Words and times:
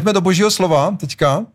pojďme 0.00 0.12
do 0.12 0.20
božího 0.20 0.50
slova 0.50 0.96
teďka. 0.96 1.46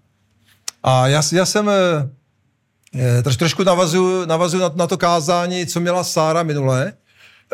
A 0.84 1.08
já, 1.08 1.22
já 1.32 1.46
jsem 1.46 1.70
eh, 1.70 3.24
troš, 3.24 3.38
trošku 3.38 3.64
navazuju, 3.64 4.26
navazuju 4.26 4.64
na, 4.64 4.72
na 4.76 4.88
to 4.88 4.98
kázání, 4.98 5.66
co 5.66 5.80
měla 5.80 6.04
Sára 6.04 6.44
minule. 6.44 6.94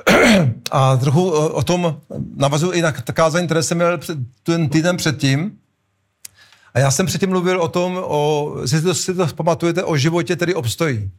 A 0.72 0.98
trochu 0.98 1.32
o, 1.32 1.50
o 1.50 1.64
tom 1.64 2.02
navazuju 2.36 2.72
i 2.72 2.82
na 2.82 2.92
kázání, 2.92 3.46
které 3.46 3.64
jsem 3.64 3.78
měl 3.78 3.98
před, 3.98 4.18
ten 4.44 4.70
týden 4.70 4.98
předtím. 4.98 5.52
A 6.74 6.80
já 6.80 6.92
jsem 6.92 7.06
předtím 7.06 7.30
mluvil 7.30 7.62
o 7.62 7.68
tom, 7.68 8.04
o, 8.04 8.54
si, 8.66 8.82
to, 8.82 8.94
si 8.94 9.14
to 9.14 9.28
pamatujete, 9.28 9.84
o 9.84 9.98
životě, 9.98 10.36
který 10.36 10.54
obstojí. 10.54 11.12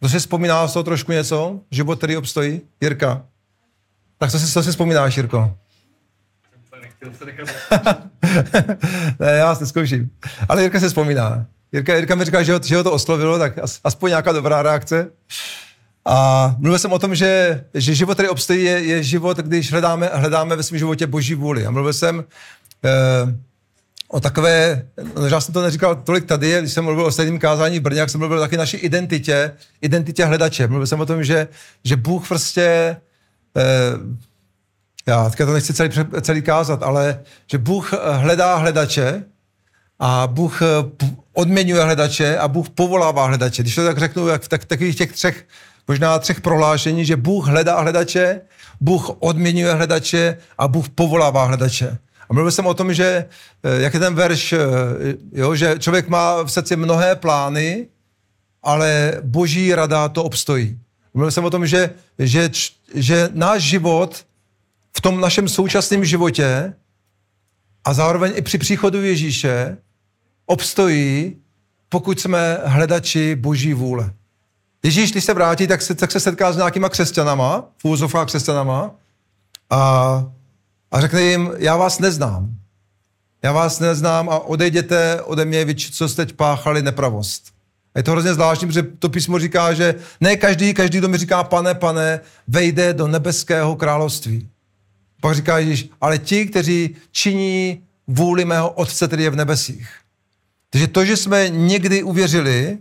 Kdo 0.00 0.08
si 0.08 0.18
vzpomíná 0.18 0.68
z 0.68 0.72
toho 0.72 0.82
trošku 0.82 1.12
něco? 1.12 1.60
Život, 1.70 1.98
který 1.98 2.16
obstojí? 2.16 2.60
Jirka. 2.80 3.24
Tak 4.18 4.30
co 4.30 4.38
si, 4.38 4.52
co 4.52 4.62
si 4.62 4.70
vzpomínáš, 4.70 5.16
Jirko? 5.16 5.56
ne, 9.20 9.32
já 9.32 9.54
se 9.54 9.66
zkouším. 9.66 10.10
Ale 10.48 10.62
Jirka 10.62 10.80
se 10.80 10.88
vzpomíná. 10.88 11.46
Jirka, 11.72 11.94
Jirka 11.94 12.14
mi 12.14 12.24
říká, 12.24 12.42
že 12.42 12.52
ho, 12.52 12.60
že 12.64 12.76
ho 12.76 12.84
to 12.84 12.92
oslovilo, 12.92 13.38
tak 13.38 13.52
aspoň 13.84 14.10
nějaká 14.10 14.32
dobrá 14.32 14.62
reakce. 14.62 15.10
A 16.04 16.56
mluvil 16.58 16.78
jsem 16.78 16.92
o 16.92 16.98
tom, 16.98 17.14
že, 17.14 17.64
že 17.74 17.94
život, 17.94 18.14
který 18.14 18.28
obstojí, 18.28 18.64
je, 18.64 18.84
je 18.84 19.02
život, 19.02 19.36
když 19.36 19.72
hledáme, 19.72 20.10
hledáme 20.12 20.56
ve 20.56 20.62
svém 20.62 20.78
životě 20.78 21.06
boží 21.06 21.34
vůli. 21.34 21.66
A 21.66 21.70
mluvil 21.70 21.92
jsem 21.92 22.24
eh, 22.84 23.34
o 24.08 24.20
takové, 24.20 24.86
no, 25.16 25.26
já 25.26 25.40
jsem 25.40 25.54
to 25.54 25.62
neříkal 25.62 25.96
tolik 25.96 26.24
tady, 26.24 26.58
když 26.60 26.72
jsem 26.72 26.84
mluvil 26.84 27.04
o 27.04 27.12
stejném 27.12 27.38
kázání 27.38 27.78
v 27.78 27.82
Brně, 27.82 28.00
jak 28.00 28.10
jsem 28.10 28.18
mluvil 28.18 28.40
taky 28.40 28.56
naší 28.56 28.76
identitě, 28.76 29.52
identitě 29.80 30.24
hledače. 30.24 30.66
Mluvil 30.66 30.86
jsem 30.86 31.00
o 31.00 31.06
tom, 31.06 31.24
že, 31.24 31.48
že 31.84 31.96
Bůh 31.96 32.28
prostě, 32.28 32.96
eh, 33.56 33.62
já 35.08 35.30
teďka 35.30 35.46
to 35.46 35.52
nechci 35.52 35.74
celý, 35.74 35.90
celý 36.20 36.42
kázat, 36.42 36.82
ale 36.82 37.20
že 37.50 37.58
Bůh 37.58 37.92
hledá 37.92 38.54
hledače 38.54 39.24
a 39.98 40.26
Bůh 40.26 40.60
odměňuje 41.32 41.82
hledače 41.84 42.38
a 42.38 42.48
Bůh 42.48 42.70
povolává 42.70 43.26
hledače. 43.26 43.62
Když 43.62 43.74
to 43.74 43.84
tak 43.84 43.98
řeknu, 43.98 44.28
jak 44.28 44.42
v 44.42 44.48
tak, 44.48 44.64
takových 44.64 44.96
těch 44.96 45.12
třech, 45.12 45.46
možná 45.88 46.18
třech 46.18 46.40
prohlášení, 46.40 47.04
že 47.04 47.16
Bůh 47.16 47.46
hledá 47.46 47.80
hledače, 47.80 48.40
Bůh 48.80 49.10
odměňuje 49.18 49.72
hledače 49.72 50.36
a 50.58 50.68
Bůh 50.68 50.88
povolává 50.88 51.44
hledače. 51.44 51.98
A 52.28 52.32
mluvil 52.32 52.52
jsem 52.52 52.66
o 52.66 52.74
tom, 52.74 52.94
že 52.94 53.24
eh, 53.62 53.82
jak 53.82 53.94
je 53.94 54.00
ten 54.00 54.14
verš, 54.14 54.52
eh, 54.52 54.58
jo, 55.32 55.54
že 55.54 55.74
člověk 55.78 56.08
má 56.08 56.42
v 56.42 56.48
srdci 56.48 56.76
mnohé 56.76 57.16
plány, 57.16 57.86
ale 58.62 59.12
boží 59.22 59.74
rada 59.74 60.08
to 60.08 60.24
obstojí. 60.24 60.78
Mluvil 61.14 61.30
jsem 61.30 61.44
o 61.44 61.50
tom, 61.50 61.66
že, 61.66 61.90
že, 62.18 62.50
že 62.94 63.28
náš 63.32 63.62
život 63.62 64.24
v 64.98 65.00
tom 65.00 65.20
našem 65.20 65.48
současném 65.48 66.04
životě 66.04 66.74
a 67.84 67.94
zároveň 67.94 68.32
i 68.34 68.42
při 68.42 68.58
příchodu 68.58 69.02
Ježíše 69.02 69.76
obstojí, 70.46 71.36
pokud 71.88 72.20
jsme 72.20 72.58
hledači 72.64 73.36
boží 73.36 73.74
vůle. 73.74 74.12
Ježíš, 74.82 75.12
když 75.12 75.24
se 75.24 75.34
vrátí, 75.34 75.66
tak 75.66 75.82
se, 75.82 75.94
tak 75.94 76.10
se 76.10 76.20
setká 76.20 76.52
s 76.52 76.56
nějakýma 76.56 76.88
křesťanama, 76.88 77.64
filozofá 77.78 78.24
křesťanama 78.24 78.90
a 79.70 80.24
a 80.90 81.00
řekne 81.00 81.22
jim, 81.22 81.50
já 81.58 81.76
vás 81.76 81.98
neznám. 81.98 82.54
Já 83.42 83.52
vás 83.52 83.80
neznám 83.80 84.28
a 84.28 84.38
odejděte 84.38 85.22
ode 85.22 85.44
mě, 85.44 85.64
vy, 85.64 85.74
co 85.74 86.08
jste 86.08 86.26
teď 86.26 86.36
páchali 86.36 86.82
nepravost. 86.82 87.44
A 87.94 87.98
je 87.98 88.02
to 88.02 88.10
hrozně 88.10 88.34
zvláštní, 88.34 88.68
protože 88.68 88.82
to 88.82 89.08
písmo 89.08 89.38
říká, 89.38 89.74
že 89.74 89.94
ne 90.20 90.36
každý, 90.36 90.74
každý, 90.74 90.98
kdo 90.98 91.08
mi 91.08 91.18
říká 91.18 91.44
pane, 91.44 91.74
pane, 91.74 92.20
vejde 92.48 92.94
do 92.94 93.08
nebeského 93.08 93.76
království. 93.76 94.48
Pak 95.20 95.34
říká 95.34 95.58
Ježíš, 95.58 95.88
ale 96.00 96.18
ti, 96.18 96.46
kteří 96.46 96.96
činí 97.10 97.82
vůli 98.06 98.44
mého 98.44 98.70
Otce, 98.70 99.06
který 99.06 99.22
je 99.22 99.30
v 99.30 99.36
nebesích. 99.36 99.88
Takže 100.70 100.86
to, 100.86 101.04
že 101.04 101.16
jsme 101.16 101.48
někdy 101.48 102.02
uvěřili, 102.02 102.78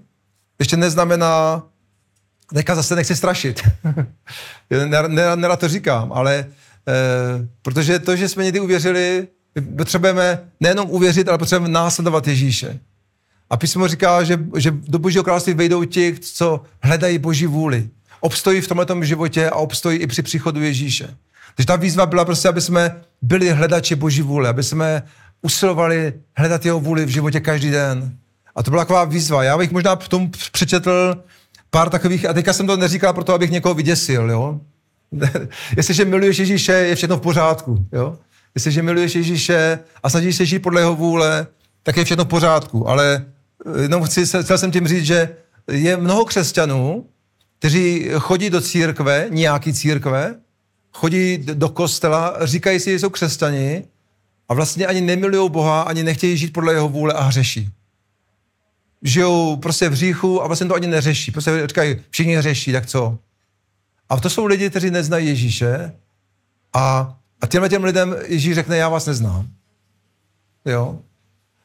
ještě 0.59 0.77
neznamená, 0.77 1.63
teďka 2.53 2.75
zase 2.75 2.95
nechci 2.95 3.15
strašit. 3.15 3.61
Nerad 5.35 5.59
to 5.59 5.67
říkám, 5.67 6.13
ale 6.13 6.45
Eh, 6.87 7.47
protože 7.61 7.99
to, 7.99 8.15
že 8.15 8.29
jsme 8.29 8.43
někdy 8.43 8.59
uvěřili, 8.59 9.27
potřebujeme 9.77 10.39
nejenom 10.59 10.89
uvěřit, 10.89 11.29
ale 11.29 11.37
potřebujeme 11.37 11.73
následovat 11.73 12.27
Ježíše. 12.27 12.79
A 13.49 13.57
písmo 13.57 13.87
říká, 13.87 14.23
že, 14.23 14.39
že 14.57 14.71
do 14.71 14.99
Božího 14.99 15.23
království 15.23 15.53
vejdou 15.53 15.83
ti, 15.83 16.15
co 16.21 16.61
hledají 16.81 17.17
Boží 17.17 17.45
vůli. 17.45 17.89
Obstojí 18.19 18.61
v 18.61 18.67
tomto 18.67 19.03
životě 19.03 19.49
a 19.49 19.55
obstojí 19.55 19.99
i 19.99 20.07
při 20.07 20.21
příchodu 20.21 20.61
Ježíše. 20.61 21.17
Takže 21.57 21.67
ta 21.67 21.75
výzva 21.75 22.05
byla 22.05 22.25
prostě, 22.25 22.47
aby 22.47 22.61
jsme 22.61 23.01
byli 23.21 23.51
hledači 23.51 23.95
Boží 23.95 24.21
vůle, 24.21 24.49
aby 24.49 24.63
jsme 24.63 25.03
usilovali 25.41 26.13
hledat 26.37 26.65
jeho 26.65 26.79
vůli 26.79 27.05
v 27.05 27.09
životě 27.09 27.39
každý 27.39 27.71
den. 27.71 28.17
A 28.55 28.63
to 28.63 28.71
byla 28.71 28.83
taková 28.83 29.05
výzva. 29.05 29.43
Já 29.43 29.57
bych 29.57 29.71
možná 29.71 29.95
v 29.95 30.09
tom 30.09 30.31
přečetl 30.51 31.23
pár 31.69 31.89
takových, 31.89 32.29
a 32.29 32.33
teďka 32.33 32.53
jsem 32.53 32.67
to 32.67 32.77
neříkal 32.77 33.13
proto, 33.13 33.33
abych 33.33 33.51
někoho 33.51 33.73
vyděsil, 33.73 34.31
jo? 34.31 34.59
Jestliže 35.77 36.05
miluješ 36.05 36.37
Ježíše, 36.37 36.71
je 36.71 36.95
všechno 36.95 37.17
v 37.17 37.21
pořádku. 37.21 37.85
Jo? 37.91 38.17
Jestliže 38.55 38.81
miluješ 38.81 39.15
Ježíše 39.15 39.79
a 40.03 40.09
snažíš 40.09 40.35
se 40.35 40.45
žít 40.45 40.59
podle 40.59 40.81
jeho 40.81 40.95
vůle, 40.95 41.47
tak 41.83 41.97
je 41.97 42.05
všechno 42.05 42.23
v 42.25 42.27
pořádku. 42.27 42.89
Ale 42.89 43.25
eh, 43.65 43.81
jenom 43.81 44.03
chci, 44.03 44.25
chtěl 44.41 44.57
jsem 44.57 44.71
tím 44.71 44.87
říct, 44.87 45.05
že 45.05 45.29
je 45.71 45.97
mnoho 45.97 46.25
křesťanů, 46.25 47.05
kteří 47.59 48.09
chodí 48.17 48.49
do 48.49 48.61
církve, 48.61 49.27
nějaký 49.29 49.73
církve, 49.73 50.35
chodí 50.97 51.37
do 51.37 51.69
kostela, 51.69 52.37
říkají 52.41 52.79
si, 52.79 52.91
že 52.91 52.99
jsou 52.99 53.09
křesťani 53.09 53.83
a 54.49 54.53
vlastně 54.53 54.87
ani 54.87 55.01
nemilují 55.01 55.49
Boha, 55.49 55.81
ani 55.81 56.03
nechtějí 56.03 56.37
žít 56.37 56.53
podle 56.53 56.73
jeho 56.73 56.89
vůle 56.89 57.13
a 57.13 57.23
hřeší. 57.23 57.69
Žijou 59.03 59.55
prostě 59.55 59.89
v 59.89 59.91
hříchu 59.91 60.43
a 60.43 60.47
vlastně 60.47 60.67
to 60.67 60.75
ani 60.75 60.87
neřeší. 60.87 61.31
Prostě 61.31 61.67
říkají, 61.67 61.95
všichni 62.09 62.35
hřeší, 62.35 62.71
tak 62.71 62.85
co? 62.85 63.17
A 64.09 64.19
to 64.19 64.29
jsou 64.29 64.45
lidi, 64.45 64.69
kteří 64.69 64.91
neznají 64.91 65.27
Ježíše 65.27 65.93
a, 66.73 67.15
a 67.41 67.47
těmhle 67.47 67.69
těm 67.69 67.83
lidem 67.83 68.15
Ježíš 68.25 68.55
řekne, 68.55 68.77
já 68.77 68.89
vás 68.89 69.05
neznám. 69.05 69.47
Jo? 70.65 70.99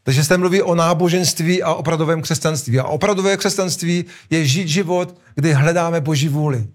Takže 0.02 0.24
se 0.24 0.38
mluví 0.38 0.62
o 0.62 0.74
náboženství 0.74 1.62
a 1.62 1.74
opravdovém 1.74 2.22
křesťanství. 2.22 2.78
A 2.78 2.84
opravdové 2.84 3.36
křesťanství 3.36 4.04
je 4.30 4.46
žít 4.46 4.68
život, 4.68 5.16
kdy 5.34 5.52
hledáme 5.52 6.00
Boží 6.00 6.28
vůli. 6.28 6.68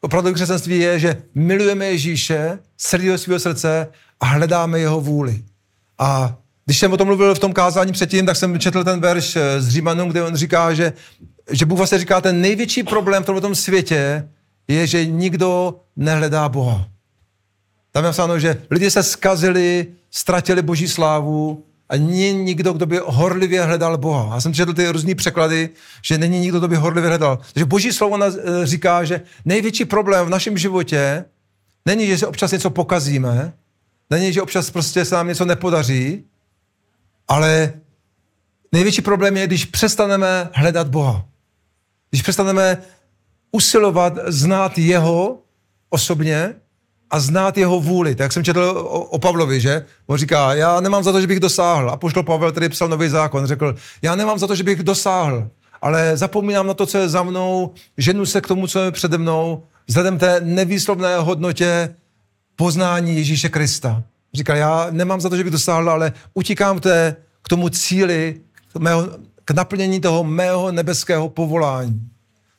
Opravdové 0.00 0.34
křesťanství 0.34 0.78
je, 0.78 0.98
že 0.98 1.22
milujeme 1.34 1.86
Ježíše 1.86 2.58
celého 2.76 3.18
svého 3.18 3.40
srdce 3.40 3.88
a 4.20 4.26
hledáme 4.26 4.80
jeho 4.80 5.00
vůli. 5.00 5.44
A 5.98 6.36
když 6.64 6.78
jsem 6.78 6.92
o 6.92 6.96
tom 6.96 7.06
mluvil 7.06 7.34
v 7.34 7.38
tom 7.38 7.52
kázání 7.52 7.92
předtím, 7.92 8.26
tak 8.26 8.36
jsem 8.36 8.58
četl 8.58 8.84
ten 8.84 9.00
verš 9.00 9.38
z 9.58 9.68
Římanům, 9.68 10.08
kde 10.08 10.22
on 10.22 10.36
říká, 10.36 10.74
že, 10.74 10.92
že 11.50 11.66
Bůh 11.66 11.78
vlastně 11.78 11.98
říká, 11.98 12.20
ten 12.20 12.40
největší 12.40 12.82
problém 12.82 13.22
v 13.22 13.26
tomto 13.26 13.54
světě 13.54 14.28
je, 14.68 14.86
že 14.86 15.06
nikdo 15.06 15.80
nehledá 15.96 16.48
Boha. 16.48 16.88
Tam 17.92 18.04
je 18.04 18.08
napsáno, 18.08 18.38
že 18.38 18.62
lidi 18.70 18.90
se 18.90 19.02
skazili, 19.02 19.86
ztratili 20.10 20.62
boží 20.62 20.88
slávu 20.88 21.64
a 21.88 21.96
není 21.96 22.44
nikdo, 22.44 22.72
kdo 22.72 22.86
by 22.86 23.00
horlivě 23.04 23.62
hledal 23.62 23.98
Boha. 23.98 24.34
Já 24.34 24.40
jsem 24.40 24.54
četl 24.54 24.74
ty 24.74 24.88
různý 24.88 25.14
překlady, 25.14 25.70
že 26.02 26.18
není 26.18 26.40
nikdo, 26.40 26.58
kdo 26.58 26.68
by 26.68 26.76
horlivě 26.76 27.08
hledal. 27.08 27.38
Takže 27.52 27.64
boží 27.64 27.92
slovo 27.92 28.16
nás, 28.16 28.34
eh, 28.34 28.66
říká, 28.66 29.04
že 29.04 29.20
největší 29.44 29.84
problém 29.84 30.26
v 30.26 30.30
našem 30.30 30.58
životě 30.58 31.24
není, 31.86 32.06
že 32.06 32.18
se 32.18 32.26
občas 32.26 32.52
něco 32.52 32.70
pokazíme, 32.70 33.52
není, 34.10 34.32
že 34.32 34.42
občas 34.42 34.70
prostě 34.70 35.04
se 35.04 35.14
nám 35.14 35.28
něco 35.28 35.44
nepodaří, 35.44 36.24
ale 37.28 37.72
největší 38.72 39.02
problém 39.02 39.36
je, 39.36 39.46
když 39.46 39.64
přestaneme 39.64 40.50
hledat 40.52 40.88
Boha. 40.88 41.24
Když 42.10 42.22
přestaneme 42.22 42.82
usilovat 43.52 44.18
znát 44.26 44.78
jeho 44.78 45.42
osobně 45.90 46.54
a 47.10 47.20
znát 47.20 47.58
jeho 47.58 47.80
vůli. 47.80 48.14
Tak 48.14 48.32
jsem 48.32 48.44
četl 48.44 48.60
o, 48.60 49.00
o 49.00 49.18
Pavlovi, 49.18 49.60
že? 49.60 49.84
On 50.06 50.16
říká, 50.18 50.54
já 50.54 50.80
nemám 50.80 51.04
za 51.04 51.12
to, 51.12 51.20
že 51.20 51.26
bych 51.26 51.40
dosáhl. 51.40 51.90
A 51.90 51.96
poštol 51.96 52.22
Pavel, 52.22 52.50
který 52.52 52.68
psal 52.68 52.88
nový 52.88 53.08
zákon, 53.08 53.46
řekl, 53.46 53.74
já 54.02 54.16
nemám 54.16 54.38
za 54.38 54.46
to, 54.46 54.54
že 54.54 54.62
bych 54.62 54.82
dosáhl, 54.82 55.48
ale 55.82 56.16
zapomínám 56.16 56.66
na 56.66 56.74
to, 56.74 56.86
co 56.86 56.98
je 56.98 57.08
za 57.08 57.22
mnou, 57.22 57.70
ženu 57.98 58.26
se 58.26 58.40
k 58.40 58.46
tomu, 58.46 58.66
co 58.66 58.80
je 58.80 58.90
přede 58.90 59.18
mnou, 59.18 59.62
vzhledem 59.86 60.18
té 60.18 60.40
nevýslovné 60.40 61.16
hodnotě 61.16 61.94
poznání 62.56 63.16
Ježíše 63.16 63.48
Krista. 63.48 64.02
Říká, 64.34 64.54
já 64.54 64.86
nemám 64.90 65.20
za 65.20 65.28
to, 65.28 65.36
že 65.36 65.44
bych 65.44 65.52
dosáhl, 65.52 65.90
ale 65.90 66.12
utíkám 66.34 66.80
té, 66.80 67.16
k 67.42 67.48
tomu 67.48 67.68
cíli, 67.68 68.40
k, 68.72 68.76
mého, 68.76 69.08
k 69.44 69.50
naplnění 69.50 70.00
toho 70.00 70.24
mého 70.24 70.72
nebeského 70.72 71.28
povolání. 71.28 72.00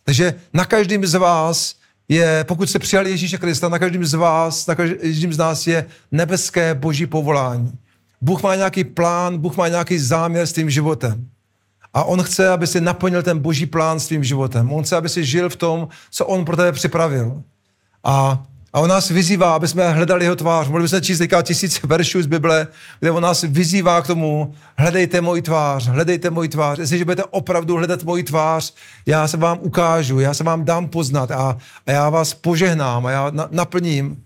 Takže 0.03 0.33
na 0.53 0.65
každém 0.65 1.05
z 1.05 1.13
vás 1.13 1.75
je, 2.09 2.43
pokud 2.43 2.69
jste 2.69 2.79
přijali 2.79 3.09
Ježíše 3.09 3.37
Krista, 3.37 3.69
na 3.69 3.79
každém 3.79 4.05
z 4.05 4.13
vás, 4.13 4.67
na 4.67 4.75
každém 4.75 5.33
z 5.33 5.37
nás 5.37 5.67
je 5.67 5.85
nebeské 6.11 6.75
boží 6.75 7.07
povolání. 7.07 7.71
Bůh 8.21 8.43
má 8.43 8.55
nějaký 8.55 8.83
plán, 8.83 9.37
Bůh 9.37 9.57
má 9.57 9.67
nějaký 9.67 9.99
záměr 9.99 10.47
s 10.47 10.53
tím 10.53 10.69
životem. 10.69 11.27
A 11.93 12.03
on 12.03 12.23
chce, 12.23 12.49
aby 12.49 12.67
si 12.67 12.81
naplnil 12.81 13.23
ten 13.23 13.39
boží 13.39 13.65
plán 13.65 13.99
s 13.99 14.07
tvým 14.07 14.23
životem. 14.23 14.73
On 14.73 14.83
chce, 14.83 14.95
aby 14.95 15.09
si 15.09 15.25
žil 15.25 15.49
v 15.49 15.55
tom, 15.55 15.87
co 16.11 16.25
on 16.25 16.45
pro 16.45 16.55
tebe 16.55 16.71
připravil. 16.71 17.43
A 18.03 18.43
A 18.73 18.79
on 18.79 18.89
nás 18.89 19.09
vyzývá, 19.09 19.55
aby 19.55 19.67
jsme 19.67 19.91
hledali 19.91 20.25
jeho 20.25 20.35
tvář. 20.35 20.67
Mohli 20.67 20.83
bychom 20.83 21.01
číst 21.01 21.17
teďka 21.17 21.41
tisíce 21.41 21.87
veršů 21.87 22.21
z 22.21 22.25
Bible, 22.25 22.67
kde 22.99 23.11
on 23.11 23.23
nás 23.23 23.41
vyzývá 23.41 24.01
k 24.01 24.07
tomu, 24.07 24.53
hledejte 24.77 25.21
moji 25.21 25.41
tvář, 25.41 25.87
hledejte 25.87 26.29
moji 26.29 26.49
tvář. 26.49 26.79
Jestliže 26.79 27.05
budete 27.05 27.23
opravdu 27.23 27.75
hledat 27.75 28.03
moji 28.03 28.23
tvář, 28.23 28.73
já 29.05 29.27
se 29.27 29.37
vám 29.37 29.59
ukážu, 29.61 30.19
já 30.19 30.33
se 30.33 30.43
vám 30.43 30.65
dám 30.65 30.87
poznat 30.87 31.31
a, 31.31 31.57
a 31.87 31.91
já 31.91 32.09
vás 32.09 32.33
požehnám 32.33 33.05
a 33.05 33.11
já 33.11 33.29
na, 33.29 33.47
naplním 33.51 34.23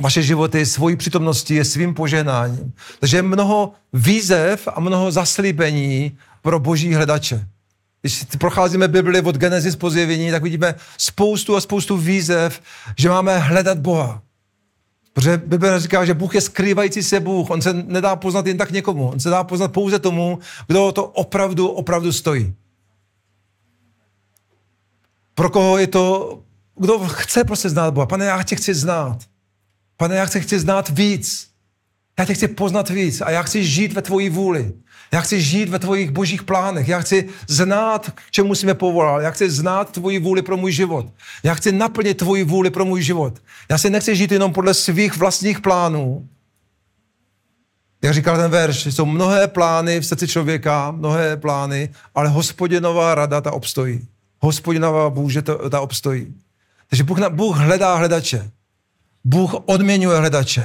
vaše 0.00 0.22
životy 0.22 0.66
svojí 0.66 0.96
přítomností 0.96 1.54
je 1.54 1.64
svým 1.64 1.94
požehnáním. 1.94 2.72
Takže 3.00 3.16
je 3.16 3.22
mnoho 3.22 3.72
výzev 3.92 4.68
a 4.74 4.80
mnoho 4.80 5.12
zaslíbení 5.12 6.18
pro 6.42 6.60
boží 6.60 6.94
hledače. 6.94 7.46
Když 8.00 8.24
procházíme 8.38 8.88
Bibli 8.88 9.20
od 9.20 9.36
Genesis 9.36 9.76
po 9.76 9.90
zjevení, 9.90 10.30
tak 10.30 10.42
vidíme 10.42 10.74
spoustu 10.98 11.56
a 11.56 11.60
spoustu 11.60 11.96
výzev, 11.96 12.60
že 12.96 13.08
máme 13.08 13.38
hledat 13.38 13.78
Boha. 13.78 14.22
Protože 15.12 15.36
Bible 15.36 15.80
říká, 15.80 16.04
že 16.04 16.14
Bůh 16.14 16.34
je 16.34 16.40
skrývající 16.40 17.02
se 17.02 17.20
Bůh. 17.20 17.50
On 17.50 17.62
se 17.62 17.72
nedá 17.72 18.16
poznat 18.16 18.46
jen 18.46 18.58
tak 18.58 18.70
někomu. 18.70 19.08
On 19.08 19.20
se 19.20 19.30
dá 19.30 19.44
poznat 19.44 19.72
pouze 19.72 19.98
tomu, 19.98 20.38
kdo 20.66 20.92
to 20.92 21.04
opravdu, 21.04 21.68
opravdu 21.68 22.12
stojí. 22.12 22.54
Pro 25.34 25.50
koho 25.50 25.78
je 25.78 25.86
to, 25.86 26.38
kdo 26.76 26.98
chce 26.98 27.44
prostě 27.44 27.68
znát 27.68 27.94
Boha. 27.94 28.06
Pane, 28.06 28.24
já 28.24 28.42
tě 28.42 28.56
chci 28.56 28.74
znát. 28.74 29.18
Pane, 29.96 30.16
já 30.16 30.26
chci, 30.26 30.40
chci 30.40 30.58
znát 30.60 30.88
víc. 30.88 31.50
Já 32.18 32.24
tě 32.24 32.34
chci 32.34 32.48
poznat 32.48 32.90
víc 32.90 33.20
a 33.20 33.30
já 33.30 33.42
chci 33.42 33.64
žít 33.64 33.92
ve 33.92 34.02
tvojí 34.02 34.28
vůli. 34.28 34.72
Já 35.12 35.20
chci 35.20 35.42
žít 35.42 35.68
ve 35.68 35.78
tvojich 35.78 36.10
božích 36.10 36.42
plánech. 36.42 36.88
Já 36.88 37.00
chci 37.00 37.28
znát, 37.46 38.10
k 38.10 38.30
čemu 38.30 38.54
jsi 38.54 38.66
mě 38.66 38.74
povolal. 38.74 39.20
Já 39.20 39.30
chci 39.30 39.50
znát 39.50 39.92
tvoji 39.92 40.18
vůli 40.18 40.42
pro 40.42 40.56
můj 40.56 40.72
život. 40.72 41.06
Já 41.42 41.54
chci 41.54 41.72
naplnit 41.72 42.16
tvoji 42.16 42.44
vůli 42.44 42.70
pro 42.70 42.84
můj 42.84 43.02
život. 43.02 43.42
Já 43.68 43.78
si 43.78 43.90
nechci 43.90 44.16
žít 44.16 44.32
jenom 44.32 44.52
podle 44.52 44.74
svých 44.74 45.16
vlastních 45.16 45.60
plánů. 45.60 46.28
Jak 48.02 48.14
říkal 48.14 48.36
ten 48.36 48.50
verš, 48.50 48.86
jsou 48.86 49.06
mnohé 49.06 49.48
plány 49.48 50.00
v 50.00 50.06
srdci 50.06 50.28
člověka, 50.28 50.90
mnohé 50.90 51.36
plány, 51.36 51.88
ale 52.14 52.28
hospodinová 52.28 53.14
rada 53.14 53.40
ta 53.40 53.52
obstojí. 53.52 54.08
Hospodinová 54.38 55.10
bůže 55.10 55.42
ta 55.42 55.80
obstojí. 55.80 56.34
Takže 56.88 57.04
Bůh, 57.04 57.28
Bůh 57.28 57.56
hledá 57.56 57.94
hledače. 57.94 58.50
Bůh 59.24 59.54
odměňuje 59.66 60.18
hledače. 60.18 60.64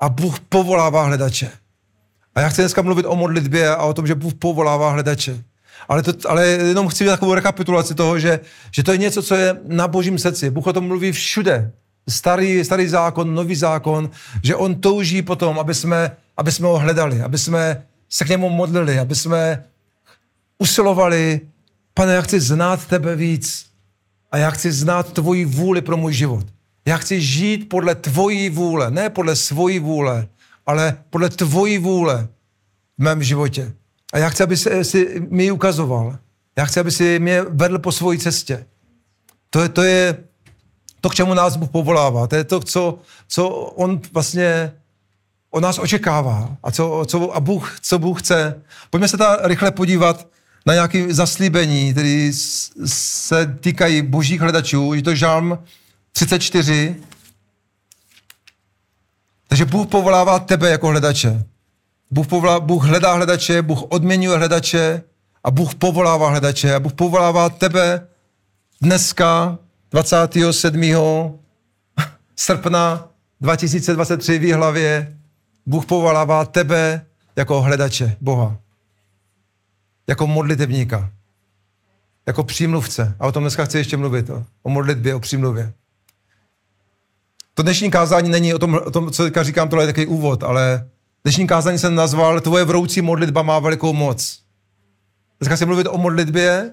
A 0.00 0.08
Bůh 0.08 0.40
povolává 0.40 1.04
hledače. 1.04 1.50
A 2.34 2.40
já 2.40 2.48
chci 2.48 2.62
dneska 2.62 2.82
mluvit 2.82 3.06
o 3.06 3.16
modlitbě 3.16 3.68
a 3.68 3.82
o 3.82 3.94
tom, 3.94 4.06
že 4.06 4.14
Bůh 4.14 4.34
povolává 4.34 4.90
hledače. 4.90 5.44
Ale, 5.88 6.02
to, 6.02 6.30
ale 6.30 6.46
jenom 6.46 6.88
chci 6.88 7.04
takovou 7.04 7.34
rekapitulaci 7.34 7.94
toho, 7.94 8.18
že, 8.18 8.40
že 8.70 8.82
to 8.82 8.92
je 8.92 8.98
něco, 8.98 9.22
co 9.22 9.34
je 9.34 9.56
na 9.66 9.88
božím 9.88 10.18
srdci. 10.18 10.50
Bůh 10.50 10.66
o 10.66 10.72
tom 10.72 10.86
mluví 10.86 11.12
všude. 11.12 11.72
Starý, 12.08 12.64
starý 12.64 12.88
zákon, 12.88 13.34
nový 13.34 13.54
zákon, 13.54 14.10
že 14.42 14.56
on 14.56 14.74
touží 14.74 15.22
potom, 15.22 15.58
aby 15.58 15.74
jsme, 15.74 16.16
aby 16.36 16.52
jsme 16.52 16.66
ho 16.66 16.78
hledali, 16.78 17.22
aby 17.22 17.38
jsme 17.38 17.82
se 18.08 18.24
k 18.24 18.28
němu 18.28 18.50
modlili, 18.50 18.98
aby 18.98 19.14
jsme 19.14 19.64
usilovali, 20.58 21.40
pane, 21.94 22.14
já 22.14 22.22
chci 22.22 22.40
znát 22.40 22.86
tebe 22.86 23.16
víc 23.16 23.66
a 24.30 24.36
já 24.36 24.50
chci 24.50 24.72
znát 24.72 25.12
tvoji 25.12 25.44
vůli 25.44 25.80
pro 25.80 25.96
můj 25.96 26.12
život. 26.12 26.46
Já 26.86 26.96
chci 26.96 27.20
žít 27.20 27.68
podle 27.68 27.94
tvojí 27.94 28.50
vůle, 28.50 28.90
ne 28.90 29.10
podle 29.10 29.36
svojí 29.36 29.78
vůle, 29.78 30.26
ale 30.66 30.96
podle 31.10 31.30
tvojí 31.30 31.78
vůle 31.78 32.28
v 32.98 33.02
mém 33.02 33.22
životě. 33.22 33.72
A 34.12 34.18
já 34.18 34.28
chci, 34.28 34.42
aby 34.42 34.56
si, 34.56 35.22
mi 35.28 35.50
ukazoval. 35.50 36.18
Já 36.56 36.64
chci, 36.64 36.80
aby 36.80 36.90
si 36.90 37.18
mě 37.18 37.42
vedl 37.42 37.78
po 37.78 37.92
svojí 37.92 38.18
cestě. 38.18 38.66
To 39.50 39.60
je, 39.60 39.68
to 39.68 39.82
je 39.82 40.24
to, 41.00 41.10
k 41.10 41.14
čemu 41.14 41.34
nás 41.34 41.56
Bůh 41.56 41.70
povolává. 41.70 42.26
To 42.26 42.36
je 42.36 42.44
to, 42.44 42.60
co, 42.60 42.98
co 43.28 43.48
on 43.50 44.00
vlastně 44.12 44.72
od 45.50 45.60
nás 45.60 45.78
očekává 45.78 46.56
a, 46.62 46.70
co, 46.70 47.04
co, 47.06 47.36
a 47.36 47.40
Bůh, 47.40 47.78
co 47.80 47.98
Bůh 47.98 48.22
chce. 48.22 48.62
Pojďme 48.90 49.08
se 49.08 49.16
ta 49.16 49.38
rychle 49.42 49.70
podívat 49.70 50.26
na 50.66 50.74
nějaké 50.74 51.14
zaslíbení, 51.14 51.92
které 51.92 52.30
se 52.86 53.58
týkají 53.60 54.02
božích 54.02 54.40
hledačů. 54.40 54.94
Je 54.94 55.02
to 55.02 55.14
žalm 55.14 55.58
34. 56.12 56.96
Takže 59.62 59.70
Bůh 59.70 59.86
povolává 59.86 60.38
tebe 60.38 60.70
jako 60.70 60.88
hledače. 60.88 61.44
Bůh, 62.10 62.26
povolá, 62.26 62.60
Bůh 62.60 62.84
hledá 62.84 63.12
hledače, 63.12 63.62
Bůh 63.62 63.82
odměňuje 63.88 64.38
hledače 64.38 65.02
a 65.44 65.50
Bůh 65.50 65.74
povolává 65.74 66.30
hledače 66.30 66.74
a 66.74 66.80
Bůh 66.80 66.92
povolává 66.92 67.50
tebe 67.50 68.06
dneska 68.80 69.58
27. 69.90 70.82
srpna 72.36 73.08
2023 73.40 74.38
v 74.38 74.52
hlavě. 74.52 75.18
Bůh 75.66 75.86
povolává 75.86 76.44
tebe 76.44 77.06
jako 77.36 77.62
hledače 77.62 78.16
Boha. 78.20 78.56
Jako 80.06 80.26
modlitebníka. 80.26 81.10
Jako 82.26 82.44
přímluvce. 82.44 83.16
A 83.20 83.26
o 83.26 83.32
tom 83.32 83.42
dneska 83.42 83.64
chci 83.64 83.78
ještě 83.78 83.96
mluvit. 83.96 84.30
O, 84.30 84.44
o 84.62 84.70
modlitbě, 84.70 85.14
o 85.14 85.20
přímluvě. 85.20 85.72
To 87.54 87.62
dnešní 87.62 87.90
kázání 87.90 88.30
není 88.30 88.54
o 88.54 88.58
tom, 88.58 88.80
o 88.84 88.90
tom 88.90 89.10
co 89.10 89.24
teďka 89.24 89.42
říkám, 89.42 89.68
tohle 89.68 89.82
je 89.82 89.86
takový 89.86 90.06
úvod, 90.06 90.42
ale 90.42 90.88
dnešní 91.24 91.46
kázání 91.46 91.78
jsem 91.78 91.94
nazval 91.94 92.40
Tvoje 92.40 92.64
vroucí 92.64 93.02
modlitba 93.02 93.42
má 93.42 93.58
velikou 93.58 93.92
moc. 93.92 94.38
Dneska 95.40 95.56
chci 95.56 95.66
mluvit 95.66 95.86
o 95.90 95.98
modlitbě, 95.98 96.72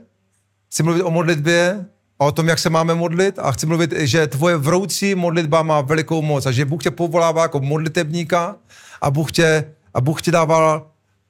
chci 0.70 0.84
mluvit 0.84 1.04
o 1.04 1.12
modlitbě 1.12 1.86
a 2.20 2.26
o 2.26 2.32
tom, 2.32 2.48
jak 2.48 2.60
se 2.60 2.70
máme 2.70 2.96
modlit 2.96 3.40
a 3.40 3.52
chci 3.52 3.66
mluvit, 3.66 3.94
že 3.98 4.28
tvoje 4.28 4.58
vroucí 4.58 5.16
modlitba 5.16 5.64
má 5.64 5.82
velikou 5.82 6.22
moc 6.22 6.46
a 6.46 6.52
že 6.52 6.66
Bůh 6.66 6.84
tě 6.84 6.92
povolává 6.92 7.42
jako 7.42 7.60
modlitebníka 7.60 8.56
a 9.02 9.12
Bůh 9.12 9.32
tě, 9.32 9.72
a 9.94 10.02
Bůh 10.02 10.22
tě 10.22 10.32
dával, 10.32 10.88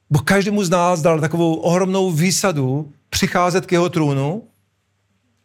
Bůh 0.10 0.24
každému 0.24 0.64
z 0.64 0.70
nás 0.70 1.02
dal 1.02 1.20
takovou 1.20 1.56
ohromnou 1.56 2.12
výsadu 2.12 2.92
přicházet 3.10 3.66
k 3.66 3.72
jeho 3.72 3.90
trůnu 3.90 4.44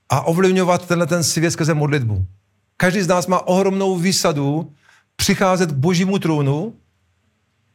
a 0.09 0.21
ovlivňovat 0.21 0.87
tenhle 0.87 1.07
ten 1.07 1.25
svět 1.25 1.51
skrze 1.51 1.75
modlitbu. 1.75 2.27
Každý 2.77 3.03
z 3.03 3.09
nás 3.09 3.27
má 3.27 3.47
ohromnou 3.47 3.97
výsadu 3.97 4.73
přicházet 5.17 5.71
k 5.71 5.75
božímu 5.75 6.19
trůnu, 6.19 6.75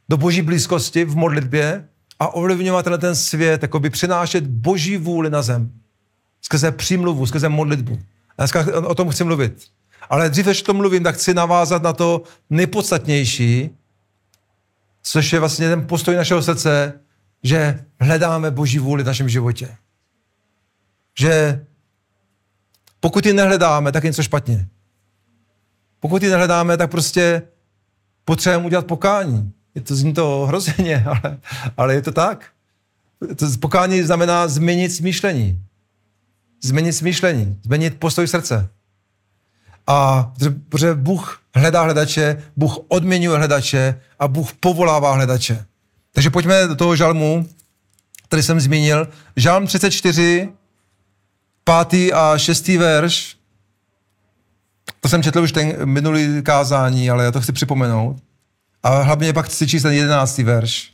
do 0.10 0.18
boží 0.18 0.42
blízkosti 0.42 1.06
v 1.06 1.16
modlitbě 1.16 1.88
a 2.20 2.28
ovlivňovat 2.28 2.84
tenhle 2.84 2.98
ten 2.98 3.16
svět, 3.16 3.62
jako 3.62 3.80
by 3.80 3.90
přinášet 3.90 4.48
boží 4.48 4.98
vůli 4.98 5.30
na 5.30 5.42
zem. 5.42 5.72
Skrze 6.42 6.72
přímluvu, 6.72 7.26
skrze 7.26 7.50
modlitbu. 7.50 8.00
A 8.38 8.42
dneska 8.42 8.66
o 8.88 8.96
tom 8.96 9.10
chci 9.10 9.24
mluvit. 9.24 9.68
Ale 10.10 10.30
dřív, 10.30 10.46
než 10.46 10.62
to 10.62 10.74
mluvím, 10.74 11.04
tak 11.04 11.16
chci 11.16 11.34
navázat 11.34 11.84
na 11.84 11.94
to 11.94 12.24
nejpodstatnější, 12.50 13.70
což 15.04 15.34
je 15.34 15.40
vlastně 15.40 15.70
ten 15.70 15.88
postoj 15.88 16.16
našeho 16.16 16.42
srdce, 16.42 17.00
že 17.44 17.86
hledáme 18.00 18.52
boží 18.52 18.80
vůli 18.80 19.04
v 19.04 19.06
našem 19.06 19.30
životě. 19.30 19.78
Že 21.20 21.66
pokud 23.00 23.26
ji 23.26 23.34
nehledáme, 23.34 23.92
tak 23.92 24.04
je 24.04 24.10
něco 24.10 24.24
špatně. 24.24 24.68
Pokud 26.00 26.24
ji 26.24 26.30
nehledáme, 26.30 26.78
tak 26.78 26.92
prostě 26.92 27.42
potřebujeme 28.26 28.66
udělat 28.66 28.86
pokání. 28.86 29.54
Je 29.76 29.82
to, 29.82 29.96
zní 29.96 30.14
to 30.14 30.46
hrozeně, 30.46 31.06
ale, 31.08 31.38
ale 31.78 31.94
je 31.94 32.02
to 32.02 32.12
tak. 32.12 32.46
To 33.36 33.46
pokání 33.60 34.04
znamená 34.04 34.48
změnit 34.48 34.90
smýšlení. 34.90 35.62
Změnit 36.64 36.94
smýšlení, 36.94 37.60
změnit 37.64 38.00
postoj 38.00 38.28
srdce. 38.28 38.70
A 39.88 40.32
protože 40.70 40.94
Bůh 40.94 41.42
hledá 41.56 41.82
hledače, 41.82 42.44
Bůh 42.56 42.78
odměňuje 42.88 43.38
hledače 43.38 44.02
a 44.20 44.28
Bůh 44.28 44.54
povolává 44.54 45.14
hledače. 45.14 45.66
Takže 46.12 46.30
pojďme 46.30 46.68
do 46.68 46.76
toho 46.76 46.96
žalmu, 46.96 47.50
který 48.24 48.44
jsem 48.44 48.60
zmínil. 48.60 49.08
Žalm 49.36 49.68
34, 49.68 50.50
pátý 51.64 52.14
a 52.14 52.38
šestý 52.38 52.78
verš. 52.78 53.39
To 55.00 55.10
jsem 55.10 55.24
četl 55.24 55.40
už 55.40 55.52
ten 55.52 55.86
minulý 55.86 56.42
kázání, 56.44 57.10
ale 57.10 57.24
já 57.24 57.32
to 57.32 57.42
chci 57.42 57.52
připomenout. 57.52 58.18
A 58.84 59.02
hlavně 59.02 59.34
pak 59.34 59.46
chci 59.46 59.68
číst 59.68 59.84
ten 59.84 59.94
jedenáctý 59.94 60.44
verš. 60.44 60.94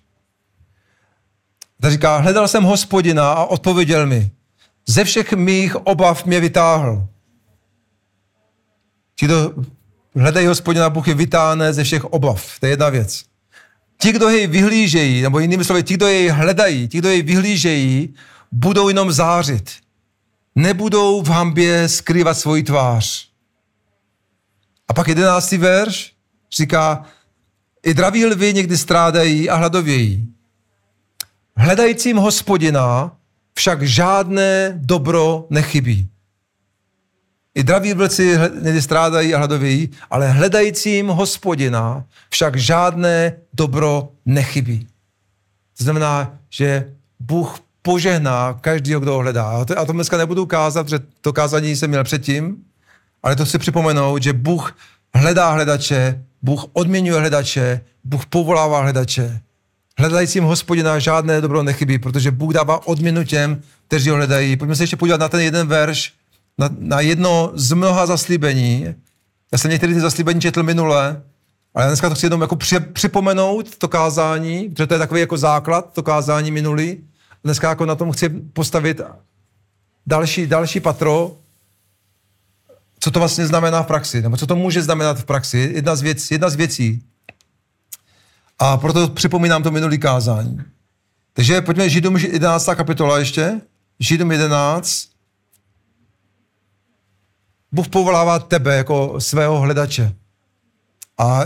Ta 1.81 1.89
říká, 1.89 2.17
hledal 2.17 2.47
jsem 2.47 2.63
hospodina 2.63 3.31
a 3.31 3.45
odpověděl 3.45 4.05
mi. 4.05 4.31
Ze 4.87 5.03
všech 5.03 5.33
mých 5.33 5.75
obav 5.75 6.25
mě 6.25 6.39
vytáhl. 6.39 7.07
Ti, 9.15 9.25
kdo 9.25 9.53
hledají 10.15 10.47
hospodina, 10.47 10.89
Bůh 10.89 11.07
je 11.07 11.13
vytáhne 11.13 11.73
ze 11.73 11.83
všech 11.83 12.05
obav. 12.05 12.59
To 12.59 12.65
je 12.65 12.71
jedna 12.71 12.89
věc. 12.89 13.23
Ti, 14.01 14.11
kdo 14.11 14.29
jej 14.29 14.47
vyhlížejí, 14.47 15.21
nebo 15.21 15.39
jinými 15.39 15.63
slovy, 15.63 15.83
ti, 15.83 15.93
kdo 15.93 16.07
jej 16.07 16.27
hledají, 16.27 16.87
ti, 16.87 16.97
kdo 16.97 17.09
jej 17.09 17.21
vyhlížejí, 17.21 18.13
budou 18.51 18.87
jenom 18.87 19.11
zářit. 19.11 19.71
Nebudou 20.55 21.21
v 21.21 21.27
hambě 21.27 21.89
skrývat 21.89 22.37
svoji 22.37 22.63
tvář. 22.63 23.34
Pak 24.95 25.07
jedenáctý 25.07 25.57
verš 25.57 26.13
říká, 26.57 27.05
i 27.83 27.93
draví 27.93 28.25
lvy 28.25 28.53
někdy 28.53 28.77
strádají 28.77 29.49
a 29.49 29.55
hladovějí. 29.55 30.33
Hledajícím 31.55 32.17
hospodina 32.17 33.17
však 33.53 33.83
žádné 33.83 34.73
dobro 34.75 35.45
nechybí. 35.49 36.09
I 37.55 37.63
draví 37.63 37.93
vlci 37.93 38.37
strádají 38.79 39.35
a 39.35 39.37
hladovějí, 39.37 39.89
ale 40.09 40.27
hledajícím 40.31 41.07
hospodina 41.07 42.05
však 42.29 42.55
žádné 42.55 43.37
dobro 43.53 44.09
nechybí. 44.25 44.87
To 45.77 45.83
znamená, 45.83 46.37
že 46.49 46.93
Bůh 47.19 47.59
požehná 47.81 48.53
každého, 48.53 49.01
kdo 49.01 49.13
ho 49.13 49.19
hledá. 49.19 49.49
A 49.49 49.85
to, 49.85 49.93
dneska 49.93 50.17
nebudu 50.17 50.43
ukázat, 50.43 50.83
protože 50.83 50.99
to 51.21 51.33
kázání 51.33 51.75
jsem 51.75 51.89
měl 51.89 52.03
předtím, 52.03 52.65
ale 53.25 53.35
to 53.35 53.45
si 53.45 53.57
připomenout, 53.57 54.23
že 54.23 54.33
Bůh 54.33 54.77
hledá 55.15 55.51
hledače, 55.51 56.23
Bůh 56.41 56.65
odměňuje 56.73 57.19
hledače, 57.19 57.81
Bůh 58.03 58.25
povolává 58.25 58.81
hledače. 58.81 59.41
Hledajícím 59.97 60.43
hospodina 60.43 60.99
žádné 60.99 61.41
dobro 61.41 61.63
nechybí, 61.63 61.99
protože 61.99 62.31
Bůh 62.31 62.53
dává 62.53 62.87
odměnu 62.87 63.23
těm, 63.23 63.61
kteří 63.87 64.09
ho 64.09 64.15
hledají. 64.15 64.57
Pojďme 64.57 64.75
se 64.75 64.83
ještě 64.83 64.95
podívat 64.95 65.19
na 65.19 65.29
ten 65.29 65.39
jeden 65.39 65.67
verš, 65.67 66.13
na, 66.57 66.69
na 66.79 66.99
jedno 66.99 67.51
z 67.53 67.71
mnoha 67.71 68.05
zaslíbení. 68.05 68.95
Já 69.51 69.57
jsem 69.57 69.71
některé 69.71 69.93
ty 69.93 69.99
zaslíbení 69.99 70.41
četl 70.41 70.63
minule, 70.63 71.21
ale 71.75 71.87
dneska 71.87 72.09
to 72.09 72.15
chci 72.15 72.25
jenom 72.25 72.41
jako 72.41 72.55
při, 72.55 72.79
připomenout 72.79 73.77
to 73.77 73.87
kázání, 73.87 74.69
protože 74.69 74.87
to 74.87 74.93
je 74.93 74.99
takový 74.99 75.21
jako 75.21 75.37
základ, 75.37 75.93
to 75.93 76.03
kázání 76.03 76.51
minulý. 76.51 76.97
Dneska 77.43 77.69
jako 77.69 77.85
na 77.85 77.95
tom 77.95 78.11
chci 78.11 78.29
postavit 78.29 79.01
další, 80.07 80.47
další 80.47 80.79
patro, 80.79 81.37
co 83.05 83.11
to 83.11 83.19
vlastně 83.19 83.47
znamená 83.47 83.83
v 83.83 83.87
praxi, 83.87 84.21
nebo 84.21 84.37
co 84.37 84.47
to 84.47 84.55
může 84.55 84.83
znamenat 84.83 85.19
v 85.19 85.25
praxi. 85.25 85.71
Jedna 85.75 85.95
z, 85.95 86.01
věc, 86.01 86.31
jedna 86.31 86.49
z 86.49 86.55
věcí. 86.55 87.03
A 88.59 88.77
proto 88.77 89.07
připomínám 89.09 89.63
to 89.63 89.71
minulý 89.71 89.97
kázání. 89.97 90.61
Takže 91.33 91.61
pojďme 91.61 91.89
Židům 91.89 92.17
11. 92.17 92.65
kapitola 92.75 93.19
ještě. 93.19 93.61
Židům 93.99 94.31
11. 94.31 95.09
Bůh 97.71 97.87
povolává 97.87 98.39
tebe 98.39 98.75
jako 98.75 99.21
svého 99.21 99.59
hledače. 99.59 100.15
A 101.17 101.41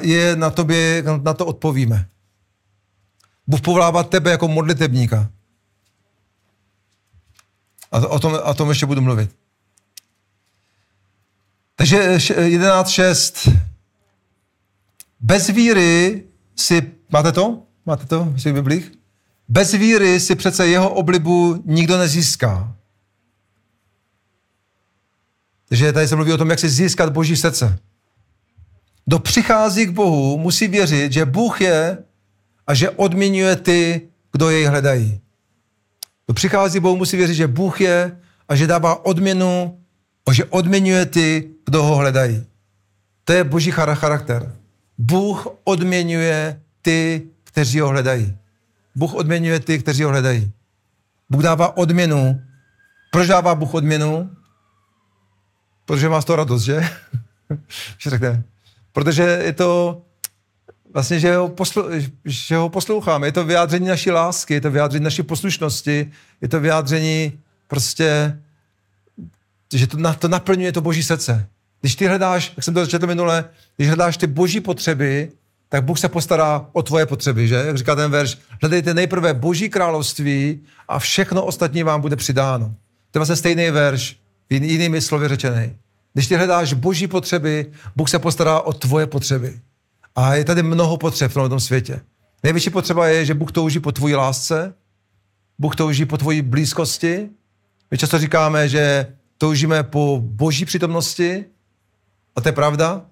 je 0.00 0.36
na 0.36 0.50
tobě, 0.50 1.02
na 1.22 1.34
to 1.34 1.46
odpovíme. 1.46 2.08
Bůh 3.46 3.60
povolává 3.60 4.02
tebe 4.02 4.30
jako 4.30 4.48
modlitebníka. 4.48 5.30
A 7.92 7.98
o 7.98 8.18
tom, 8.18 8.38
o 8.44 8.54
tom 8.54 8.68
ještě 8.68 8.86
budu 8.86 9.00
mluvit. 9.00 9.43
Takže 11.76 12.16
11.6. 12.16 13.58
Bez 15.20 15.48
víry 15.48 16.24
si, 16.56 16.92
máte 17.12 17.32
to? 17.32 17.62
Máte 17.86 18.06
to 18.06 18.24
v 18.24 18.52
Biblích? 18.52 18.92
Bez 19.48 19.72
víry 19.72 20.20
si 20.20 20.34
přece 20.34 20.66
jeho 20.66 20.90
oblibu 20.90 21.62
nikdo 21.66 21.98
nezíská. 21.98 22.76
Takže 25.68 25.92
tady 25.92 26.08
se 26.08 26.16
mluví 26.16 26.32
o 26.32 26.38
tom, 26.38 26.50
jak 26.50 26.58
si 26.58 26.68
získat 26.68 27.12
boží 27.12 27.36
srdce. 27.36 27.78
Kdo 29.04 29.18
přichází 29.18 29.86
k 29.86 29.90
Bohu, 29.90 30.38
musí 30.38 30.68
věřit, 30.68 31.12
že 31.12 31.24
Bůh 31.24 31.60
je 31.60 31.98
a 32.66 32.74
že 32.74 32.90
odměňuje 32.90 33.56
ty, 33.56 34.08
kdo 34.32 34.50
jej 34.50 34.64
hledají. 34.64 35.20
Kdo 36.26 36.34
přichází 36.34 36.78
k 36.78 36.82
Bohu, 36.82 36.96
musí 36.96 37.16
věřit, 37.16 37.34
že 37.34 37.46
Bůh 37.46 37.80
je 37.80 38.20
a 38.48 38.56
že 38.56 38.66
dává 38.66 39.04
odměnu 39.04 39.80
a 40.26 40.32
že 40.32 40.44
odměňuje 40.44 41.06
ty, 41.06 41.53
kdo 41.64 41.82
ho 41.82 41.96
hledají. 41.96 42.46
To 43.24 43.32
je 43.32 43.44
boží 43.44 43.70
charakter. 43.70 44.56
Bůh 44.98 45.46
odměňuje 45.64 46.60
ty, 46.82 47.22
kteří 47.44 47.80
ho 47.80 47.88
hledají. 47.88 48.36
Bůh 48.94 49.14
odměňuje 49.14 49.60
ty, 49.60 49.78
kteří 49.78 50.02
ho 50.02 50.10
hledají. 50.10 50.52
Bůh 51.30 51.42
dává 51.42 51.76
odměnu. 51.76 52.40
Proč 53.10 53.26
dává 53.26 53.54
Bůh 53.54 53.74
odměnu? 53.74 54.30
Protože 55.84 56.08
má 56.08 56.20
z 56.20 56.24
toho 56.24 56.36
radost, 56.36 56.62
že? 56.62 56.88
řekne. 58.08 58.42
Protože 58.92 59.22
je 59.22 59.52
to 59.52 60.02
vlastně, 60.94 61.20
že 61.20 61.36
ho, 61.36 61.48
poslu, 61.48 61.84
že 62.24 62.56
ho 62.56 62.68
posloucháme. 62.68 63.26
Je 63.26 63.32
to 63.32 63.44
vyjádření 63.44 63.88
naší 63.88 64.10
lásky, 64.10 64.54
je 64.54 64.60
to 64.60 64.70
vyjádření 64.70 65.04
naší 65.04 65.22
poslušnosti, 65.22 66.10
je 66.40 66.48
to 66.48 66.60
vyjádření 66.60 67.40
prostě, 67.68 68.38
že 69.74 69.86
to, 69.86 70.14
to 70.18 70.28
naplňuje 70.28 70.72
to 70.72 70.80
boží 70.80 71.02
srdce. 71.02 71.48
Když 71.84 71.96
ty 71.96 72.06
hledáš, 72.06 72.52
jak 72.56 72.64
jsem 72.64 72.74
to 72.74 72.80
začetl 72.80 73.06
minule, 73.06 73.44
když 73.76 73.88
hledáš 73.88 74.16
ty 74.16 74.26
boží 74.26 74.60
potřeby, 74.60 75.32
tak 75.68 75.84
Bůh 75.84 75.98
se 75.98 76.08
postará 76.08 76.66
o 76.72 76.82
tvoje 76.82 77.06
potřeby, 77.06 77.48
že? 77.48 77.54
Jak 77.54 77.78
říká 77.78 77.94
ten 77.94 78.10
verš, 78.10 78.38
hledejte 78.62 78.94
nejprve 78.94 79.34
boží 79.34 79.68
království 79.68 80.60
a 80.88 80.98
všechno 80.98 81.44
ostatní 81.44 81.82
vám 81.82 82.00
bude 82.00 82.16
přidáno. 82.16 82.74
To 83.10 83.18
je 83.18 83.20
vlastně 83.20 83.36
stejný 83.36 83.70
verš, 83.70 84.16
jinými 84.50 85.00
slovy 85.00 85.28
řečený. 85.28 85.76
Když 86.12 86.26
ty 86.26 86.36
hledáš 86.36 86.72
boží 86.72 87.06
potřeby, 87.06 87.66
Bůh 87.96 88.10
se 88.10 88.18
postará 88.18 88.60
o 88.60 88.72
tvoje 88.72 89.06
potřeby. 89.06 89.60
A 90.16 90.34
je 90.34 90.44
tady 90.44 90.62
mnoho 90.62 90.96
potřeb 90.96 91.32
v 91.32 91.48
tom 91.48 91.60
světě. 91.60 92.00
Největší 92.42 92.70
potřeba 92.70 93.06
je, 93.06 93.24
že 93.24 93.34
Bůh 93.34 93.52
touží 93.52 93.80
po 93.80 93.92
tvojí 93.92 94.14
lásce, 94.14 94.74
Bůh 95.58 95.76
touží 95.76 96.04
po 96.04 96.16
tvojí 96.16 96.42
blízkosti. 96.42 97.28
My 97.90 97.98
často 97.98 98.18
říkáme, 98.18 98.68
že 98.68 99.06
toužíme 99.38 99.82
po 99.82 100.20
boží 100.22 100.64
přítomnosti, 100.64 101.44
a 102.36 102.40
to 102.40 102.48
je 102.48 102.52
pravda, 102.52 103.02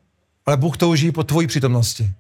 ale 0.47 0.57
Bůh 0.57 0.77
touží 0.77 1.13
po 1.13 1.25
tvojí 1.25 1.47
přítomnosti. 1.47 2.11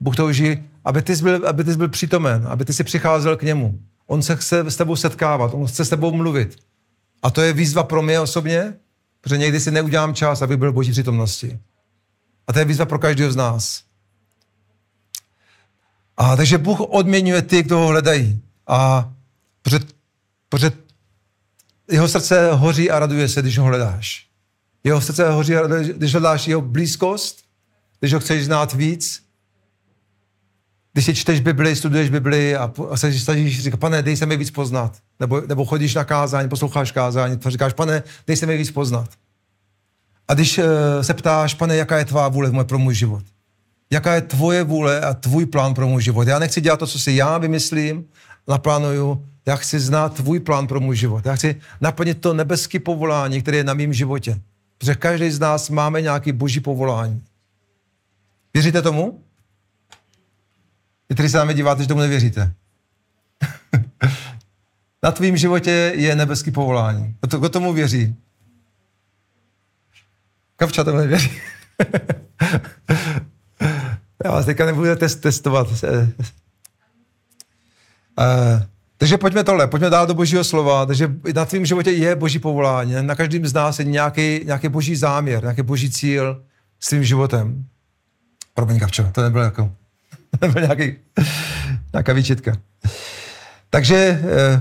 Bůh 0.00 0.16
touží, 0.16 0.62
aby 0.84 1.02
ty, 1.02 1.16
byl, 1.16 1.48
aby 1.48 1.64
ty 1.64 1.76
byl 1.76 1.88
přítomen, 1.88 2.46
aby 2.48 2.64
ty 2.64 2.72
si 2.72 2.84
přicházel 2.84 3.36
k 3.36 3.42
němu. 3.42 3.78
On 4.06 4.22
se 4.22 4.36
chce 4.36 4.70
s 4.70 4.76
tebou 4.76 4.96
setkávat, 4.96 5.54
on 5.54 5.66
chce 5.66 5.84
s 5.84 5.88
tebou 5.88 6.12
mluvit. 6.12 6.56
A 7.22 7.30
to 7.30 7.42
je 7.42 7.52
výzva 7.52 7.82
pro 7.82 8.02
mě 8.02 8.20
osobně, 8.20 8.74
protože 9.20 9.38
někdy 9.38 9.60
si 9.60 9.70
neudělám 9.70 10.14
čas, 10.14 10.42
aby 10.42 10.56
byl 10.56 10.72
boží 10.72 10.92
přítomnosti. 10.92 11.58
A 12.46 12.52
to 12.52 12.58
je 12.58 12.64
výzva 12.64 12.86
pro 12.86 12.98
každého 12.98 13.32
z 13.32 13.36
nás. 13.36 13.84
A 16.16 16.36
takže 16.36 16.58
Bůh 16.58 16.80
odměňuje 16.80 17.42
ty, 17.42 17.62
kdo 17.62 17.78
ho 17.78 17.86
hledají. 17.86 18.42
A 18.66 19.12
protože, 19.62 19.78
protože 20.48 20.72
jeho 21.90 22.08
srdce 22.08 22.52
hoří 22.52 22.90
a 22.90 22.98
raduje 22.98 23.28
se, 23.28 23.42
když 23.42 23.58
ho 23.58 23.64
hledáš. 23.64 24.23
Jeho 24.84 25.00
srdce 25.00 25.30
hoří 25.30 25.54
když 25.96 26.12
hledáš 26.12 26.48
jeho 26.48 26.60
blízkost, 26.60 27.44
když 28.00 28.12
ho 28.12 28.20
chceš 28.20 28.44
znát 28.44 28.72
víc, 28.72 29.24
když 30.92 31.04
si 31.04 31.14
čteš 31.14 31.40
Bibli, 31.40 31.76
studuješ 31.76 32.10
Bibli 32.10 32.56
a, 32.56 32.72
a 32.90 32.96
se 32.96 33.12
snažíš 33.12 33.62
říkat, 33.62 33.80
pane, 33.80 34.02
dej 34.02 34.16
se 34.16 34.26
mi 34.26 34.36
víc 34.36 34.50
poznat. 34.50 34.96
Nebo, 35.20 35.40
nebo 35.40 35.64
chodíš 35.64 35.94
na 35.94 36.04
kázání, 36.04 36.48
posloucháš 36.48 36.92
kázání, 36.92 37.38
a 37.44 37.50
říkáš, 37.50 37.72
pane, 37.72 38.02
dej 38.26 38.36
se 38.36 38.46
mi 38.46 38.56
víc 38.56 38.70
poznat. 38.70 39.08
A 40.28 40.34
když 40.34 40.58
uh, 40.58 40.64
se 41.02 41.14
ptáš, 41.14 41.54
pane, 41.54 41.76
jaká 41.76 41.98
je 41.98 42.04
tvá 42.04 42.28
vůle 42.28 42.64
pro 42.64 42.78
můj 42.78 42.94
život? 42.94 43.22
Jaká 43.90 44.14
je 44.14 44.20
tvoje 44.20 44.64
vůle 44.64 45.00
a 45.00 45.14
tvůj 45.14 45.46
plán 45.46 45.74
pro 45.74 45.88
můj 45.88 46.02
život? 46.02 46.28
Já 46.28 46.38
nechci 46.38 46.60
dělat 46.60 46.76
to, 46.76 46.86
co 46.86 46.98
si 46.98 47.12
já 47.12 47.38
vymyslím, 47.38 48.04
naplánuju, 48.48 49.26
já 49.46 49.56
chci 49.56 49.80
znát 49.80 50.14
tvůj 50.14 50.40
plán 50.40 50.66
pro 50.66 50.80
můj 50.80 50.96
život. 50.96 51.26
Já 51.26 51.34
chci 51.36 51.60
naplnit 51.80 52.20
to 52.20 52.34
nebeské 52.34 52.80
povolání, 52.80 53.42
které 53.42 53.56
je 53.56 53.64
na 53.64 53.74
mém 53.74 53.92
životě. 53.92 54.40
Protože 54.78 54.94
každý 54.94 55.30
z 55.30 55.40
nás 55.40 55.70
máme 55.70 56.02
nějaký 56.02 56.32
boží 56.32 56.60
povolání. 56.60 57.24
Věříte 58.54 58.82
tomu? 58.82 59.24
Vy, 61.08 61.14
kteří 61.14 61.28
se 61.28 61.38
na 61.38 61.44
mě 61.44 61.54
díváte, 61.54 61.82
že 61.82 61.88
tomu 61.88 62.00
nevěříte. 62.00 62.54
na 65.02 65.12
tvým 65.12 65.36
životě 65.36 65.92
je 65.96 66.16
nebeský 66.16 66.50
povolání. 66.50 67.16
Kdo, 67.20 67.38
kdo 67.38 67.48
tomu 67.48 67.72
věří? 67.72 68.16
Kavča 70.56 70.84
tomu 70.84 70.98
nevěří. 70.98 71.30
Já 74.24 74.30
vás 74.30 74.46
teďka 74.46 74.66
nebudu 74.66 74.96
test, 74.96 75.16
testovat. 75.16 75.68
Uh, 75.68 75.78
takže 78.96 79.18
pojďme 79.18 79.44
tohle, 79.44 79.66
pojďme 79.66 79.90
dál 79.90 80.06
do 80.06 80.14
božího 80.14 80.44
slova. 80.44 80.86
Takže 80.86 81.12
na 81.34 81.44
tvém 81.44 81.66
životě 81.66 81.90
je 81.90 82.16
boží 82.16 82.38
povolání. 82.38 82.94
Na 83.00 83.14
každém 83.14 83.46
z 83.46 83.52
nás 83.52 83.78
je 83.78 83.84
nějaký, 83.84 84.40
nějaký 84.44 84.68
boží 84.68 84.96
záměr, 84.96 85.42
nějaký 85.42 85.62
boží 85.62 85.90
cíl 85.90 86.42
s 86.80 86.88
tvým 86.88 87.04
životem. 87.04 87.64
Promiň, 88.54 88.78
Kavčo, 88.78 89.10
to 89.12 89.22
nebylo 89.22 89.44
jako... 89.44 89.72
nebo 90.40 90.58
nějaký, 90.60 90.96
nějaká 91.92 92.12
výčitka. 92.12 92.52
Takže 93.70 93.96
eh, 93.96 94.60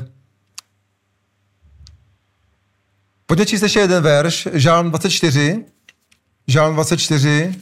pojďme 3.25 3.45
číst 3.45 3.61
ještě 3.61 3.79
jeden 3.79 4.03
verš, 4.03 4.47
Žálm 4.53 4.89
24. 4.89 5.65
Žálm 6.47 6.73
24. 6.73 7.53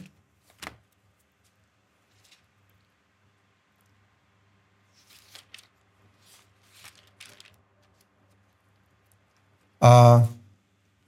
A 9.82 10.22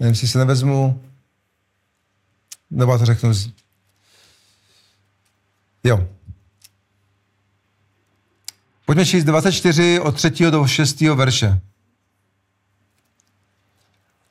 nevím, 0.01 0.13
jestli 0.13 0.29
se 0.29 0.39
nevezmu, 0.39 1.03
nebo 2.71 2.99
to 2.99 3.07
řeknu. 3.07 3.33
Jo, 5.85 6.09
Pojďme 8.87 9.07
číst 9.07 9.25
24 9.25 10.01
od 10.01 10.15
3. 10.15 10.31
do 10.51 10.67
6. 10.67 11.01
verše. 11.01 11.61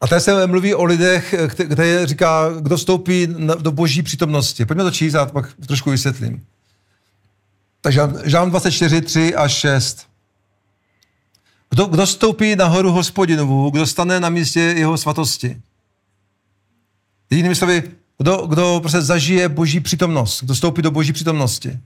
A 0.01 0.07
tady 0.07 0.21
se 0.21 0.47
mluví 0.47 0.75
o 0.75 0.83
lidech, 0.83 1.35
kde 1.57 2.07
říká, 2.07 2.49
kdo 2.59 2.77
vstoupí 2.77 3.27
do 3.59 3.71
boží 3.71 4.03
přítomnosti. 4.03 4.65
Pojďme 4.65 4.83
to 4.83 4.91
číst 4.91 5.15
a 5.15 5.25
pak 5.25 5.53
trošku 5.67 5.89
vysvětlím. 5.89 6.45
Takže 7.81 8.01
Žán 8.23 8.49
24, 8.49 9.01
3 9.01 9.35
a 9.35 9.47
6. 9.47 10.07
Kdo, 11.73 11.85
kdo 11.85 12.07
stoupí 12.07 12.55
na 12.55 12.65
horu 12.65 12.91
hospodinovu, 12.91 13.69
kdo 13.69 13.87
stane 13.87 14.19
na 14.19 14.29
místě 14.29 14.59
jeho 14.59 14.97
svatosti. 14.97 15.61
Jinými 17.29 17.55
slovy, 17.55 17.83
kdo, 18.17 18.47
kdo 18.47 18.79
prostě 18.79 19.01
zažije 19.01 19.49
boží 19.49 19.79
přítomnost, 19.79 20.43
kdo 20.43 20.55
stoupí 20.55 20.81
do 20.81 20.91
boží 20.91 21.13
přítomnosti. 21.13 21.79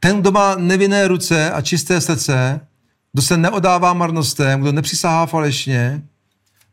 Ten, 0.00 0.20
kdo 0.20 0.32
má 0.32 0.54
nevinné 0.54 1.08
ruce 1.08 1.50
a 1.50 1.60
čisté 1.60 2.00
srdce, 2.00 2.60
kdo 3.12 3.22
se 3.22 3.36
neodává 3.36 3.92
marnostem, 3.92 4.60
kdo 4.60 4.72
nepřisahá 4.72 5.26
falešně, 5.26 6.02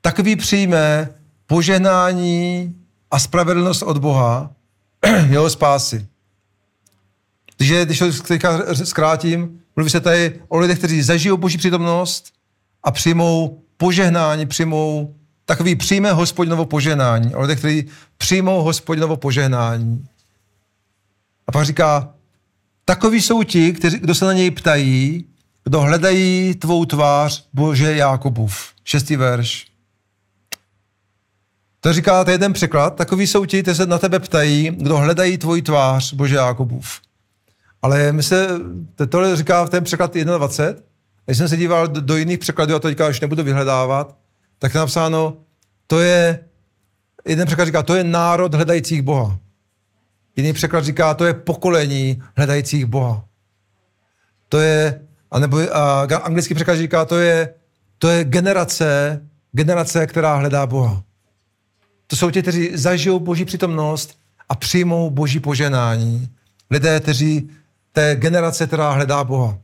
takový 0.01 0.35
přijme 0.35 1.09
požehnání 1.47 2.75
a 3.11 3.19
spravedlnost 3.19 3.81
od 3.81 3.97
Boha, 3.97 4.51
jeho 5.29 5.49
spásy. 5.49 6.07
Takže 7.59 7.85
když 7.85 7.99
to 7.99 8.11
teďka 8.11 8.75
zkrátím, 8.75 9.59
mluví 9.75 9.89
se 9.89 9.99
tady 9.99 10.41
o 10.47 10.57
lidech, 10.57 10.77
kteří 10.77 11.01
zažijou 11.01 11.37
boží 11.37 11.57
přítomnost 11.57 12.33
a 12.83 12.91
přijmou 12.91 13.63
požehnání, 13.77 14.45
přijmou 14.45 15.15
takový 15.45 15.75
přijme 15.75 16.13
hospodinovo 16.13 16.65
požehnání. 16.65 17.35
O 17.35 17.41
lidech, 17.41 17.59
kteří 17.59 17.85
přijmou 18.17 18.61
hospodinovo 18.63 19.17
požehnání. 19.17 20.05
A 21.47 21.51
pak 21.51 21.65
říká, 21.65 22.13
takový 22.85 23.21
jsou 23.21 23.43
ti, 23.43 23.73
kteří, 23.73 23.99
kdo 23.99 24.15
se 24.15 24.25
na 24.25 24.33
něj 24.33 24.51
ptají, 24.51 25.25
kdo 25.63 25.81
hledají 25.81 26.55
tvou 26.55 26.85
tvář, 26.85 27.47
Bože 27.53 27.95
Jákobův. 27.95 28.73
Šestý 28.83 29.15
verš. 29.15 29.67
To 31.79 31.93
říká 31.93 32.23
to 32.23 32.31
jeden 32.31 32.53
překlad. 32.53 32.95
Takový 32.95 33.27
jsou 33.27 33.45
ti, 33.45 33.61
kteří 33.61 33.77
se 33.77 33.85
na 33.85 33.97
tebe 33.97 34.19
ptají, 34.19 34.69
kdo 34.69 34.97
hledají 34.97 35.37
tvoji 35.37 35.61
tvář, 35.61 36.13
Bože 36.13 36.35
Jákobův. 36.35 37.08
Ale 37.81 38.11
my 38.11 38.23
se, 38.23 38.47
tohle 39.09 39.35
říká 39.35 39.65
v 39.65 39.69
ten 39.69 39.83
překlad 39.83 40.13
21. 40.15 40.83
Když 41.25 41.37
jsem 41.37 41.49
se 41.49 41.57
díval 41.57 41.87
do, 41.87 42.01
do 42.01 42.17
jiných 42.17 42.39
překladů, 42.39 42.75
a 42.75 42.79
to 42.79 42.87
teďka 42.87 43.07
už 43.07 43.19
nebudu 43.19 43.43
vyhledávat, 43.43 44.17
tak 44.59 44.73
je 44.73 44.79
napsáno, 44.79 45.37
to 45.87 45.99
je, 45.99 46.39
jeden 47.27 47.45
překlad 47.47 47.65
říká, 47.65 47.83
to 47.83 47.95
je 47.95 48.03
národ 48.03 48.53
hledajících 48.53 49.01
Boha. 49.01 49.37
Jiný 50.35 50.53
překlad 50.53 50.83
říká, 50.83 51.13
to 51.13 51.25
je 51.25 51.33
pokolení 51.33 52.23
hledajících 52.37 52.85
Boha. 52.85 53.25
To 54.49 54.59
je, 54.59 55.01
anebo 55.31 55.75
a 55.75 56.07
anglický 56.23 56.53
překlad 56.53 56.75
říká, 56.75 57.05
to 57.05 57.17
je, 57.17 57.53
to 57.97 58.09
je 58.09 58.23
generace, 58.23 59.21
generace, 59.51 60.07
která 60.07 60.35
hledá 60.35 60.65
Boha. 60.65 61.03
To 62.07 62.15
jsou 62.15 62.31
ti, 62.31 62.41
kteří 62.41 62.69
zažijou 62.73 63.19
Boží 63.19 63.45
přítomnost 63.45 64.19
a 64.49 64.55
přijmou 64.55 65.09
Boží 65.09 65.39
poženání. 65.39 66.29
Lidé, 66.71 66.99
kteří 66.99 67.49
té 67.99 68.15
generace, 68.15 68.67
která 68.67 68.91
hledá 68.91 69.23
Boha. 69.23 69.57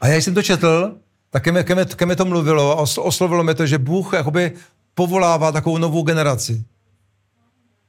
A 0.00 0.08
já 0.08 0.16
jsem 0.16 0.34
to 0.34 0.42
četl, 0.42 0.94
tak 1.30 1.42
ke 1.42 1.52
mě, 1.52 1.62
ke 1.62 1.74
mě, 1.74 1.84
ke 1.84 2.06
mě 2.06 2.16
to 2.16 2.24
mluvilo 2.24 2.78
a 2.78 2.84
oslovilo 2.98 3.44
mě 3.44 3.54
to, 3.54 3.66
že 3.66 3.78
Bůh 3.78 4.12
jakoby 4.12 4.52
povolává 4.94 5.52
takovou 5.52 5.78
novou 5.78 6.02
generaci. 6.02 6.64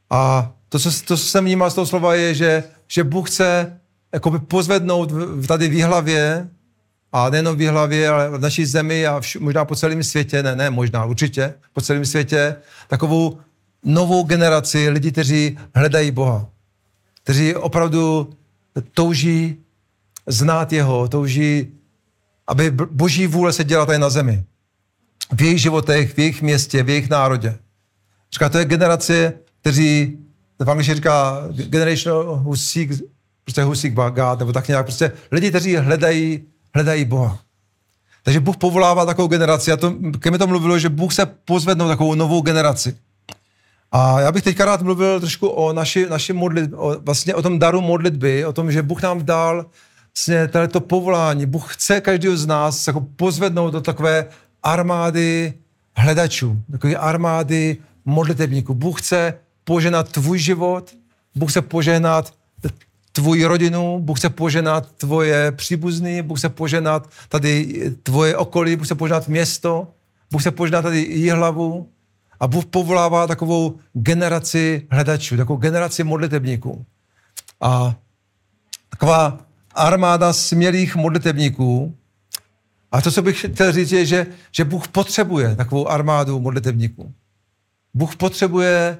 A 0.09 0.51
to, 0.69 0.79
co, 0.79 0.89
to, 0.91 1.17
co 1.17 1.23
jsem 1.23 1.45
vnímal 1.45 1.71
z 1.71 1.75
toho 1.75 1.85
slova, 1.85 2.15
je, 2.15 2.33
že, 2.33 2.63
že 2.87 3.03
Bůh 3.03 3.29
chce 3.29 3.79
jakoby 4.13 4.39
pozvednout 4.39 5.11
tady 5.47 5.67
v 5.67 5.71
Výhlavě, 5.71 6.49
a 7.11 7.29
nejenom 7.29 7.55
v 7.55 7.59
Výhlavě, 7.59 8.09
ale 8.09 8.29
v 8.29 8.41
naší 8.41 8.65
zemi 8.65 9.07
a 9.07 9.19
vš- 9.19 9.39
možná 9.39 9.65
po 9.65 9.75
celém 9.75 10.03
světě, 10.03 10.43
ne, 10.43 10.55
ne 10.55 10.69
možná, 10.69 11.05
určitě, 11.05 11.53
po 11.73 11.81
celém 11.81 12.05
světě, 12.05 12.55
takovou 12.87 13.39
novou 13.83 14.23
generaci 14.23 14.89
lidí, 14.89 15.11
kteří 15.11 15.57
hledají 15.75 16.11
Boha. 16.11 16.49
Kteří 17.23 17.55
opravdu 17.55 18.29
touží 18.81 19.57
znát 20.27 20.73
Jeho, 20.73 21.07
touží, 21.07 21.67
aby 22.47 22.71
boží 22.71 23.27
vůle 23.27 23.53
se 23.53 23.63
dělala 23.63 23.85
tady 23.85 23.99
na 23.99 24.09
zemi. 24.09 24.43
V 25.31 25.41
jejich 25.41 25.61
životech, 25.61 26.13
v 26.13 26.19
jejich 26.19 26.41
městě, 26.41 26.83
v 26.83 26.89
jejich 26.89 27.09
národě. 27.09 27.57
Říká, 28.33 28.49
to 28.49 28.57
je 28.57 28.65
generace, 28.65 29.33
kteří, 29.61 30.17
v 30.65 30.69
angličtině 30.69 30.95
říká 30.95 31.43
generation 31.51 32.25
who 32.25 32.55
seek, 32.55 32.89
prostě 33.43 33.63
who 33.63 33.75
seek 33.75 33.93
God, 33.93 34.39
nebo 34.39 34.53
tak 34.53 34.67
nějak, 34.67 34.85
prostě 34.85 35.11
lidi, 35.31 35.49
kteří 35.49 35.75
hledají, 35.75 36.43
hledají 36.73 37.05
Boha. 37.05 37.39
Takže 38.23 38.39
Bůh 38.39 38.57
povolává 38.57 39.05
takovou 39.05 39.27
generaci 39.27 39.71
a 39.71 39.77
to, 39.77 39.95
ke 40.19 40.31
mi 40.31 40.37
to 40.37 40.47
mluvilo, 40.47 40.79
že 40.79 40.89
Bůh 40.89 41.13
se 41.13 41.25
pozvednou 41.25 41.87
takovou 41.87 42.15
novou 42.15 42.41
generaci. 42.41 42.97
A 43.91 44.21
já 44.21 44.31
bych 44.31 44.43
teďka 44.43 44.65
rád 44.65 44.81
mluvil 44.81 45.19
trošku 45.19 45.47
o 45.47 45.73
naši, 45.73 46.09
naši 46.09 46.33
modlit, 46.33 46.71
o, 46.75 46.95
vlastně 46.99 47.35
o 47.35 47.41
tom 47.41 47.59
daru 47.59 47.81
modlitby, 47.81 48.45
o 48.45 48.53
tom, 48.53 48.71
že 48.71 48.81
Bůh 48.81 49.01
nám 49.01 49.25
dal 49.25 49.65
vlastně 50.17 50.47
to 50.67 50.79
povolání. 50.79 51.45
Bůh 51.45 51.73
chce 51.73 52.01
každého 52.01 52.37
z 52.37 52.45
nás 52.45 52.87
jako 52.87 53.01
pozvednout 53.01 53.73
do 53.73 53.81
takové 53.81 54.25
armády 54.63 55.53
hledačů, 55.95 56.61
takové 56.71 56.95
armády 56.95 57.77
modlitebníků. 58.05 58.73
Bůh 58.73 59.01
chce 59.01 59.33
poženat 59.63 60.11
tvůj 60.11 60.39
život, 60.39 60.95
Bůh 61.35 61.51
chce 61.51 61.61
poženat 61.61 62.33
tvoji 63.11 63.45
rodinu, 63.45 63.99
Bůh 63.99 64.19
chce 64.19 64.29
poženat 64.29 64.91
tvoje 64.91 65.51
příbuzný, 65.51 66.21
Bůh 66.21 66.39
chce 66.39 66.49
poženat 66.49 67.09
tady 67.29 67.83
tvoje 68.03 68.37
okolí, 68.37 68.75
Bůh 68.75 68.85
chce 68.85 68.95
poženat 68.95 69.27
město, 69.27 69.87
Bůh 70.31 70.41
chce 70.41 70.51
poženat 70.51 70.83
tady 70.83 71.29
hlavu, 71.29 71.89
a 72.39 72.47
Bůh 72.47 72.65
povolává 72.65 73.27
takovou 73.27 73.79
generaci 73.93 74.87
hledačů, 74.91 75.37
takovou 75.37 75.59
generaci 75.59 76.03
modlitebníků. 76.03 76.85
A 77.61 77.95
taková 78.89 79.37
armáda 79.75 80.33
smělých 80.33 80.95
modlitebníků. 80.95 81.95
A 82.91 83.01
to, 83.01 83.11
co 83.11 83.21
bych 83.21 83.45
chtěl 83.53 83.71
říct, 83.71 83.91
je, 83.91 84.05
že, 84.05 84.25
že 84.51 84.65
Bůh 84.65 84.87
potřebuje 84.87 85.55
takovou 85.55 85.87
armádu 85.87 86.39
modlitebníků. 86.39 87.13
Bůh 87.93 88.15
potřebuje 88.15 88.97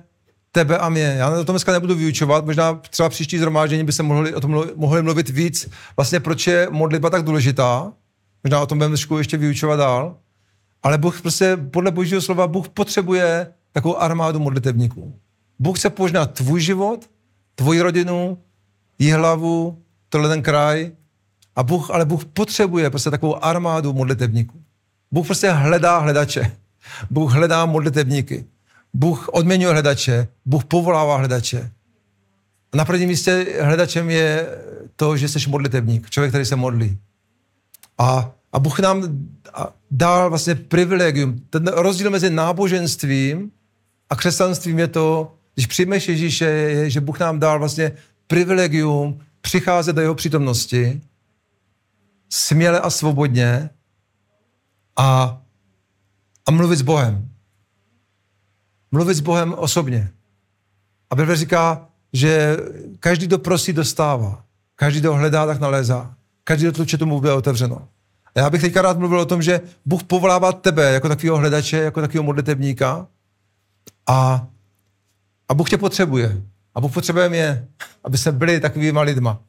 tebe 0.52 0.78
a 0.78 0.90
mě. 0.90 1.16
Já 1.18 1.30
o 1.30 1.44
tom 1.44 1.54
dneska 1.54 1.72
nebudu 1.72 1.96
vyučovat, 1.96 2.46
možná 2.46 2.74
třeba 2.74 3.10
příští 3.10 3.38
zhromáždění 3.38 3.84
by 3.84 3.92
se 3.92 4.04
mohli 4.04 4.36
o 4.36 4.42
tom 4.42 4.64
mohli 4.76 5.04
mluvit 5.04 5.30
víc, 5.30 5.70
vlastně 5.98 6.20
proč 6.20 6.48
je 6.48 6.68
modlitba 6.72 7.10
tak 7.10 7.24
důležitá. 7.24 7.94
Možná 8.44 8.62
o 8.62 8.66
tom 8.66 8.78
budeme 8.78 8.96
ještě 9.18 9.38
vyučovat 9.38 9.80
dál. 9.80 10.18
Ale 10.88 10.98
Bůh 10.98 11.22
prostě, 11.22 11.58
podle 11.58 11.92
božího 11.92 12.22
slova, 12.22 12.48
Bůh 12.48 12.70
potřebuje 12.70 13.48
takovou 13.72 13.98
armádu 13.98 14.40
modlitevníků. 14.40 15.20
Bůh 15.60 15.80
chce 15.80 15.90
požnat 15.90 16.34
tvůj 16.34 16.62
život, 16.62 17.10
tvoji 17.56 17.82
rodinu, 17.82 18.38
jí 19.00 19.12
hlavu, 19.12 19.84
tohle 20.10 20.30
ten 20.30 20.42
kraj. 20.42 20.92
A 21.56 21.64
Bůh, 21.64 21.92
ale 21.92 22.06
Bůh 22.06 22.26
potřebuje 22.26 22.90
prostě 22.90 23.10
takovou 23.10 23.44
armádu 23.44 23.94
modlitevníků. 23.94 24.62
Bůh 25.12 25.26
prostě 25.26 25.52
hledá 25.52 25.98
hledače. 25.98 26.52
Bůh 27.10 27.34
hledá 27.34 27.66
modlitevníky. 27.66 28.46
Bůh 28.94 29.30
odměňuje 29.30 29.72
hledače. 29.74 30.28
Bůh 30.46 30.66
povolává 30.66 31.18
hledače. 31.18 31.72
A 32.74 32.78
na 32.78 32.86
prvním 32.86 33.10
místě 33.10 33.58
hledačem 33.62 34.10
je 34.10 34.48
to, 34.96 35.18
že 35.18 35.30
jsi 35.30 35.50
modlitevník, 35.50 36.10
člověk, 36.10 36.32
který 36.32 36.46
se 36.46 36.56
modlí. 36.56 36.98
A 37.98 38.32
a 38.58 38.60
Bůh 38.60 38.80
nám 38.80 39.04
dal 39.92 40.30
vlastně 40.30 40.56
privilegium. 40.56 41.40
Ten 41.50 41.68
rozdíl 41.68 42.10
mezi 42.10 42.30
náboženstvím 42.30 43.52
a 44.10 44.16
křesťanstvím 44.16 44.80
je 44.80 44.88
to, 44.88 45.36
když 45.54 45.68
přijmeš 45.68 46.08
Ježíše, 46.08 46.46
je, 46.46 46.90
že 46.90 47.02
Bůh 47.02 47.20
nám 47.20 47.40
dal 47.40 47.60
vlastně 47.60 47.92
privilegium 48.28 49.20
přicházet 49.42 49.94
do 49.94 50.02
jeho 50.02 50.16
přítomnosti 50.16 51.02
směle 52.30 52.80
a 52.80 52.90
svobodně 52.90 53.70
a, 54.96 55.42
a 56.46 56.52
mluvit 56.52 56.78
s 56.78 56.82
Bohem. 56.82 57.30
Mluvit 58.92 59.16
s 59.16 59.22
Bohem 59.22 59.54
osobně. 59.54 60.10
A 61.10 61.16
Bible 61.16 61.36
říká, 61.36 61.88
že 62.14 62.58
každý, 63.00 63.28
kdo 63.28 63.38
prosí, 63.40 63.74
dostává. 63.74 64.44
Každý, 64.76 65.00
kdo 65.00 65.14
hledá, 65.14 65.46
tak 65.46 65.60
nalézá. 65.60 66.16
Každý, 66.44 66.66
kdo 66.66 66.72
tluče, 66.72 66.98
tomu 66.98 67.20
bude 67.20 67.34
otevřeno. 67.34 67.88
Já 68.38 68.50
bych 68.50 68.62
teďka 68.62 68.82
rád 68.82 68.98
mluvil 68.98 69.20
o 69.20 69.26
tom, 69.26 69.42
že 69.42 69.62
Bůh 69.86 70.04
povolává 70.04 70.52
tebe 70.52 70.92
jako 70.92 71.10
takového 71.10 71.38
hledače, 71.38 71.78
jako 71.78 72.02
takového 72.02 72.24
modlitebníka 72.24 73.08
a, 74.08 74.48
a 75.50 75.54
Bůh 75.54 75.70
tě 75.70 75.78
potřebuje. 75.78 76.42
A 76.76 76.82
Bůh 76.82 76.94
potřebuje 76.94 77.30
mě, 77.30 77.68
aby 78.04 78.18
jsme 78.18 78.32
byli 78.32 78.60
takovýma 78.60 79.02
lidma. 79.02 79.40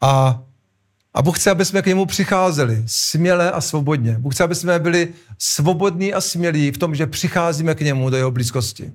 A, 0.00 0.40
a 1.14 1.22
Bůh 1.22 1.38
chce, 1.38 1.50
aby 1.50 1.64
jsme 1.64 1.82
k 1.82 1.86
němu 1.86 2.06
přicházeli 2.06 2.82
směle 2.86 3.50
a 3.50 3.60
svobodně. 3.60 4.18
Bůh 4.18 4.34
chce, 4.34 4.44
aby 4.44 4.54
jsme 4.54 4.78
byli 4.78 5.08
svobodní 5.38 6.14
a 6.14 6.20
smělí 6.20 6.70
v 6.70 6.78
tom, 6.78 6.94
že 6.94 7.06
přicházíme 7.06 7.74
k 7.74 7.80
němu 7.80 8.10
do 8.10 8.16
jeho 8.16 8.30
blízkosti. 8.30 8.92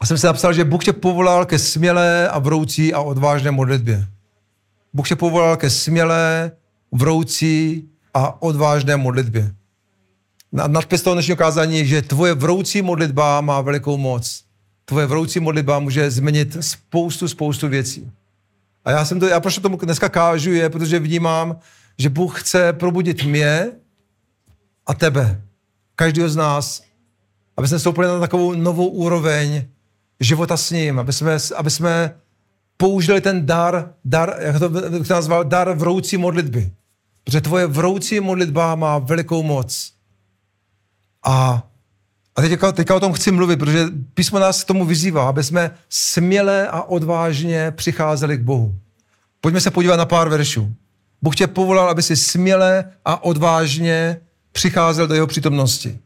A 0.00 0.06
jsem 0.06 0.18
si 0.18 0.26
napsal, 0.26 0.52
že 0.52 0.64
Bůh 0.64 0.84
tě 0.84 0.92
povolal 0.92 1.46
ke 1.46 1.58
smělé 1.58 2.28
a 2.28 2.38
vroucí 2.38 2.94
a 2.94 3.00
odvážné 3.00 3.50
modlitbě. 3.50 4.06
Bůh 4.92 5.08
tě 5.08 5.16
povolal 5.16 5.56
ke 5.56 5.70
smělé, 5.70 6.52
vroucí 6.92 7.88
a 8.14 8.42
odvážné 8.42 8.96
modlitbě. 8.96 9.54
nadpis 10.52 11.02
toho 11.02 11.14
dnešního 11.14 11.36
kázání, 11.36 11.86
že 11.86 12.02
tvoje 12.02 12.34
vroucí 12.34 12.82
modlitba 12.82 13.40
má 13.40 13.60
velikou 13.60 13.96
moc. 13.96 14.44
Tvoje 14.84 15.06
vroucí 15.06 15.40
modlitba 15.40 15.78
může 15.78 16.10
změnit 16.10 16.56
spoustu, 16.60 17.28
spoustu 17.28 17.68
věcí. 17.68 18.10
A 18.84 18.90
já 18.90 19.04
jsem 19.04 19.20
to, 19.20 19.26
já 19.26 19.40
proč 19.40 19.58
tomu 19.58 19.76
dneska 19.76 20.08
kážu 20.08 20.52
je, 20.52 20.70
protože 20.70 20.98
vnímám, 20.98 21.58
že 21.98 22.08
Bůh 22.08 22.40
chce 22.40 22.72
probudit 22.72 23.24
mě 23.24 23.70
a 24.86 24.94
tebe, 24.94 25.42
každého 25.94 26.28
z 26.28 26.36
nás, 26.36 26.82
aby 27.56 27.68
jsme 27.68 27.78
stoupili 27.78 28.06
na 28.06 28.20
takovou 28.20 28.54
novou 28.54 28.88
úroveň 28.88 29.64
života 30.20 30.56
s 30.56 30.70
ním, 30.70 30.98
aby 30.98 31.12
jsme, 31.12 31.38
aby 31.56 31.70
jsme 31.70 32.14
použili 32.80 33.20
ten 33.20 33.46
dar, 33.46 33.94
dar 34.04 34.36
jak 34.38 34.58
to, 34.58 34.70
jak 34.92 35.06
to 35.08 35.14
nazval, 35.14 35.44
dar 35.44 35.72
vroucí 35.72 36.16
modlitby. 36.16 36.72
Protože 37.24 37.40
tvoje 37.40 37.66
vroucí 37.66 38.20
modlitba 38.20 38.74
má 38.74 38.98
velikou 38.98 39.42
moc. 39.42 39.92
A, 41.24 41.62
a 42.36 42.40
teďka, 42.40 42.72
teďka 42.72 42.96
o 42.96 43.00
tom 43.00 43.12
chci 43.12 43.30
mluvit, 43.30 43.58
protože 43.58 43.86
písmo 44.14 44.38
nás 44.38 44.64
k 44.64 44.66
tomu 44.66 44.84
vyzývá, 44.84 45.28
aby 45.28 45.44
jsme 45.44 45.70
směle 45.88 46.68
a 46.68 46.82
odvážně 46.82 47.70
přicházeli 47.70 48.38
k 48.38 48.42
Bohu. 48.42 48.74
Pojďme 49.40 49.60
se 49.60 49.70
podívat 49.70 49.96
na 49.96 50.06
pár 50.06 50.28
veršů. 50.28 50.74
Bůh 51.22 51.36
tě 51.36 51.46
povolal, 51.46 51.90
aby 51.90 52.02
si 52.02 52.16
směle 52.16 52.84
a 53.04 53.24
odvážně 53.24 54.20
přicházel 54.52 55.06
do 55.06 55.14
jeho 55.14 55.26
přítomnosti. 55.26 55.98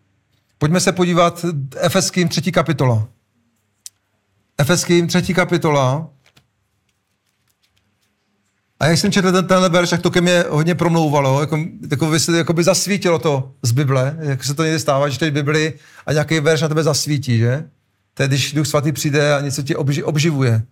Pojďme 0.59 0.81
se 0.81 0.93
podívat 0.93 1.45
Efeským 1.77 2.29
třetí 2.29 2.53
kapitola. 2.53 3.09
Efeským 4.59 5.07
třetí 5.07 5.35
kapitola. 5.35 6.14
A 8.81 8.87
jak 8.87 8.99
jsem 8.99 9.13
četl 9.13 9.33
ten, 9.33 9.47
tenhle 9.47 9.69
verš, 9.69 9.91
tak 9.91 10.03
to 10.03 10.11
ke 10.11 10.21
mně 10.21 10.45
hodně 10.49 10.75
promlouvalo, 10.75 11.41
jako, 11.41 11.59
jako, 11.91 12.19
se, 12.19 12.37
jako 12.37 12.53
by 12.53 12.65
zasvítilo 12.65 13.19
to 13.19 13.53
z 13.63 13.73
Bible, 13.73 14.17
jak 14.21 14.45
se 14.45 14.55
to 14.55 14.65
někdy 14.65 14.81
stává, 14.81 15.09
že 15.09 15.19
teď 15.19 15.35
Bibli 15.35 15.75
a 16.07 16.13
nějaký 16.13 16.41
verš 16.41 16.61
na 16.61 16.69
tebe 16.69 16.83
zasvítí, 16.83 17.39
že? 17.39 17.65
To 18.15 18.23
je, 18.23 18.29
když 18.29 18.53
Duch 18.53 18.67
Svatý 18.67 18.93
přijde 18.93 19.35
a 19.35 19.41
něco 19.41 19.63
ti 19.63 19.77
obži, 19.77 20.03
obživuje. 20.03 20.63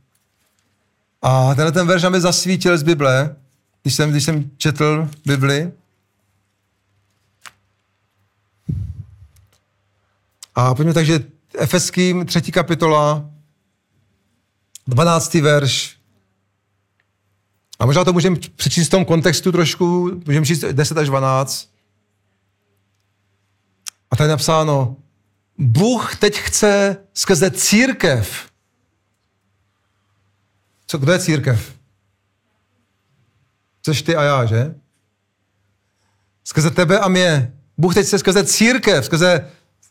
A 1.23 1.55
tenhle 1.55 1.73
ten 1.73 1.87
verš 1.87 2.03
na 2.03 2.11
mě 2.11 2.21
zasvítil 2.21 2.79
z 2.79 2.83
Bible, 2.83 3.37
když 3.83 3.95
jsem, 3.95 4.11
když 4.11 4.25
jsem 4.25 4.51
četl 4.57 5.09
Bibli. 5.27 5.73
A 10.55 10.75
pojďme 10.75 10.95
takže 10.95 11.21
Efeským 11.59 12.27
třetí 12.27 12.53
kapitola, 12.53 13.31
12. 14.87 15.35
verš. 15.35 16.02
A 17.83 17.87
možná 17.87 18.05
to 18.05 18.13
můžeme 18.13 18.37
přečíst 18.57 18.87
v 18.87 18.91
tom 18.91 19.05
kontextu 19.05 19.53
trošku, 19.53 20.11
můžeme 20.27 20.47
číst 20.47 20.65
10 20.65 20.99
až 20.99 21.07
12. 21.07 21.69
A 24.11 24.17
tady 24.17 24.29
je 24.29 24.31
napsáno, 24.31 24.97
Bůh 25.59 26.17
teď 26.17 26.39
chce 26.39 26.97
skrze 27.15 27.51
církev. 27.51 28.51
Co, 30.87 30.99
kdo 30.99 31.13
je 31.13 31.19
církev? 31.19 31.75
Což 33.83 34.03
ty 34.03 34.17
a 34.17 34.23
já, 34.23 34.45
že? 34.45 34.75
Skrze 36.45 36.71
tebe 36.71 36.99
a 36.99 37.09
mě. 37.09 37.53
Bůh 37.79 37.95
teď 37.95 38.07
chce 38.07 38.19
skrze 38.19 38.45
církev, 38.45 39.05
skrze, 39.05 39.51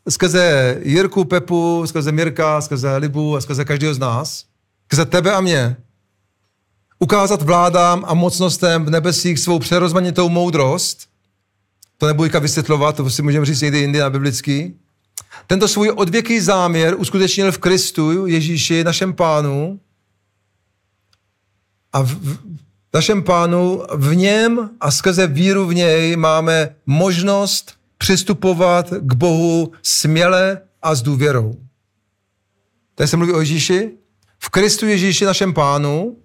skrze 0.10 0.78
Jirku, 0.84 1.26
Pepu, 1.26 1.84
skrze 1.88 2.12
Mirka, 2.12 2.62
skrze 2.62 2.98
Libu 2.98 3.36
a 3.36 3.42
skrze 3.42 3.66
každého 3.66 3.94
z 3.94 4.00
nás 4.00 4.52
skrze 4.92 5.06
tebe 5.06 5.34
a 5.34 5.42
mě, 5.42 5.78
ukázat 7.02 7.42
vládám 7.42 8.06
a 8.08 8.14
mocnostem 8.14 8.86
v 8.86 8.90
nebesích 8.90 9.40
svou 9.40 9.60
přerozmanitou 9.60 10.30
moudrost, 10.30 11.10
to 11.98 12.08
nebudu 12.08 12.40
vysvětlovat, 12.40 12.96
to 12.96 13.10
si 13.10 13.22
můžeme 13.22 13.46
říct 13.46 13.62
někdy 13.62 13.80
jindy 13.80 14.00
na 14.00 14.10
biblický, 14.10 14.76
tento 15.48 15.68
svůj 15.68 15.92
odvěký 15.96 16.40
záměr 16.40 16.96
uskutečnil 16.98 17.52
v 17.52 17.58
Kristu, 17.58 18.28
Ježíši, 18.28 18.84
našem 18.84 19.14
pánu, 19.14 19.80
a 21.94 22.02
v, 22.02 22.14
v 22.14 22.40
našem 22.94 23.24
pánu 23.24 23.84
v 23.94 24.16
něm 24.16 24.70
a 24.80 24.92
skrze 24.92 25.28
víru 25.28 25.68
v 25.68 25.74
něj 25.74 26.16
máme 26.16 26.76
možnost 26.86 27.74
přistupovat 27.98 28.90
k 28.90 29.14
Bohu 29.14 29.72
směle 29.84 30.62
a 30.82 30.96
s 30.96 31.02
důvěrou. 31.02 31.56
Tady 32.96 33.08
se 33.08 33.18
mluví 33.18 33.34
o 33.34 33.40
Ježíši, 33.40 33.92
v 34.40 34.50
Kristu 34.50 34.88
Ježíši 34.88 35.26
našem 35.26 35.54
pánu, 35.54 36.18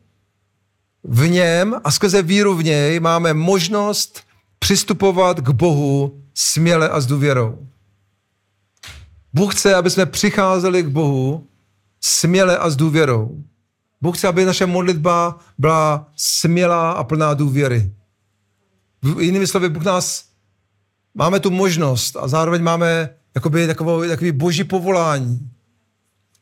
v 1.08 1.28
něm 1.28 1.74
a 1.84 1.90
skrze 1.90 2.22
víru 2.22 2.54
v 2.54 2.64
něj 2.64 3.00
máme 3.00 3.34
možnost 3.34 4.20
přistupovat 4.58 5.40
k 5.40 5.50
Bohu 5.50 6.20
směle 6.34 6.88
a 6.88 7.00
s 7.00 7.06
důvěrou. 7.06 7.66
Bůh 9.32 9.54
chce, 9.54 9.74
aby 9.74 9.90
jsme 9.90 10.06
přicházeli 10.06 10.82
k 10.82 10.88
Bohu 10.88 11.46
směle 12.00 12.58
a 12.58 12.70
s 12.70 12.76
důvěrou. 12.76 13.44
Bůh 14.00 14.18
chce, 14.18 14.28
aby 14.28 14.44
naše 14.44 14.66
modlitba 14.66 15.38
byla 15.58 16.08
smělá 16.16 16.92
a 16.92 17.04
plná 17.04 17.34
důvěry. 17.34 17.92
Jinými 19.20 19.46
slovy, 19.46 19.68
Bůh 19.68 19.84
nás, 19.84 20.24
máme 21.14 21.40
tu 21.40 21.50
možnost 21.50 22.16
a 22.16 22.28
zároveň 22.28 22.62
máme 22.62 23.10
jakoby, 23.34 23.66
takový, 23.66 24.08
takový 24.08 24.32
boží 24.32 24.64
povolání, 24.64 25.50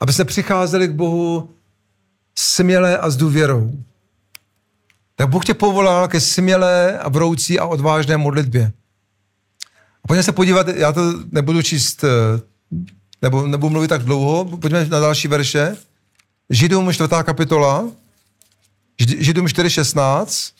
aby 0.00 0.12
jsme 0.12 0.24
přicházeli 0.24 0.88
k 0.88 0.92
Bohu 0.92 1.50
směle 2.34 2.98
a 2.98 3.10
s 3.10 3.16
důvěrou. 3.16 3.72
Tak 5.16 5.28
Bůh 5.28 5.44
tě 5.44 5.54
povolal 5.54 6.08
ke 6.08 6.20
smělé 6.20 6.98
a 6.98 7.08
vroucí 7.08 7.58
a 7.58 7.66
odvážné 7.66 8.16
modlitbě. 8.16 8.72
A 10.04 10.08
pojďme 10.08 10.22
se 10.22 10.32
podívat, 10.32 10.68
já 10.68 10.92
to 10.92 11.12
nebudu 11.32 11.62
číst, 11.62 12.04
eh, 12.04 12.08
nebo 13.22 13.46
nebudu 13.46 13.70
mluvit 13.70 13.88
tak 13.88 14.02
dlouho, 14.02 14.44
pojďme 14.44 14.84
na 14.84 15.00
další 15.00 15.28
verše. 15.28 15.76
Židům 16.50 16.92
4. 16.92 17.08
kapitola, 17.22 17.88
Židům 18.98 19.46
4.16. 19.46 20.52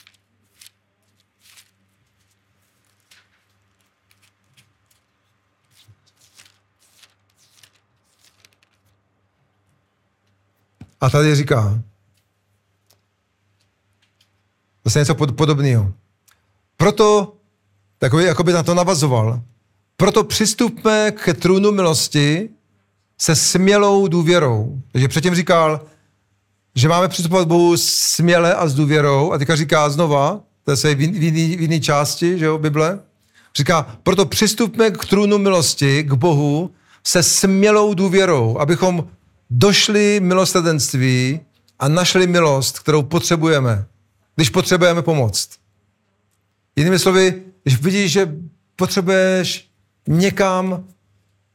A 11.01 11.11
tady 11.11 11.35
říká, 11.35 11.83
zase 14.85 14.99
něco 14.99 15.14
pod, 15.14 15.37
podobného. 15.37 15.92
Proto, 16.77 17.35
takový, 17.99 18.25
jako 18.25 18.42
by 18.42 18.53
na 18.53 18.62
to 18.62 18.75
navazoval, 18.75 19.42
proto 19.97 20.25
přistupme 20.25 21.11
k 21.11 21.35
trůnu 21.35 21.73
milosti 21.73 22.49
se 23.18 23.37
smělou 23.37 24.09
důvěrou. 24.09 24.83
Takže 24.92 25.09
předtím 25.09 25.35
říkal, 25.35 25.81
že 26.75 26.88
máme 26.88 27.09
přistupovat 27.09 27.44
k 27.44 27.49
Bohu 27.49 27.77
směle 27.77 28.55
a 28.55 28.68
s 28.68 28.75
důvěrou. 28.75 29.33
A 29.33 29.38
teďka 29.38 29.57
říká 29.57 29.90
znova, 29.90 30.40
to 30.64 30.88
je 30.88 30.94
v 30.94 31.61
jiné 31.61 31.81
části 31.81 32.38
že 32.38 32.44
jo, 32.44 32.59
Bible, 32.59 32.99
říká, 33.57 33.97
proto 34.03 34.27
přistupme 34.27 34.90
k 34.90 35.05
trůnu 35.05 35.38
milosti, 35.38 36.03
k 36.03 36.12
Bohu, 36.12 36.70
se 37.07 37.23
smělou 37.23 37.94
důvěrou, 37.94 38.59
abychom 38.59 39.09
došli 39.51 40.20
milostadenství 40.20 41.40
a 41.79 41.88
našli 41.88 42.27
milost, 42.27 42.79
kterou 42.79 43.03
potřebujeme, 43.03 43.85
když 44.35 44.51
potřebujeme 44.51 45.03
pomoct. 45.03 45.51
Jinými 46.77 46.99
slovy, 46.99 47.42
když 47.62 47.81
vidíš, 47.81 48.12
že 48.12 48.37
potřebuješ 48.77 49.70
někam, 50.09 50.85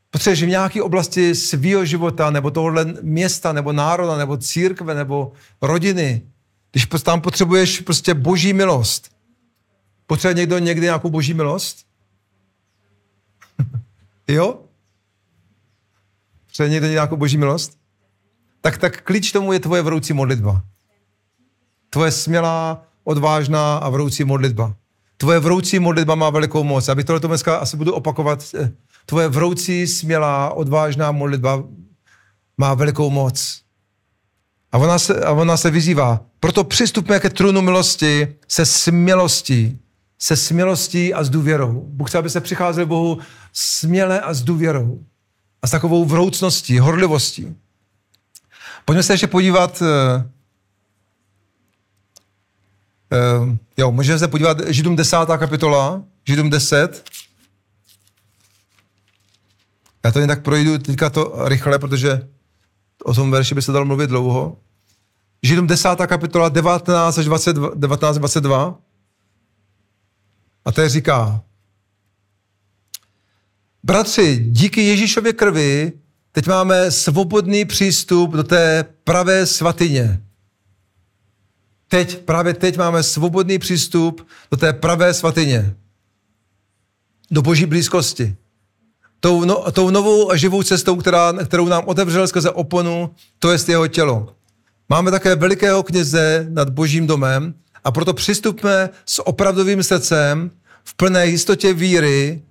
potřebuješ 0.09 0.43
v 0.43 0.47
nějaké 0.47 0.83
oblasti 0.83 1.35
svého 1.35 1.85
života, 1.85 2.29
nebo 2.29 2.51
tohohle 2.51 2.85
města, 3.01 3.53
nebo 3.53 3.73
národa, 3.73 4.17
nebo 4.17 4.37
církve, 4.37 4.95
nebo 4.95 5.31
rodiny, 5.61 6.21
když 6.71 6.87
tam 7.03 7.21
potřebuješ 7.21 7.79
prostě 7.79 8.13
boží 8.13 8.53
milost. 8.53 9.11
Potřebuje 10.07 10.33
někdo 10.33 10.59
někdy 10.59 10.85
nějakou 10.85 11.09
boží 11.09 11.33
milost? 11.33 11.85
jo? 14.27 14.59
Potřebuje 16.45 16.69
někdo 16.69 16.87
nějakou 16.87 17.15
boží 17.15 17.37
milost? 17.37 17.79
tak, 18.61 18.77
tak 18.77 19.01
klíč 19.01 19.31
tomu 19.31 19.53
je 19.53 19.59
tvoje 19.59 19.81
vroucí 19.81 20.13
modlitba. 20.13 20.63
Tvoje 21.89 22.12
smělá, 22.12 22.86
odvážná 23.04 23.78
a 23.78 23.89
vroucí 23.89 24.23
modlitba. 24.23 24.75
Tvoje 25.17 25.39
vroucí 25.39 25.80
modlitba 25.80 26.15
má 26.15 26.30
velikou 26.30 26.63
moc. 26.63 26.89
Abych 26.89 27.06
tohle 27.06 27.19
dneska 27.19 27.58
asi 27.58 27.78
budu 27.78 27.93
opakovat. 27.93 28.45
Eh, 28.60 28.71
tvoje 29.06 29.28
vroucí, 29.28 29.88
smělá, 29.88 30.49
odvážná 30.49 31.12
modlitba 31.12 31.63
má 32.58 32.73
velikou 32.73 33.10
moc. 33.10 33.62
A 34.71 34.78
ona 34.78 34.99
se, 34.99 35.25
a 35.25 35.32
ona 35.32 35.58
se 35.58 35.71
vyzývá. 35.71 36.21
Proto 36.39 36.63
přistupme 36.63 37.19
ke 37.19 37.30
trůnu 37.30 37.62
milosti 37.62 38.36
se 38.47 38.65
smělostí. 38.65 39.80
Se 40.19 40.36
smělostí 40.36 41.13
a 41.13 41.23
s 41.23 41.30
důvěrou. 41.30 41.86
Bůh 41.88 42.10
chce, 42.10 42.17
aby 42.17 42.30
se 42.30 42.41
přicházeli 42.41 42.86
Bohu 42.86 43.19
směle 43.54 44.21
a 44.21 44.34
s 44.34 44.41
důvěrou. 44.41 44.99
A 45.62 45.67
s 45.67 45.71
takovou 45.71 46.06
vroucností, 46.06 46.80
horlivostí. 46.80 47.56
Pojďme 48.86 49.04
se 49.04 49.13
ještě 49.13 49.28
podívat, 49.28 49.84
uh, 53.11 53.55
jo, 53.77 53.91
můžeme 53.91 54.19
se 54.19 54.27
podívat 54.27 54.57
Židům 54.67 54.95
10. 54.95 55.17
kapitola, 55.37 56.03
Židům 56.27 56.49
10. 56.49 57.09
Já 60.05 60.11
to 60.11 60.19
jen 60.19 60.27
tak 60.27 60.43
projdu 60.43 60.77
teďka 60.77 61.09
to 61.09 61.33
rychle, 61.37 61.79
protože 61.79 62.27
o 63.03 63.13
tom 63.13 63.31
verši 63.31 63.55
by 63.55 63.61
se 63.61 63.71
dalo 63.71 63.85
mluvit 63.85 64.07
dlouho. 64.07 64.57
Židům 65.43 65.67
10. 65.67 65.89
kapitola 66.07 66.49
19 66.49 67.17
až 67.17 67.25
22, 67.25 67.71
19, 67.75 68.17
22. 68.17 68.79
A 70.65 70.71
to 70.71 70.81
je 70.81 70.89
říká, 70.89 71.41
Bratři, 73.83 74.37
díky 74.49 74.81
Ježíšově 74.81 75.33
krvi 75.33 75.91
teď 76.31 76.47
máme 76.47 76.91
svobodný 76.91 77.65
přístup 77.65 78.31
do 78.31 78.43
té 78.43 78.85
pravé 79.03 79.45
svatyně. 79.45 80.21
Teď, 81.89 82.17
právě 82.17 82.54
teď 82.54 82.78
máme 82.78 83.04
svobodný 83.04 83.60
přístup 83.60 84.28
do 84.52 84.58
té 84.58 84.73
pravé 84.73 85.13
svatyně. 85.13 85.75
Do 87.32 87.41
boží 87.41 87.65
blízkosti. 87.65 88.36
Tou, 89.19 89.45
no, 89.45 89.71
tou 89.71 89.89
novou 89.89 90.32
a 90.32 90.36
živou 90.36 90.63
cestou, 90.63 90.95
která, 90.95 91.34
kterou 91.45 91.67
nám 91.67 91.84
otevřel 91.86 92.28
skrze 92.28 92.49
oponu, 92.49 93.12
to 93.39 93.52
je 93.52 93.58
jeho 93.67 93.88
tělo. 93.88 94.36
Máme 94.89 95.12
také 95.12 95.36
velikého 95.36 95.84
kněze 95.84 96.47
nad 96.49 96.69
božím 96.69 97.08
domem 97.08 97.54
a 97.84 97.91
proto 97.91 98.13
přistupme 98.13 98.89
s 99.06 99.28
opravdovým 99.28 99.84
srdcem 99.84 100.52
v 100.84 100.93
plné 100.93 101.28
jistotě 101.28 101.73
víry 101.73 102.41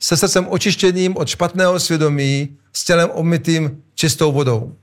se 0.00 0.16
srdcem 0.16 0.46
očištěným 0.48 1.16
od 1.16 1.28
špatného 1.28 1.80
svědomí, 1.80 2.56
s 2.72 2.84
tělem 2.84 3.10
omytým 3.12 3.82
čistou 3.94 4.32
vodou. 4.32 4.76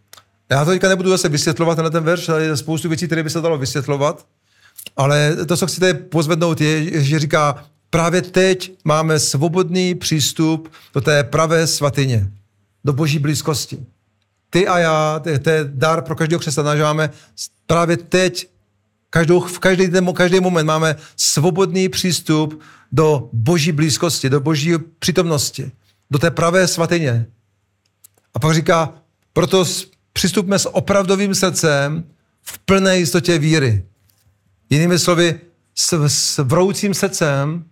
Já 0.54 0.66
to 0.66 0.72
teďka 0.72 0.90
nebudu 0.90 1.10
zase 1.10 1.30
vysvětlovat 1.30 1.78
na 1.78 1.90
ten 1.90 2.04
verš, 2.04 2.30
ale 2.30 2.44
je 2.44 2.58
spoustu 2.58 2.90
věcí, 2.90 3.06
které 3.06 3.24
by 3.24 3.30
se 3.30 3.42
dalo 3.42 3.58
vysvětlovat, 3.58 4.26
ale 4.98 5.36
to, 5.46 5.58
co 5.58 5.68
chci 5.68 5.94
pozvednout, 5.94 6.62
je, 6.62 7.04
že 7.04 7.20
říká, 7.20 7.66
právě 7.90 8.22
teď 8.22 8.72
máme 8.84 9.20
svobodný 9.20 9.96
přístup 9.96 10.72
do 10.94 11.02
té 11.02 11.24
pravé 11.24 11.68
svatyně, 11.68 12.32
do 12.86 12.94
boží 12.94 13.20
blízkosti. 13.20 13.86
Ty 14.50 14.68
a 14.68 14.80
já, 14.80 15.22
to 15.42 15.50
je 15.50 15.64
dar 15.64 16.02
pro 16.02 16.16
každého 16.16 16.40
křesťana, 16.40 16.76
že 16.76 16.84
máme 16.84 17.10
právě 17.68 17.98
teď, 17.98 18.50
každou, 19.10 19.40
v 19.40 19.60
každý, 19.60 19.90
každý 20.14 20.40
moment 20.40 20.66
máme 20.66 20.96
svobodný 21.18 21.90
přístup 21.90 22.62
do 22.92 23.30
boží 23.34 23.72
blízkosti, 23.72 24.30
do 24.30 24.40
boží 24.40 24.74
přítomnosti, 25.00 25.72
do 26.12 26.20
té 26.20 26.32
pravé 26.32 26.68
svatyně. 26.68 27.26
A 28.34 28.40
pak 28.40 28.54
říká, 28.54 28.94
proto 29.34 29.66
přistupme 30.14 30.60
s 30.60 30.70
opravdovým 30.70 31.36
srdcem 31.36 32.04
v 32.42 32.60
plné 32.60 32.98
jistotě 32.98 33.40
víry. 33.40 33.84
Jinými 34.70 35.00
slovy, 35.00 35.40
s, 35.76 36.06
s 36.08 36.38
vroucím 36.38 36.94
srdcem, 36.94 37.66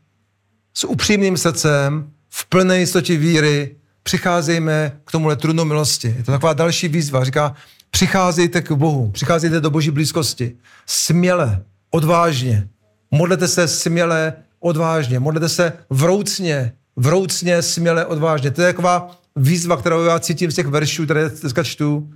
s 0.74 0.84
upřímným 0.84 1.38
srdcem, 1.38 2.12
v 2.30 2.46
plné 2.46 2.80
jistotě 2.80 3.18
víry, 3.18 3.76
přicházejme 4.04 5.00
k 5.06 5.12
tomuhle 5.12 5.36
trudnou 5.36 5.66
milosti. 5.66 6.08
Je 6.18 6.24
to 6.24 6.32
taková 6.32 6.54
další 6.54 6.88
výzva. 6.88 7.24
Říká, 7.24 7.56
přicházejte 7.92 8.62
k 8.62 8.72
Bohu, 8.72 9.12
přicházejte 9.12 9.62
do 9.62 9.70
boží 9.70 9.92
blízkosti. 9.92 10.56
Směle, 10.86 11.64
odvážně. 11.92 12.68
Modlete 13.12 13.48
se 13.48 13.68
směle, 13.68 14.34
odvážně, 14.60 15.20
modlete 15.20 15.50
se 15.50 15.74
vroucně, 15.90 16.74
vroucně, 16.96 17.62
směle, 17.62 18.06
odvážně. 18.06 18.52
To 18.52 18.62
je 18.62 18.74
taková 18.74 19.22
výzva, 19.36 19.78
kterou 19.78 20.04
já 20.04 20.20
cítím 20.20 20.52
z 20.52 20.56
těch 20.56 20.68
veršů, 20.68 21.06
které 21.06 21.30
dneska 21.30 21.64
čtu, 21.64 22.10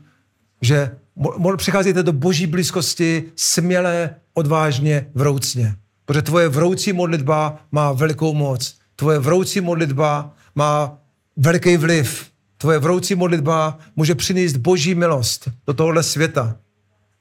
že 0.62 0.91
přicházíte 1.58 2.04
do 2.04 2.13
boží 2.13 2.48
blízkosti 2.48 3.24
směle, 3.36 4.15
odvážně, 4.34 5.08
vroucně. 5.13 5.76
Protože 6.06 6.22
tvoje 6.22 6.50
vroucí 6.50 6.94
modlitba 6.94 7.58
má 7.72 7.91
velikou 7.91 8.34
moc. 8.34 8.76
Tvoje 8.96 9.20
vroucí 9.20 9.62
modlitba 9.62 10.34
má 10.56 10.98
veliký 11.38 11.78
vliv. 11.78 12.26
Tvoje 12.58 12.80
vroucí 12.80 13.15
modlitba 13.15 13.78
může 13.96 14.15
přinést 14.15 14.58
boží 14.58 14.96
milost 14.96 15.50
do 15.68 15.74
tohohle 15.74 16.04
světa. 16.04 16.56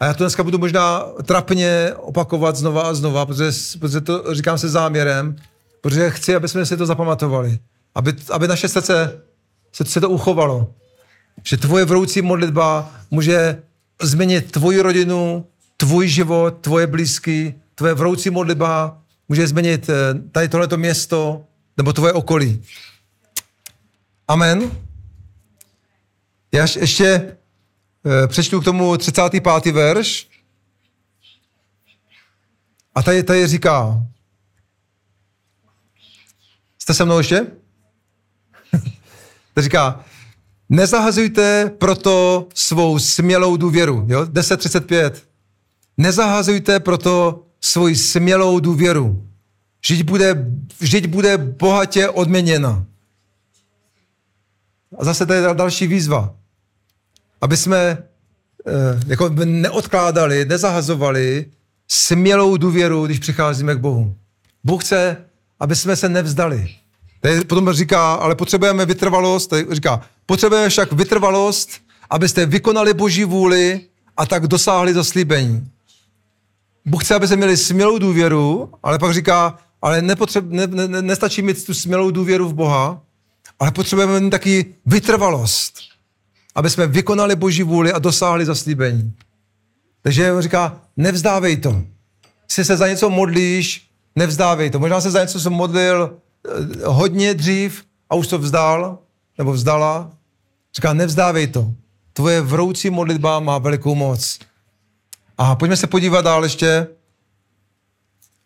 A 0.00 0.06
já 0.06 0.14
to 0.14 0.24
dneska 0.24 0.42
budu 0.42 0.58
možná 0.58 1.06
trapně 1.24 1.92
opakovat 1.96 2.56
znova 2.56 2.82
a 2.82 2.94
znova, 2.94 3.26
protože, 3.26 3.50
protože 3.80 4.00
to 4.00 4.34
říkám 4.34 4.58
se 4.58 4.68
záměrem, 4.68 5.36
protože 5.80 6.10
chci, 6.10 6.34
aby 6.34 6.48
jsme 6.48 6.66
si 6.66 6.76
to 6.76 6.86
zapamatovali. 6.86 7.58
Aby, 7.94 8.14
aby 8.30 8.48
naše 8.48 8.68
srdce 8.68 9.20
se, 9.72 9.84
se 9.84 10.00
to 10.00 10.10
uchovalo. 10.10 10.74
Že 11.42 11.56
tvoje 11.56 11.84
vroucí 11.84 12.22
modlitba 12.22 12.92
může 13.10 13.62
změnit 14.02 14.52
tvoji 14.52 14.80
rodinu, 14.80 15.46
tvůj 15.76 16.08
život, 16.08 16.50
tvoje 16.60 16.86
blízky, 16.86 17.54
tvoje 17.74 17.94
vroucí 17.94 18.30
modlitba 18.30 19.02
může 19.28 19.46
změnit 19.46 19.88
eh, 19.88 19.94
tady 20.32 20.48
tohleto 20.48 20.76
město 20.76 21.44
nebo 21.76 21.92
tvoje 21.92 22.12
okolí. 22.12 22.62
Amen. 24.28 24.70
Já 26.52 26.66
ještě 26.80 27.36
Eh, 28.06 28.26
přečtu 28.28 28.60
k 28.60 28.64
tomu 28.64 28.96
35. 28.96 29.72
verš. 29.72 30.28
A 32.94 33.02
tady, 33.02 33.22
tady 33.22 33.46
říká, 33.46 34.02
jste 36.78 36.94
se 36.94 37.04
mnou 37.04 37.18
ještě? 37.18 37.46
to 39.54 39.62
říká, 39.62 40.04
nezahazujte 40.68 41.72
proto 41.78 42.48
svou 42.54 42.98
smělou 42.98 43.56
důvěru. 43.56 44.04
Jo? 44.08 44.24
10.35. 44.24 45.12
Nezahazujte 45.96 46.80
proto 46.80 47.42
svoji 47.60 47.96
smělou 47.96 48.60
důvěru. 48.60 49.28
Vždyť 49.82 50.02
bude, 50.02 50.46
vždyť 50.78 51.06
bude 51.06 51.38
bohatě 51.38 52.08
odměněna. 52.08 52.84
A 54.98 55.04
zase 55.04 55.26
tady 55.26 55.40
je 55.40 55.54
další 55.54 55.86
výzva 55.86 56.34
aby 57.44 57.56
jsme 57.56 57.78
eh, 57.78 59.00
jako 59.06 59.28
neodkládali, 59.28 60.44
nezahazovali 60.44 61.46
smělou 61.88 62.56
důvěru, 62.56 63.06
když 63.06 63.18
přicházíme 63.18 63.74
k 63.74 63.78
Bohu. 63.78 64.16
Bůh 64.64 64.84
chce, 64.84 65.16
aby 65.60 65.76
jsme 65.76 65.96
se 65.96 66.08
nevzdali. 66.08 66.68
Tady 67.24 67.44
potom 67.44 67.72
říká, 67.72 68.14
ale 68.14 68.34
potřebujeme 68.34 68.86
vytrvalost, 68.86 69.50
tady 69.50 69.66
říká, 69.70 70.00
potřebujeme 70.26 70.68
však 70.68 70.92
vytrvalost, 70.92 71.70
abyste 72.10 72.46
vykonali 72.46 72.94
Boží 72.94 73.24
vůli 73.24 73.80
a 74.16 74.26
tak 74.26 74.46
dosáhli 74.46 74.94
zaslíbení. 74.94 75.68
Bůh 76.84 77.04
chce, 77.04 77.14
aby 77.14 77.26
jsme 77.26 77.36
měli 77.36 77.56
smělou 77.56 77.98
důvěru, 77.98 78.70
ale 78.82 78.98
pak 78.98 79.14
říká, 79.14 79.58
ale 79.82 80.02
nepotřeb, 80.02 80.44
ne, 80.48 80.66
ne, 80.66 81.02
nestačí 81.02 81.42
mít 81.42 81.66
tu 81.66 81.74
smělou 81.74 82.10
důvěru 82.10 82.48
v 82.48 82.54
Boha, 82.54 83.00
ale 83.60 83.70
potřebujeme 83.70 84.20
mít 84.20 84.30
taky 84.30 84.74
vytrvalost 84.86 85.74
aby 86.54 86.70
jsme 86.70 86.86
vykonali 86.86 87.36
Boží 87.36 87.62
vůli 87.62 87.92
a 87.92 87.98
dosáhli 87.98 88.46
zaslíbení. 88.46 89.12
Takže 90.02 90.32
on 90.32 90.42
říká, 90.42 90.80
nevzdávej 90.96 91.56
to. 91.56 91.82
Jestli 92.48 92.64
se 92.64 92.76
za 92.76 92.88
něco 92.88 93.10
modlíš, 93.10 93.88
nevzdávej 94.16 94.70
to. 94.70 94.78
Možná 94.78 95.00
se 95.00 95.10
za 95.10 95.20
něco 95.20 95.40
jsem 95.40 95.52
modlil 95.52 96.16
hodně 96.84 97.34
dřív 97.34 97.84
a 98.10 98.14
už 98.14 98.26
to 98.26 98.38
vzdal, 98.38 98.98
nebo 99.38 99.52
vzdala. 99.52 100.10
Říká, 100.74 100.92
nevzdávej 100.92 101.46
to. 101.46 101.72
Tvoje 102.12 102.40
vroucí 102.40 102.90
modlitba 102.90 103.40
má 103.40 103.58
velikou 103.58 103.94
moc. 103.94 104.38
A 105.38 105.56
pojďme 105.56 105.76
se 105.76 105.86
podívat 105.86 106.22
dál 106.22 106.44
ještě. 106.44 106.86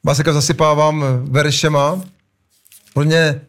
Vás 0.04 0.16
zasypávám 0.16 1.04
veršema. 1.22 2.02
Podle 2.94 3.40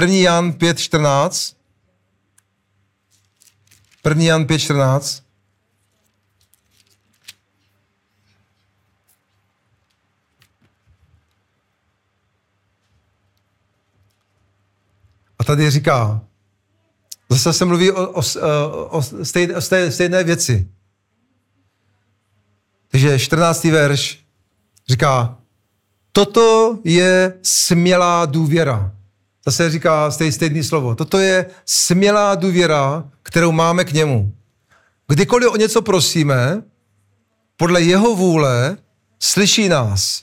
1. 0.00 0.14
Jan 0.14 0.50
5.14. 0.50 1.54
1. 4.08 4.24
Jan 4.24 4.44
5.14. 4.44 5.25
tady 15.46 15.70
říká, 15.70 16.20
zase 17.28 17.52
se 17.52 17.64
mluví 17.64 17.90
o, 17.90 18.10
o, 18.10 18.22
o, 18.90 19.02
stejné, 19.02 19.54
o 19.54 19.60
stejné 19.90 20.24
věci. 20.24 20.68
Takže 22.88 23.18
14. 23.18 23.64
verš 23.64 24.24
říká, 24.88 25.38
toto 26.12 26.78
je 26.84 27.34
smělá 27.42 28.26
důvěra. 28.26 28.92
Zase 29.46 29.70
říká 29.70 30.10
stejné 30.10 30.64
slovo. 30.64 30.94
Toto 30.94 31.18
je 31.18 31.46
smělá 31.66 32.34
důvěra, 32.34 33.10
kterou 33.22 33.52
máme 33.52 33.84
k 33.84 33.92
němu. 33.92 34.32
Kdykoliv 35.08 35.50
o 35.50 35.56
něco 35.56 35.82
prosíme, 35.82 36.62
podle 37.56 37.82
jeho 37.82 38.16
vůle 38.16 38.76
slyší 39.20 39.68
nás. 39.68 40.22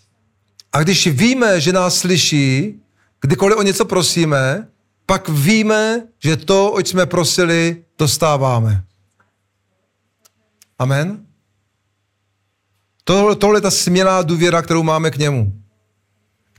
A 0.74 0.84
když 0.84 1.08
víme, 1.08 1.62
že 1.62 1.74
nás 1.74 1.98
slyší, 1.98 2.80
kdykoliv 3.22 3.58
o 3.58 3.64
něco 3.64 3.86
prosíme, 3.86 4.68
pak 5.06 5.30
víme, 5.30 6.08
že 6.24 6.38
to, 6.38 6.72
oč 6.72 6.88
jsme 6.88 7.06
prosili, 7.06 7.84
dostáváme. 8.00 8.84
Amen? 10.80 11.26
Tohle, 13.04 13.36
tohle 13.36 13.58
je 13.58 13.62
ta 13.62 13.72
smělá 13.72 14.22
důvěra, 14.22 14.62
kterou 14.62 14.84
máme 14.84 15.12
k 15.12 15.18
němu. 15.18 15.54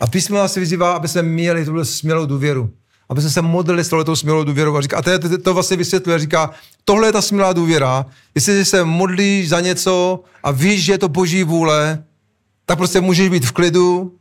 A 0.00 0.06
písmo 0.06 0.36
nás 0.36 0.54
vyzývá, 0.54 0.92
aby 0.92 1.08
jsme 1.08 1.22
měli 1.22 1.64
tuhle 1.64 1.84
smělou 1.84 2.26
důvěru. 2.26 2.70
aby 3.08 3.20
jsme 3.20 3.30
se 3.30 3.42
modlili 3.42 3.84
s 3.84 3.88
tohletou 3.88 4.16
smělou 4.16 4.44
důvěrou 4.44 4.76
a 4.76 4.80
říká, 4.80 4.98
a 4.98 5.02
to, 5.02 5.18
to, 5.18 5.38
to 5.38 5.54
vlastně 5.54 5.76
vysvětluje, 5.76 6.18
říká, 6.18 6.50
tohle 6.84 7.08
je 7.08 7.12
ta 7.12 7.22
smělá 7.22 7.52
důvěra, 7.52 8.06
jestli 8.34 8.64
se 8.64 8.84
modlíš 8.84 9.48
za 9.48 9.60
něco 9.60 10.24
a 10.42 10.50
víš, 10.50 10.84
že 10.84 10.92
je 10.92 10.98
to 10.98 11.08
boží 11.08 11.44
vůle, 11.44 12.04
tak 12.66 12.78
prostě 12.78 13.00
můžeš 13.00 13.28
být 13.28 13.44
v 13.44 13.52
klidu, 13.52 14.18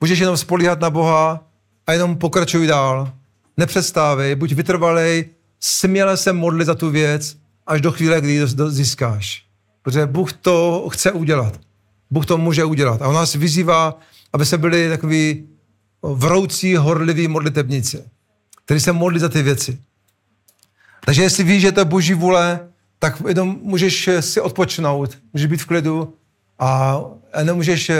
můžeš 0.00 0.18
jenom 0.18 0.36
spolíhat 0.36 0.80
na 0.80 0.90
Boha 0.90 1.44
a 1.86 1.92
jenom 1.92 2.16
pokračuj 2.16 2.66
dál. 2.66 3.12
Nepřestávej, 3.56 4.34
buď 4.34 4.52
vytrvalej, 4.52 5.28
směle 5.60 6.16
se 6.16 6.32
modli 6.32 6.64
za 6.64 6.74
tu 6.74 6.90
věc, 6.90 7.36
až 7.66 7.80
do 7.80 7.92
chvíle, 7.92 8.20
kdy 8.20 8.32
ji 8.32 8.46
získáš. 8.68 9.44
Protože 9.82 10.06
Bůh 10.06 10.32
to 10.32 10.88
chce 10.92 11.12
udělat. 11.12 11.60
Bůh 12.10 12.26
to 12.26 12.38
může 12.38 12.64
udělat. 12.64 13.02
A 13.02 13.08
on 13.08 13.14
nás 13.14 13.34
vyzývá, 13.34 13.98
aby 14.32 14.46
se 14.46 14.58
byli 14.58 14.88
takový 14.88 15.48
vroucí, 16.02 16.76
horliví 16.76 17.28
modlitebníci, 17.28 18.04
kteří 18.64 18.80
se 18.80 18.92
modlí 18.92 19.20
za 19.20 19.28
ty 19.28 19.42
věci. 19.42 19.78
Takže 21.04 21.22
jestli 21.22 21.44
víš, 21.44 21.62
že 21.62 21.72
to 21.72 21.80
je 21.80 21.84
boží 21.84 22.14
vůle, 22.14 22.68
tak 22.98 23.22
jenom 23.28 23.58
můžeš 23.62 24.10
si 24.20 24.40
odpočnout, 24.40 25.18
můžeš 25.32 25.46
být 25.46 25.62
v 25.62 25.66
klidu 25.66 26.14
a 26.58 27.00
nemůžeš 27.42 27.90
eh, 27.90 27.98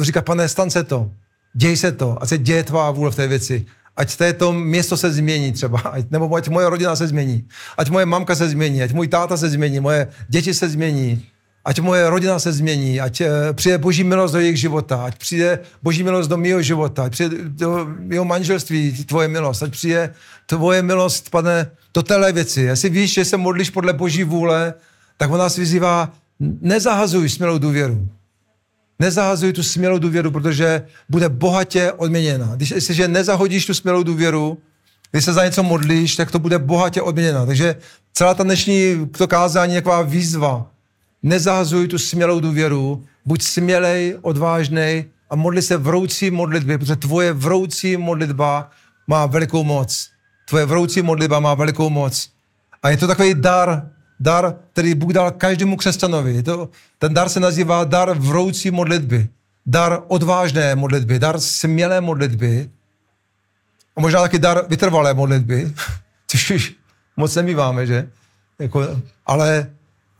říkat, 0.00 0.24
pane, 0.24 0.48
stan 0.48 0.70
se 0.70 0.84
to, 0.84 1.10
děj 1.54 1.76
se 1.76 1.92
to, 1.92 2.22
ať 2.22 2.28
se 2.28 2.38
děje 2.38 2.64
tvá 2.64 2.90
vůle 2.90 3.10
v 3.10 3.16
té 3.16 3.26
věci. 3.26 3.66
Ať 3.96 4.18
to 4.36 4.52
město 4.52 4.96
se 4.96 5.12
změní 5.12 5.52
třeba, 5.52 5.80
ať, 5.80 6.10
nebo 6.10 6.34
ať 6.34 6.48
moje 6.48 6.68
rodina 6.68 6.96
se 6.96 7.06
změní, 7.06 7.48
ať 7.78 7.90
moje 7.90 8.06
mamka 8.06 8.34
se 8.34 8.48
změní, 8.48 8.82
ať 8.82 8.92
můj 8.92 9.08
táta 9.08 9.36
se 9.36 9.48
změní, 9.48 9.80
moje 9.80 10.08
děti 10.28 10.54
se 10.54 10.68
změní, 10.68 11.26
ať 11.64 11.80
moje 11.80 12.10
rodina 12.10 12.38
se 12.38 12.52
změní, 12.52 13.00
ať 13.00 13.20
eh, 13.20 13.28
přijde 13.52 13.78
boží 13.78 14.04
milost 14.04 14.34
do 14.34 14.40
jejich 14.40 14.56
života, 14.56 15.04
ať 15.04 15.18
přijde 15.18 15.58
boží 15.82 16.02
milost 16.02 16.30
do 16.30 16.36
mého 16.36 16.62
života, 16.62 17.04
ať 17.04 17.12
přijde 17.12 17.36
do 17.48 17.86
mého 17.98 18.24
manželství 18.24 19.04
tvoje 19.04 19.28
milost, 19.28 19.62
ať 19.62 19.70
přijde 19.70 20.14
tvoje 20.46 20.82
milost, 20.82 21.30
pane, 21.30 21.70
do 21.94 22.02
téhle 22.02 22.32
věci. 22.32 22.60
Jestli 22.60 22.88
víš, 22.88 23.12
že 23.12 23.24
se 23.24 23.36
modlíš 23.36 23.70
podle 23.70 23.92
boží 23.92 24.24
vůle, 24.24 24.74
tak 25.16 25.30
on 25.30 25.38
nás 25.38 25.56
vyzývá, 25.56 26.12
nezahazuj 26.40 27.28
smělou 27.28 27.58
důvěru. 27.58 28.08
Nezahazuj 29.02 29.52
tu 29.52 29.62
smělou 29.62 29.98
důvěru, 29.98 30.30
protože 30.30 30.82
bude 31.08 31.28
bohatě 31.28 31.92
odměněna. 31.92 32.56
Když 32.56 32.70
jestliže 32.70 33.08
nezahodíš 33.08 33.66
tu 33.66 33.74
smělou 33.74 34.02
důvěru, 34.02 34.58
když 35.10 35.24
se 35.24 35.32
za 35.32 35.44
něco 35.44 35.62
modlíš, 35.62 36.16
tak 36.16 36.30
to 36.30 36.38
bude 36.38 36.58
bohatě 36.58 37.02
odměněna. 37.02 37.46
Takže 37.46 37.76
celá 38.12 38.34
ta 38.34 38.42
dnešní 38.42 39.08
to 39.18 39.28
kázání 39.28 39.74
je 39.74 39.80
taková 39.80 40.02
výzva. 40.02 40.70
Nezahazuj 41.22 41.88
tu 41.88 41.98
smělou 41.98 42.40
důvěru, 42.40 43.04
buď 43.26 43.42
smělej, 43.42 44.18
odvážnej 44.22 45.04
a 45.30 45.36
modli 45.36 45.62
se 45.62 45.76
vroucí 45.76 46.30
modlitby, 46.30 46.78
protože 46.78 46.96
tvoje 46.96 47.32
vroucí 47.32 47.96
modlitba 47.96 48.70
má 49.06 49.26
velikou 49.26 49.64
moc. 49.64 50.08
Tvoje 50.48 50.66
vroucí 50.66 51.02
modlitba 51.02 51.40
má 51.40 51.54
velikou 51.54 51.90
moc. 51.90 52.28
A 52.82 52.90
je 52.90 52.96
to 52.96 53.06
takový 53.06 53.34
dar, 53.34 53.82
dar, 54.22 54.56
který 54.72 54.94
Bůh 54.94 55.12
dal 55.12 55.30
každému 55.30 55.76
křesťanovi. 55.76 56.42
To, 56.42 56.68
ten 56.98 57.14
dar 57.14 57.28
se 57.28 57.40
nazývá 57.40 57.84
dar 57.84 58.18
vroucí 58.18 58.70
modlitby. 58.70 59.28
Dar 59.66 60.02
odvážné 60.08 60.74
modlitby, 60.74 61.18
dar 61.18 61.40
smělé 61.40 62.00
modlitby. 62.00 62.70
A 63.96 64.00
možná 64.00 64.20
taky 64.20 64.38
dar 64.38 64.68
vytrvalé 64.68 65.14
modlitby, 65.14 65.72
což 66.26 66.50
už 66.50 66.74
moc 67.16 67.34
nemýváme, 67.34 67.86
že? 67.86 68.10
Jako, 68.58 69.02
ale, 69.26 69.70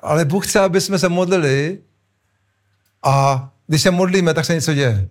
ale 0.01 0.25
Bůh 0.25 0.47
chce, 0.47 0.61
aby 0.61 0.81
jsme 0.81 0.99
se 0.99 1.09
modlili 1.09 1.79
a 3.03 3.49
když 3.67 3.83
se 3.83 3.91
modlíme, 3.91 4.35
tak 4.35 4.45
se 4.45 4.55
něco 4.55 4.75
děje. 4.75 5.09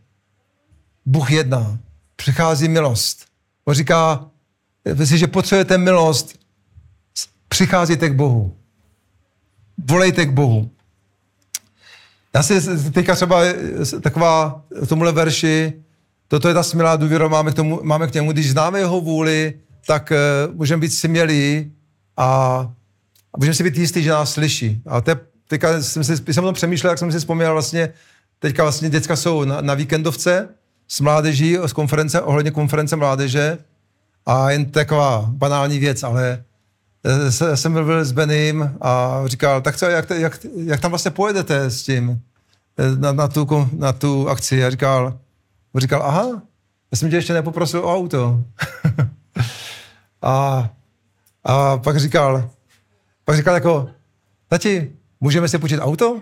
Bůh 1.05 1.31
jedná. 1.31 1.77
Přichází 2.15 2.67
milost. 2.67 3.25
On 3.65 3.73
říká, 3.73 4.25
že 5.03 5.27
potřebujete 5.27 5.77
milost, 5.77 6.39
přicházíte 7.47 8.09
k 8.09 8.13
Bohu 8.13 8.60
volejte 9.85 10.25
k 10.25 10.31
Bohu. 10.31 10.69
Já 12.35 12.43
si 12.43 12.61
teďka 12.91 13.15
třeba 13.15 13.41
taková 14.01 14.63
tomuhle 14.87 15.11
verši, 15.11 15.73
toto 16.27 16.47
je 16.47 16.53
ta 16.53 16.63
smělá 16.63 16.95
důvěra, 16.95 17.27
máme 17.27 17.51
k, 17.51 17.55
tomu, 17.55 17.79
máme 17.83 18.07
k 18.07 18.13
němu, 18.13 18.31
když 18.31 18.51
známe 18.51 18.79
jeho 18.79 19.01
vůli, 19.01 19.53
tak 19.87 20.11
uh, 20.47 20.55
můžeme 20.55 20.81
být 20.81 20.89
smělí 20.89 21.71
a, 22.17 22.25
a 23.33 23.37
můžeme 23.37 23.55
si 23.55 23.63
být 23.63 23.77
jistý, 23.77 24.03
že 24.03 24.09
nás 24.09 24.33
slyší. 24.33 24.81
A 24.85 25.01
te, 25.01 25.19
teďka 25.47 25.81
jsem, 25.81 26.03
si, 26.03 26.33
jsem 26.33 26.43
o 26.43 26.47
tom 26.47 26.53
přemýšlel, 26.53 26.91
jak 26.91 26.99
jsem 26.99 27.11
si 27.11 27.19
vzpomněl 27.19 27.53
vlastně, 27.53 27.93
teďka 28.39 28.63
vlastně 28.63 28.89
děcka 28.89 29.15
jsou 29.15 29.43
na, 29.43 29.61
na 29.61 29.73
víkendovce 29.73 30.49
s 30.87 31.01
mládeží, 31.01 31.57
z 31.65 31.73
konference, 31.73 32.21
ohledně 32.21 32.51
konference 32.51 32.95
mládeže 32.95 33.57
a 34.25 34.51
jen 34.51 34.65
taková 34.65 35.25
banální 35.27 35.79
věc, 35.79 36.03
ale 36.03 36.43
jsem 37.55 37.73
byl 37.73 38.05
s 38.05 38.11
Benym 38.11 38.77
a 38.81 39.21
říkal, 39.25 39.61
tak 39.61 39.77
co, 39.77 39.85
jak, 39.85 40.09
jak, 40.09 40.45
jak 40.55 40.79
tam 40.79 40.91
vlastně 40.91 41.11
pojedete 41.11 41.69
s 41.69 41.83
tím 41.83 42.21
na, 42.97 43.11
na, 43.11 43.27
tu, 43.27 43.69
na 43.77 43.93
tu 43.93 44.29
akci? 44.29 44.65
A 44.65 44.69
říkal, 44.69 45.19
říkal, 45.75 46.03
aha, 46.03 46.41
já 46.91 46.97
jsem 46.97 47.09
tě 47.09 47.15
ještě 47.15 47.33
nepoprosil 47.33 47.79
o 47.79 47.95
auto. 47.95 48.43
a, 50.21 50.69
a 51.43 51.77
pak 51.77 51.99
říkal, 51.99 52.49
pak 53.25 53.35
říkal 53.35 53.53
jako, 53.53 53.89
tati, 54.47 54.91
můžeme 55.19 55.47
si 55.47 55.57
půjčit 55.57 55.79
auto? 55.79 56.21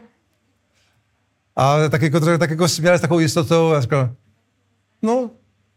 A 1.55 1.89
tak 1.89 2.01
jako, 2.01 2.37
tak 2.37 2.49
jako 2.49 2.67
směl 2.67 2.97
s 2.97 3.01
takovou 3.01 3.19
jistotou 3.19 3.73
a 3.73 3.81
říkal, 3.81 4.15
no, 5.01 5.29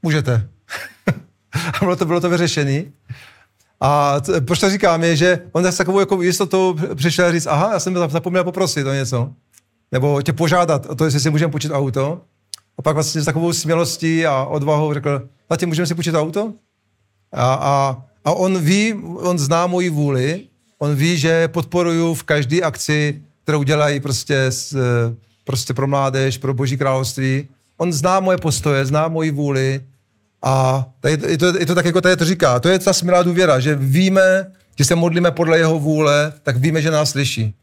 můžete. 0.03 0.49
a 1.75 1.79
bylo 1.81 1.97
to, 1.97 2.05
bylo 2.05 2.21
to 2.21 2.31
vyřešené. 2.31 2.83
A 3.85 4.21
t- 4.21 4.41
proč 4.41 4.61
to 4.61 4.71
říkám, 4.71 5.05
je, 5.05 5.17
že 5.17 5.41
on 5.53 5.67
s 5.67 5.77
takovou 5.77 6.01
jako 6.01 6.23
jistotou 6.23 6.77
přišel 6.95 7.33
říct, 7.33 7.47
aha, 7.47 7.73
já 7.73 7.81
jsem 7.81 7.97
zapomněl 8.09 8.45
poprosit 8.45 8.87
o 8.87 8.93
něco. 8.93 9.31
Nebo 9.93 10.23
tě 10.23 10.33
požádat 10.33 10.87
o 10.87 10.95
to, 10.95 11.05
jestli 11.05 11.21
si 11.21 11.31
můžeme 11.31 11.53
počít 11.53 11.73
auto. 11.73 12.21
A 12.79 12.83
pak 12.83 12.95
vlastně 12.95 13.21
s 13.21 13.25
takovou 13.25 13.53
smělostí 13.53 14.27
a 14.27 14.45
odvahou 14.45 14.95
řekl, 14.95 15.29
tati, 15.49 15.67
můžeme 15.67 15.87
si 15.87 15.95
počít 15.95 16.15
auto? 16.15 16.53
A, 17.33 17.55
a, 17.55 18.03
a 18.25 18.33
on 18.33 18.59
ví, 18.59 18.95
on 19.17 19.39
zná 19.39 19.67
moji 19.67 19.91
vůli, 19.91 20.41
on 20.79 20.95
ví, 20.95 21.19
že 21.19 21.49
podporuju 21.49 22.15
v 22.15 22.23
každé 22.23 22.61
akci, 22.61 23.23
kterou 23.43 23.63
dělají 23.63 24.01
prostě, 24.01 24.45
s, 24.45 24.77
prostě 25.45 25.75
pro 25.75 25.87
mládež, 25.87 26.39
pro 26.39 26.55
boží 26.55 26.77
království. 26.77 27.49
On 27.77 27.93
zná 27.93 28.21
moje 28.21 28.39
postoje, 28.39 28.87
zná 28.87 29.09
moji 29.09 29.31
vůli 29.31 29.81
a 30.43 30.87
to, 31.01 31.09
je 31.09 31.39
to, 31.39 31.59
je 31.59 31.67
to 31.67 31.75
tak, 31.75 31.85
jako 31.85 32.01
tady 32.01 32.17
to 32.17 32.25
říká. 32.25 32.61
To 32.61 32.69
je 32.69 32.79
ta 32.79 32.93
smělá 32.93 33.23
důvěra, 33.23 33.61
že 33.61 33.75
víme, 33.75 34.47
že 34.79 34.85
se 34.85 34.95
modlíme 34.95 35.31
podle 35.31 35.59
jeho 35.59 35.79
vůle, 35.79 36.33
tak 36.43 36.57
víme, 36.57 36.83
že 36.83 36.91
nás 36.91 37.11
slyší. 37.11 37.55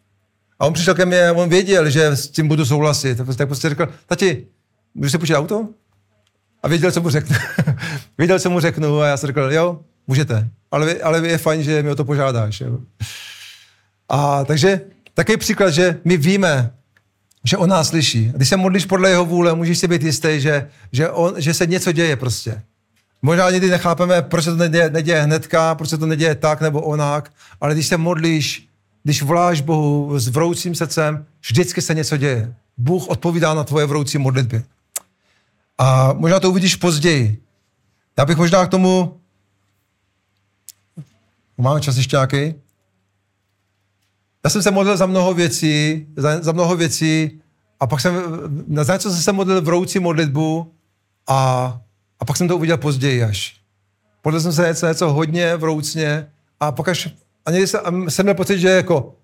A 0.60 0.66
on 0.66 0.74
přišel 0.74 0.96
ke 0.96 1.06
mně, 1.06 1.32
on 1.32 1.50
věděl, 1.50 1.90
že 1.90 2.08
s 2.08 2.28
tím 2.28 2.48
budu 2.48 2.66
souhlasit. 2.66 3.18
Tak 3.38 3.48
prostě 3.48 3.70
řekl, 3.70 3.88
tati, 4.06 4.48
můžeš 4.94 5.12
si 5.12 5.18
půjčit 5.18 5.36
auto? 5.36 5.68
A 6.64 6.68
věděl, 6.68 6.92
co 6.92 7.02
mu 7.02 7.10
řeknu. 7.10 7.36
věděl, 8.18 8.40
co 8.40 8.50
mu 8.50 8.60
řeknu 8.60 9.00
a 9.00 9.08
já 9.08 9.18
jsem 9.18 9.28
řekl, 9.28 9.42
jo, 9.42 9.80
můžete. 10.08 10.50
Ale, 10.72 10.96
ale 10.96 11.28
je 11.28 11.38
fajn, 11.38 11.64
že 11.64 11.84
mi 11.84 11.90
o 11.90 11.96
to 11.96 12.06
požádáš. 12.06 12.62
Jo. 12.62 12.78
A 14.10 14.46
takže 14.46 14.82
takový 15.14 15.38
příklad, 15.38 15.70
že 15.70 16.00
my 16.06 16.18
víme, 16.18 16.72
že 17.44 17.58
on 17.58 17.70
nás 17.70 17.88
slyší. 17.88 18.32
Když 18.36 18.50
se 18.50 18.58
modlíš 18.58 18.86
podle 18.86 19.10
jeho 19.10 19.26
vůle, 19.26 19.56
můžeš 19.56 19.80
si 19.80 19.88
být 19.88 20.04
jistý, 20.04 20.42
že, 20.42 20.70
že, 20.92 21.10
on, 21.10 21.34
že 21.38 21.54
se 21.54 21.66
něco 21.66 21.92
děje 21.92 22.16
prostě. 22.16 22.62
Možná 23.22 23.50
někdy 23.50 23.70
nechápeme, 23.70 24.22
proč 24.22 24.44
se 24.44 24.52
to 24.52 24.58
neděje, 24.58 24.90
neděje 24.90 25.22
hnedka, 25.22 25.76
proč 25.76 25.90
se 25.90 25.98
to 25.98 26.06
neděje 26.06 26.36
tak 26.36 26.62
nebo 26.62 26.82
onak, 26.82 27.34
ale 27.62 27.74
když 27.74 27.88
se 27.88 27.98
modlíš, 27.98 28.70
když 29.04 29.22
voláš 29.22 29.62
Bohu 29.62 30.20
s 30.20 30.28
vroucím 30.28 30.76
srdcem, 30.76 31.26
vždycky 31.42 31.82
se 31.82 31.94
něco 31.94 32.18
děje. 32.18 32.56
Bůh 32.78 33.08
odpovídá 33.08 33.54
na 33.54 33.64
tvoje 33.64 33.86
vroucí 33.86 34.18
modlitby. 34.18 34.64
A 35.78 36.14
možná 36.14 36.40
to 36.40 36.50
uvidíš 36.50 36.76
později. 36.76 37.42
Já 38.18 38.26
bych 38.26 38.38
možná 38.38 38.66
k 38.66 38.70
tomu... 38.70 39.20
Máme 41.58 41.82
čas 41.82 41.98
ještě 41.98 42.16
nějaký? 42.16 42.54
Já 44.44 44.50
jsem 44.50 44.62
se 44.62 44.72
modlil 44.72 44.98
za 44.98 45.06
mnoho 45.06 45.34
věcí, 45.34 46.08
za, 46.16 46.42
za 46.42 46.52
mnoho 46.52 46.76
věcí 46.76 47.42
a 47.80 47.88
pak 47.88 48.02
jsem, 48.02 48.14
na 48.68 48.84
něco 48.84 49.12
jsem 49.12 49.22
se 49.22 49.32
modlil 49.32 49.62
vroucí 49.62 50.00
modlitbu 50.00 50.74
a 51.28 51.82
a 52.20 52.26
pak 52.26 52.38
jsem 52.38 52.48
to 52.48 52.58
uviděl 52.58 52.78
později 52.78 53.24
až. 53.24 53.60
Podle 54.22 54.40
jsem 54.40 54.54
se 54.54 54.88
něco, 54.88 55.14
hodně 55.14 55.56
vroucně 55.56 56.28
a 56.60 56.72
pak 56.72 56.88
až, 56.88 57.10
a 57.46 57.52
někdy 57.52 57.68
jsem, 57.68 58.10
jsem 58.10 58.26
měl 58.26 58.36
pocit, 58.36 58.60
že 58.60 58.70
jako, 58.70 59.16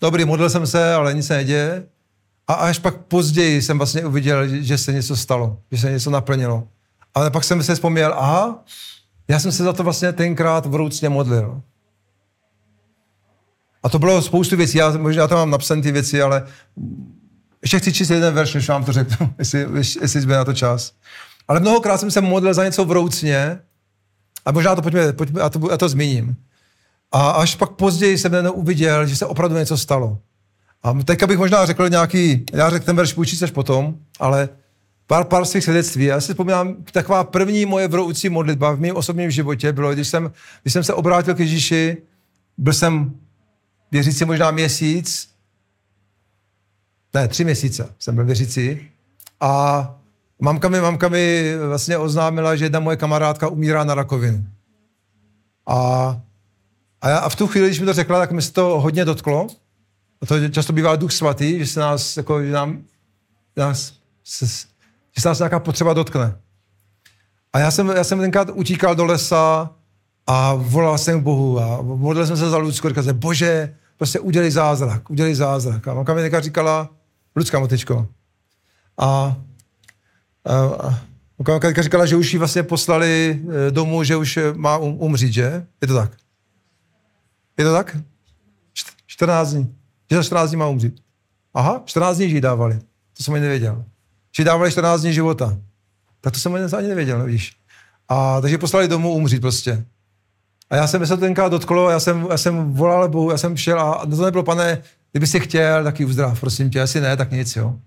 dobrý, 0.00 0.24
modlil 0.24 0.50
jsem 0.50 0.66
se, 0.66 0.94
ale 0.94 1.14
nic 1.14 1.26
se 1.26 1.36
neděje. 1.36 1.86
A 2.48 2.54
až 2.54 2.78
pak 2.78 2.96
později 2.96 3.62
jsem 3.62 3.78
vlastně 3.78 4.06
uviděl, 4.06 4.48
že 4.48 4.78
se 4.78 4.92
něco 4.92 5.16
stalo, 5.16 5.58
že 5.70 5.78
se 5.78 5.90
něco 5.90 6.10
naplnilo. 6.10 6.68
Ale 7.14 7.30
pak 7.30 7.44
jsem 7.44 7.62
se 7.62 7.74
vzpomněl, 7.74 8.14
aha, 8.16 8.64
já 9.28 9.38
jsem 9.38 9.52
se 9.52 9.64
za 9.64 9.72
to 9.72 9.84
vlastně 9.84 10.12
tenkrát 10.12 10.66
vroucně 10.66 11.08
modlil. 11.08 11.62
A 13.82 13.88
to 13.88 13.98
bylo 13.98 14.22
spoustu 14.22 14.56
věcí, 14.56 14.78
já 14.78 14.90
možná 14.90 15.28
tam 15.28 15.38
mám 15.38 15.50
napsané 15.50 15.82
ty 15.82 15.92
věci, 15.92 16.22
ale 16.22 16.46
ještě 17.62 17.78
chci 17.78 17.92
číst 17.92 18.10
jeden 18.10 18.34
verš, 18.34 18.54
než 18.54 18.68
vám 18.68 18.84
to 18.84 18.92
řeknu, 18.92 19.34
jestli, 19.38 19.66
jestli 19.76 20.20
zbyde 20.20 20.36
na 20.36 20.44
to 20.44 20.54
čas. 20.54 20.92
Ale 21.50 21.60
mnohokrát 21.60 21.98
jsem 21.98 22.10
se 22.10 22.20
modlil 22.20 22.54
za 22.54 22.64
něco 22.64 22.84
vroucně 22.84 23.58
a 24.44 24.52
možná 24.52 24.76
to 24.76 24.82
pojďme, 24.82 25.12
pojďme 25.12 25.40
a 25.40 25.48
to, 25.50 25.70
já 25.70 25.76
to 25.76 25.88
zmíním. 25.88 26.36
A 27.12 27.30
až 27.30 27.54
pak 27.54 27.70
později 27.70 28.18
jsem 28.18 28.32
najednou 28.32 28.52
uviděl, 28.52 29.06
že 29.06 29.16
se 29.16 29.26
opravdu 29.26 29.56
něco 29.56 29.78
stalo. 29.78 30.18
A 30.82 30.92
teďka 30.92 31.26
bych 31.26 31.38
možná 31.38 31.66
řekl 31.66 31.88
nějaký, 31.88 32.44
já 32.52 32.70
řekl 32.70 32.84
ten 32.84 32.96
verš 32.96 33.12
půjčí 33.12 33.36
seš 33.36 33.50
potom, 33.50 33.94
ale 34.20 34.48
pár, 35.06 35.24
pár 35.24 35.44
svých 35.44 35.64
svědectví. 35.64 36.04
Já 36.04 36.20
si 36.20 36.32
vzpomínám, 36.32 36.76
taková 36.92 37.24
první 37.24 37.66
moje 37.66 37.88
vroucí 37.88 38.28
modlitba 38.28 38.72
v 38.72 38.80
mém 38.80 38.96
osobním 38.96 39.30
životě 39.30 39.72
bylo, 39.72 39.92
když 39.92 40.08
jsem, 40.08 40.32
když 40.62 40.72
jsem 40.72 40.84
se 40.84 40.94
obrátil 40.94 41.34
k 41.34 41.40
Ježíši, 41.40 41.96
byl 42.58 42.72
jsem 42.72 43.12
věřící 43.90 44.24
možná 44.24 44.50
měsíc, 44.50 45.28
ne, 47.14 47.28
tři 47.28 47.44
měsíce 47.44 47.88
jsem 47.98 48.14
byl 48.14 48.24
věřící 48.24 48.80
a 49.40 49.99
mamka 50.40 50.68
mi, 50.68 50.80
mamka 50.80 51.08
mi 51.08 51.54
vlastně 51.68 51.98
oznámila, 51.98 52.56
že 52.56 52.64
jedna 52.64 52.80
moje 52.80 52.96
kamarádka 52.96 53.48
umírá 53.48 53.84
na 53.84 53.94
rakovinu. 53.94 54.46
A, 55.66 55.76
a, 57.00 57.08
já, 57.08 57.18
a 57.18 57.28
v 57.28 57.36
tu 57.36 57.46
chvíli, 57.46 57.66
když 57.66 57.80
mi 57.80 57.86
to 57.86 57.92
řekla, 57.92 58.18
tak 58.18 58.32
mi 58.32 58.42
se 58.42 58.52
to 58.52 58.80
hodně 58.80 59.04
dotklo. 59.04 59.46
A 60.22 60.26
to 60.26 60.48
často 60.48 60.72
bývá 60.72 60.96
duch 60.96 61.12
svatý, 61.12 61.58
že 61.58 61.66
se 61.66 61.80
nás, 61.80 62.16
jako, 62.16 62.42
že 62.42 62.52
nám, 62.52 62.82
nás, 63.56 63.92
se, 64.24 64.46
že 65.16 65.22
se 65.22 65.28
nás 65.28 65.38
nějaká 65.38 65.60
potřeba 65.60 65.92
dotkne. 65.92 66.36
A 67.52 67.58
já 67.58 67.70
jsem, 67.70 67.88
já 67.88 68.04
jsem 68.04 68.20
tenkrát 68.20 68.50
utíkal 68.54 68.94
do 68.94 69.04
lesa 69.04 69.70
a 70.26 70.54
volal 70.54 70.98
jsem 70.98 71.20
k 71.20 71.24
Bohu 71.24 71.60
a 71.60 71.82
modlil 71.82 72.26
jsem 72.26 72.36
se 72.36 72.50
za 72.50 72.56
Lucku, 72.56 72.88
říkal 72.88 73.04
jsem, 73.04 73.18
bože, 73.18 73.74
prostě 73.96 74.20
udělej 74.20 74.50
zázrak, 74.50 75.10
udělej 75.10 75.34
zázrak. 75.34 75.88
A 75.88 75.94
mamka 75.94 76.14
mi 76.14 76.30
říkala, 76.40 76.90
Lucka 77.36 77.58
motičko. 77.58 78.06
A, 78.98 79.36
a 80.46 81.48
mamka 81.48 81.82
říkala, 81.82 82.06
že 82.06 82.16
už 82.16 82.32
ji 82.32 82.38
vlastně 82.38 82.62
poslali 82.62 83.40
eh, 83.42 83.70
domů, 83.70 84.04
že 84.04 84.16
už 84.16 84.38
má 84.54 84.78
um, 84.78 84.96
umřít, 84.98 85.32
že? 85.32 85.66
Je 85.80 85.88
to 85.88 85.94
tak? 85.94 86.12
Je 87.58 87.64
to 87.64 87.72
tak? 87.72 87.96
14 89.06 89.52
dní. 89.52 89.74
Že 90.10 90.16
za 90.16 90.22
14 90.22 90.50
dní 90.50 90.56
má 90.56 90.66
umřít. 90.66 91.02
Aha, 91.54 91.82
14 91.84 92.16
dní 92.16 92.26
jí 92.30 92.40
dávali. 92.40 92.78
To 93.16 93.22
jsem 93.22 93.34
ani 93.34 93.42
nevěděl. 93.42 93.84
Že 94.36 94.44
dávali 94.44 94.70
14 94.70 95.00
dní 95.00 95.12
života. 95.12 95.58
Tak 96.20 96.32
to 96.32 96.38
jsem 96.38 96.54
ani 96.54 96.88
nevěděl, 96.88 97.18
no, 97.18 97.24
víš. 97.24 97.56
A 98.08 98.40
takže 98.40 98.58
poslali 98.58 98.88
domů 98.88 99.12
umřít 99.12 99.40
prostě. 99.40 99.84
A 100.70 100.76
já 100.76 100.86
jsem 100.86 101.06
se 101.06 101.16
tenkrát 101.16 101.48
dotklo, 101.48 101.90
já 101.90 102.00
jsem, 102.00 102.26
já 102.30 102.38
jsem 102.38 102.72
volal 102.72 103.08
Bohu, 103.08 103.30
já 103.30 103.38
jsem 103.38 103.56
šel 103.56 103.80
a 103.80 104.06
to 104.06 104.24
nebylo, 104.24 104.42
pane, 104.44 104.82
kdyby 105.12 105.26
si 105.26 105.40
chtěl, 105.40 105.84
tak 105.84 106.00
ji 106.00 106.06
uzdrav, 106.06 106.40
prosím 106.40 106.70
tě, 106.70 106.80
asi 106.80 107.00
ne, 107.00 107.16
tak 107.16 107.30
nic, 107.30 107.56
jo. 107.56 107.78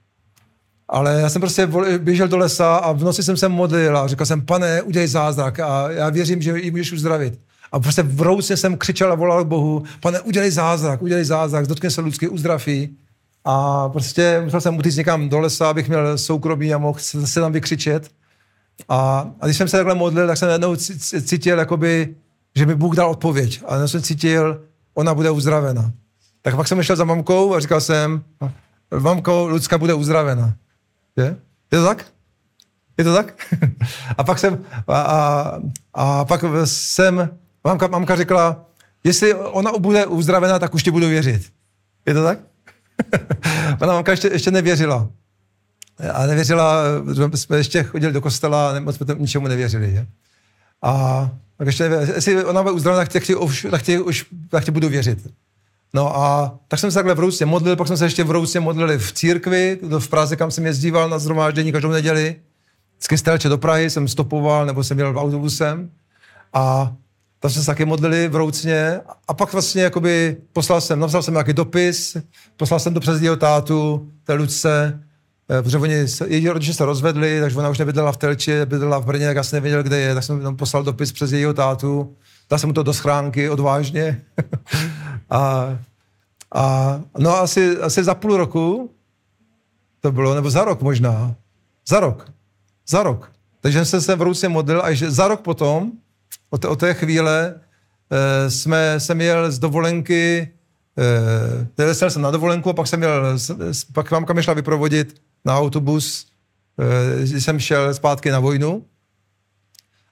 Ale 0.89 1.21
já 1.21 1.29
jsem 1.29 1.41
prostě 1.41 1.69
běžel 1.97 2.27
do 2.27 2.37
lesa 2.37 2.75
a 2.75 2.91
v 2.91 3.03
noci 3.03 3.23
jsem 3.23 3.37
se 3.37 3.49
modlil 3.49 3.97
a 3.97 4.07
říkal 4.07 4.25
jsem, 4.25 4.41
pane, 4.41 4.81
udělej 4.81 5.07
zázrak 5.07 5.59
a 5.59 5.91
já 5.91 6.09
věřím, 6.09 6.41
že 6.41 6.59
ji 6.59 6.71
můžeš 6.71 6.91
uzdravit. 6.91 7.39
A 7.71 7.79
prostě 7.79 8.03
v 8.03 8.21
roucně 8.21 8.57
jsem 8.57 8.77
křičel 8.77 9.11
a 9.11 9.15
volal 9.15 9.43
k 9.43 9.47
Bohu, 9.47 9.83
pane, 9.99 10.21
udělej 10.21 10.51
zázrak, 10.51 11.01
udělej 11.01 11.25
zázrak, 11.25 11.67
dotkne 11.67 11.89
se 11.89 12.01
lidský, 12.01 12.27
uzdraví. 12.27 12.97
A 13.45 13.89
prostě 13.89 14.41
musel 14.43 14.61
jsem 14.61 14.77
utíct 14.77 14.97
někam 14.97 15.29
do 15.29 15.39
lesa, 15.39 15.69
abych 15.69 15.87
měl 15.87 16.17
soukromí 16.17 16.73
a 16.73 16.77
mohl 16.77 16.99
se 16.99 17.39
tam 17.39 17.51
vykřičet. 17.51 18.09
A, 18.89 19.29
a 19.39 19.45
když 19.45 19.57
jsem 19.57 19.67
se 19.67 19.77
takhle 19.77 19.95
modlil, 19.95 20.27
tak 20.27 20.37
jsem 20.37 20.47
najednou 20.47 20.75
cítil, 21.21 21.59
jakoby, 21.59 22.15
že 22.55 22.65
mi 22.65 22.75
Bůh 22.75 22.95
dal 22.95 23.09
odpověď. 23.09 23.61
A 23.65 23.75
já 23.75 23.87
jsem 23.87 24.01
cítil, 24.01 24.61
ona 24.93 25.13
bude 25.13 25.31
uzdravena. 25.31 25.91
Tak 26.41 26.55
pak 26.55 26.67
jsem 26.67 26.83
šel 26.83 26.95
za 26.95 27.03
mamkou 27.03 27.55
a 27.55 27.59
říkal 27.59 27.81
jsem, 27.81 28.23
mamko, 28.99 29.47
Lucka 29.47 29.77
bude 29.77 29.93
uzdravena. 29.93 30.53
Je? 31.17 31.37
Je 31.71 31.79
to 31.79 31.85
tak? 31.85 32.05
Je 32.97 33.03
to 33.03 33.13
tak? 33.13 33.33
a 34.17 34.23
pak 34.23 34.39
jsem, 34.39 34.65
a, 34.87 35.01
a, 35.01 35.59
a 35.93 36.25
pak 36.25 36.43
jsem, 36.65 37.29
mamka, 37.63 37.87
mamka 37.87 38.15
řekla, 38.15 38.65
jestli 39.03 39.33
ona 39.33 39.71
bude 39.71 40.05
uzdravena, 40.05 40.59
tak 40.59 40.73
už 40.73 40.83
ti 40.83 40.91
budu 40.91 41.07
věřit. 41.07 41.51
Je 42.05 42.13
to 42.13 42.23
tak? 42.23 42.39
ona 43.81 43.93
mamka 43.93 44.11
ještě, 44.11 44.27
ještě 44.27 44.51
nevěřila. 44.51 45.09
A 46.13 46.25
nevěřila, 46.25 46.83
jsme 47.33 47.57
ještě 47.57 47.83
chodili 47.83 48.13
do 48.13 48.21
kostela 48.21 48.79
moc 48.79 48.95
jsme 48.95 49.15
ničemu 49.17 49.47
nevěřili. 49.47 49.91
Je? 49.91 50.07
A 50.81 51.31
tak 51.57 51.67
ještě 51.67 51.83
nevěřila, 51.83 52.15
jestli 52.15 52.45
ona 52.45 52.63
bude 52.63 52.73
uzdravena, 52.73 53.05
tak 53.05 53.23
ti, 53.23 53.35
už, 53.35 53.67
tak 53.71 53.81
ti, 53.81 53.99
už, 53.99 54.25
tak 54.49 54.65
ti 54.65 54.71
budu 54.71 54.89
věřit. 54.89 55.33
No 55.93 56.17
a 56.17 56.55
tak 56.67 56.79
jsem 56.79 56.91
se 56.91 56.95
takhle 56.95 57.13
v 57.13 57.19
Roucně 57.19 57.45
modlil, 57.45 57.75
pak 57.75 57.87
jsme 57.87 57.97
se 57.97 58.05
ještě 58.05 58.23
v 58.23 58.31
Roucně 58.31 58.59
modlili 58.59 58.97
v 58.97 59.11
církvi, 59.11 59.79
v 59.99 60.07
Praze, 60.07 60.35
kam 60.35 60.51
jsem 60.51 60.65
jezdíval 60.65 61.09
na 61.09 61.19
zhromáždění 61.19 61.71
každou 61.71 61.89
neděli. 61.89 62.35
Z 62.99 63.07
Kystelče 63.07 63.49
do 63.49 63.57
Prahy 63.57 63.89
jsem 63.89 64.07
stopoval, 64.07 64.65
nebo 64.65 64.83
jsem 64.83 64.99
jel 64.99 65.13
v 65.13 65.17
autobusem. 65.17 65.89
A 66.53 66.93
tam 67.39 67.51
jsme 67.51 67.61
se 67.61 67.65
taky 67.65 67.85
modlili 67.85 68.27
v 68.27 68.35
Roucně. 68.35 68.99
A 69.27 69.33
pak 69.33 69.53
vlastně 69.53 69.83
jakoby 69.83 70.37
poslal 70.53 70.81
jsem, 70.81 70.99
napsal 70.99 71.23
jsem 71.23 71.33
nějaký 71.33 71.53
dopis, 71.53 72.17
poslal 72.57 72.79
jsem 72.79 72.93
to 72.93 72.99
přes 72.99 73.21
jeho 73.21 73.35
tátu, 73.35 74.11
té 74.23 74.33
Lucce, 74.33 74.99
eh, 75.49 75.61
protože 75.61 75.77
oni, 75.77 76.05
její 76.25 76.49
rodiče 76.49 76.73
se 76.73 76.85
rozvedli, 76.85 77.41
takže 77.41 77.57
ona 77.57 77.69
už 77.69 77.77
nebydlela 77.77 78.11
v 78.11 78.17
Telči, 78.17 78.65
bydlela 78.65 78.99
v 78.99 79.05
Brně, 79.05 79.25
tak 79.25 79.35
já 79.35 79.43
jsem 79.43 79.57
nevěděl, 79.57 79.83
kde 79.83 79.99
je, 79.99 80.13
tak 80.13 80.23
jsem 80.23 80.57
poslal 80.57 80.83
dopis 80.83 81.11
přes 81.11 81.31
jejího 81.31 81.53
tátu. 81.53 82.15
Dal 82.49 82.59
jsem 82.59 82.69
mu 82.69 82.73
to 82.73 82.83
do 82.83 82.93
schránky 82.93 83.49
odvážně. 83.49 84.21
a, 85.33 85.77
a 86.55 87.01
no 87.17 87.37
asi, 87.37 87.77
asi 87.77 88.03
za 88.03 88.15
půl 88.15 88.37
roku 88.37 88.91
to 89.99 90.11
bylo, 90.11 90.35
nebo 90.35 90.49
za 90.49 90.65
rok 90.65 90.81
možná. 90.81 91.35
Za 91.87 91.99
rok. 91.99 92.31
Za 92.87 93.03
rok. 93.03 93.31
Takže 93.61 93.85
jsem 93.85 94.01
se 94.01 94.15
v 94.15 94.21
ruce 94.21 94.49
modlil 94.49 94.81
a 94.83 94.93
že 94.93 95.11
za 95.11 95.27
rok 95.27 95.41
potom, 95.41 95.91
od 96.49 96.61
té, 96.61 96.67
od 96.67 96.79
té 96.79 96.93
chvíle, 96.93 97.55
e, 98.09 98.49
jsme, 98.51 98.99
jsem 98.99 99.21
jel 99.21 99.51
z 99.51 99.59
dovolenky, 99.59 100.51
e, 101.77 101.83
jel 101.83 101.95
jsem 101.95 102.21
na 102.21 102.31
dovolenku 102.31 102.69
a 102.69 102.73
pak 102.73 102.87
jsem 102.87 103.01
jel, 103.01 103.37
pak 103.93 104.11
mamka 104.11 104.33
mi 104.33 104.43
šla 104.43 104.53
vyprovodit 104.53 105.21
na 105.45 105.57
autobus, 105.57 106.27
e, 106.79 107.25
když 107.25 107.43
jsem 107.43 107.59
šel 107.59 107.93
zpátky 107.93 108.31
na 108.31 108.39
vojnu. 108.39 108.85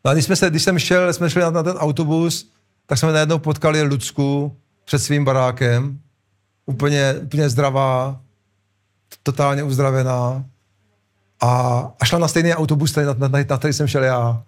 No 0.05 0.11
a 0.11 0.13
když, 0.13 0.25
jsme 0.25 0.35
se, 0.35 0.49
když 0.49 0.63
jsem 0.63 0.79
šel, 0.79 1.13
jsme 1.13 1.29
šli 1.29 1.41
na, 1.41 1.49
na 1.49 1.63
ten 1.63 1.77
autobus, 1.77 2.51
tak 2.85 2.97
jsme 2.97 3.11
najednou 3.11 3.39
potkali 3.39 3.81
Lucku 3.81 4.57
před 4.91 4.99
svým 4.99 5.25
barákem, 5.25 5.99
úplně, 6.65 7.13
úplně 7.23 7.49
zdravá, 7.49 8.21
totálně 9.23 9.63
uzdravená. 9.63 10.45
A, 11.41 11.49
a 11.99 12.05
šla 12.05 12.19
na 12.19 12.27
stejný 12.27 12.53
autobus, 12.53 12.95
na, 12.95 13.03
na, 13.03 13.27
na, 13.27 13.39
na 13.49 13.57
který 13.57 13.73
jsem 13.73 13.87
šel 13.87 14.03
já. 14.03 14.43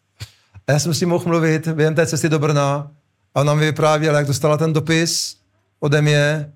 A 0.66 0.72
já 0.72 0.78
jsem 0.78 0.94
s 0.94 1.00
ním 1.00 1.08
mohl 1.08 1.24
mluvit 1.26 1.68
během 1.68 1.94
té 1.94 2.06
cesty 2.06 2.28
do 2.28 2.38
Brna 2.38 2.90
a 3.34 3.40
ona 3.40 3.54
mi 3.54 3.60
vyprávěla, 3.60 4.18
jak 4.18 4.26
dostala 4.26 4.56
ten 4.56 4.72
dopis 4.72 5.36
ode 5.80 6.02
mě, 6.02 6.52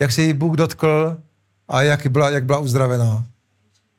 jak 0.00 0.12
se 0.12 0.22
jí 0.22 0.32
Bůh 0.32 0.56
dotkl 0.56 1.16
a 1.68 1.82
jak 1.82 2.06
byla, 2.06 2.30
jak 2.30 2.44
byla 2.44 2.58
uzdravená. 2.58 3.24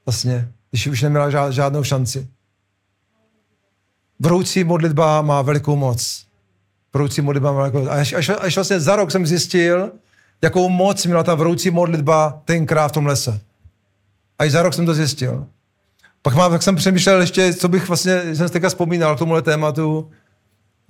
Vlastně, 0.06 0.52
když 0.70 0.88
už 0.88 1.02
neměla 1.02 1.30
žád, 1.30 1.52
žádnou 1.52 1.84
šanci. 1.84 2.28
Vroucí 4.20 4.64
modlitba 4.64 5.22
má 5.22 5.42
velikou 5.42 5.76
moc. 5.76 6.29
Vroucí 6.94 7.22
modlitba. 7.22 7.66
A 7.66 7.72
až, 7.90 8.14
až, 8.14 8.30
až 8.30 8.56
vlastně 8.56 8.80
za 8.80 8.96
rok 8.96 9.12
jsem 9.12 9.26
zjistil, 9.26 9.92
jakou 10.42 10.70
moc 10.70 11.06
měla 11.06 11.24
ta 11.24 11.36
vroucí 11.36 11.72
modlitba 11.72 12.42
tenkrát 12.46 12.88
v 12.88 12.92
tom 12.92 13.06
lese. 13.06 13.40
A 14.40 14.46
i 14.46 14.50
za 14.50 14.62
rok 14.62 14.74
jsem 14.74 14.86
to 14.86 14.94
zjistil. 14.94 15.48
Pak 16.22 16.36
mám, 16.36 16.52
tak 16.52 16.64
jsem 16.64 16.76
přemýšlel 16.76 17.22
ještě, 17.22 17.54
co 17.54 17.68
bych 17.68 17.88
vlastně, 17.88 18.36
jsem 18.36 18.48
si 18.48 18.54
teďka 18.54 18.70
vzpomínal 18.70 19.16
k 19.16 19.20
tomuhle 19.20 19.42
tématu, 19.42 20.12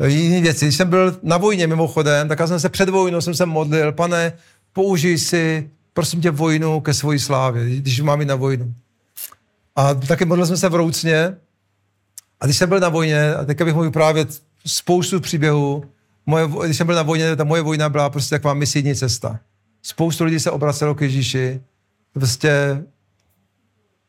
jiné 0.06 0.41
věci. 0.41 0.66
Když 0.66 0.76
jsem 0.76 0.89
byl 0.89 1.18
na 1.24 1.38
vojně 1.38 1.68
mimochodem, 1.68 2.28
tak 2.28 2.39
já 2.39 2.47
jsem 2.47 2.60
se 2.60 2.70
před 2.70 2.89
vojnou 2.89 3.22
jsem 3.22 3.36
se 3.36 3.45
modlil, 3.45 3.91
pane, 3.91 4.34
použij 4.74 5.18
si, 5.18 5.70
prosím 5.93 6.22
tě, 6.22 6.32
vojnu 6.32 6.82
ke 6.82 6.93
svojí 6.93 7.20
slávě, 7.20 7.66
když 7.66 8.02
mám 8.02 8.20
jít 8.20 8.28
na 8.28 8.36
vojnu. 8.36 8.74
A 9.76 9.93
taky 9.93 10.26
modlil 10.26 10.47
jsem 10.47 10.58
se 10.58 10.70
v 10.70 10.76
Roucně, 10.76 11.36
a 12.39 12.45
když 12.45 12.58
jsem 12.58 12.70
byl 12.70 12.80
na 12.80 12.89
vojně, 12.89 13.36
a 13.36 13.45
teďka 13.45 13.66
bych 13.66 13.74
mohl 13.74 13.86
vyprávět 13.86 14.41
spoustu 14.66 15.20
příběhů, 15.20 15.84
moje, 16.26 16.47
když 16.66 16.78
jsem 16.78 16.88
byl 16.88 16.95
na 16.95 17.03
vojně, 17.03 17.36
ta 17.36 17.43
moje 17.43 17.62
vojna 17.62 17.89
byla 17.89 18.10
prostě 18.10 18.36
taková 18.36 18.53
misijní 18.53 18.95
cesta. 18.95 19.39
Spoustu 19.82 20.24
lidí 20.24 20.39
se 20.39 20.51
obracelo 20.51 20.95
k 20.95 21.01
Ježíši. 21.01 21.62
Prostě 22.14 22.84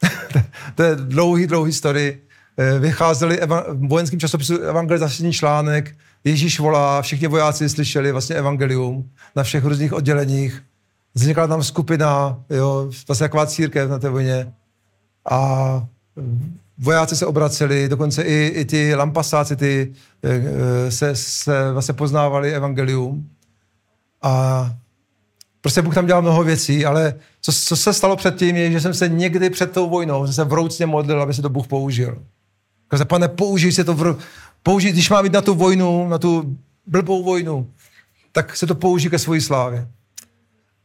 to 0.74 0.82
je 0.82 0.96
dlouhý, 0.96 1.46
dlouhý 1.46 1.72
story. 1.72 2.18
Eh, 2.59 2.78
vycházeli 2.78 3.42
eva- 3.42 3.64
v 3.68 3.88
vojenském 3.88 4.20
časopisu 4.20 4.59
evangelizační 4.59 5.32
článek, 5.32 5.96
Ježíš 6.24 6.61
volá, 6.61 7.03
všichni 7.03 7.26
vojáci 7.26 7.68
slyšeli 7.68 8.12
vlastně 8.12 8.36
evangelium 8.36 9.11
na 9.36 9.42
všech 9.42 9.64
různých 9.64 9.92
odděleních. 9.92 10.62
Vznikla 11.14 11.46
tam 11.46 11.62
skupina, 11.62 12.40
jo, 12.51 12.90
vlastně 13.09 13.24
taková 13.24 13.46
církev 13.46 13.90
na 13.90 13.98
té 13.98 14.09
vojně. 14.09 14.53
A 15.30 15.86
vojáci 16.80 17.16
se 17.16 17.26
obraceli, 17.26 17.88
dokonce 17.88 18.22
i, 18.22 18.52
i 18.54 18.64
ti 18.64 18.94
lampasáci 18.94 19.56
ty, 19.56 19.92
eh, 20.22 20.90
se, 20.90 21.16
se 21.16 21.72
vlastně 21.72 21.94
poznávali 21.94 22.54
evangelium. 22.54 23.28
A 24.22 24.66
prostě 25.60 25.82
Bůh 25.82 25.94
tam 25.94 26.06
dělal 26.06 26.22
mnoho 26.22 26.44
věcí, 26.44 26.86
ale 26.86 27.14
co, 27.40 27.52
co 27.52 27.76
se 27.76 27.92
stalo 27.92 28.16
předtím 28.16 28.56
je, 28.56 28.72
že 28.72 28.80
jsem 28.80 28.94
se 28.94 29.08
někdy 29.08 29.50
před 29.50 29.72
tou 29.72 29.90
vojnou, 29.90 30.26
jsem 30.26 30.34
se 30.34 30.44
vroucně 30.44 30.86
modlil, 30.86 31.22
aby 31.22 31.34
se 31.34 31.42
to 31.42 31.48
Bůh 31.48 31.66
použil. 31.66 32.22
Říkal 32.92 33.06
pane, 33.06 33.28
použij 33.28 33.72
se 33.72 33.84
to, 33.84 33.94
v, 33.94 34.18
použij, 34.62 34.92
když 34.92 35.10
má 35.10 35.22
být 35.22 35.32
na 35.32 35.40
tu 35.40 35.54
vojnu, 35.54 36.08
na 36.08 36.18
tu 36.18 36.56
blbou 36.86 37.24
vojnu, 37.24 37.70
tak 38.32 38.56
se 38.56 38.66
to 38.66 38.74
použij 38.74 39.10
ke 39.10 39.18
svojí 39.18 39.40
slávě. 39.40 39.88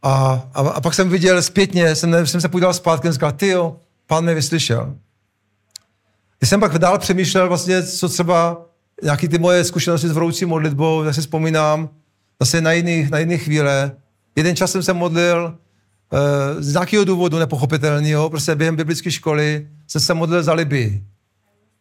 A, 0.02 0.44
a, 0.54 0.60
a 0.60 0.82
pak 0.82 0.94
jsem 0.94 1.10
viděl 1.10 1.42
zpětně, 1.42 1.96
jsem, 1.96 2.28
jsem 2.28 2.42
se 2.42 2.50
podíval 2.50 2.74
zpátky 2.74 3.08
a 3.08 3.12
říkal, 3.12 3.32
ty 3.32 3.48
jo, 3.48 3.76
pán 4.08 4.24
mě 4.24 4.34
vyslyšel. 4.34 4.96
Když 6.46 6.50
jsem 6.50 6.60
pak 6.60 6.80
dál 6.80 7.00
přemýšlel 7.00 7.48
vlastně, 7.48 7.84
co 7.84 8.10
třeba 8.10 8.66
nějaký 9.04 9.28
ty 9.28 9.38
moje 9.38 9.64
zkušenosti 9.64 10.08
s 10.08 10.12
vroucí 10.12 10.46
modlitbou, 10.46 11.04
tak 11.04 11.16
si 11.16 11.22
vzpomínám 11.22 11.90
zase 12.40 12.62
na 12.62 12.72
jiných, 12.72 13.10
na 13.12 13.20
jiných 13.20 13.44
chvíle. 13.44 13.92
Jeden 14.36 14.56
čas 14.56 14.72
jsem 14.72 14.84
se 14.84 14.94
modlil 14.94 15.46
uh, 15.46 16.62
z 16.62 16.74
nějakého 16.74 17.04
důvodu 17.04 17.40
nepochopitelného, 17.40 18.30
prostě 18.30 18.56
během 18.56 18.76
biblické 18.76 19.12
školy 19.12 19.68
jsem 19.88 20.02
se 20.02 20.14
modlil 20.14 20.44
za 20.44 20.54
Libii. 20.54 21.04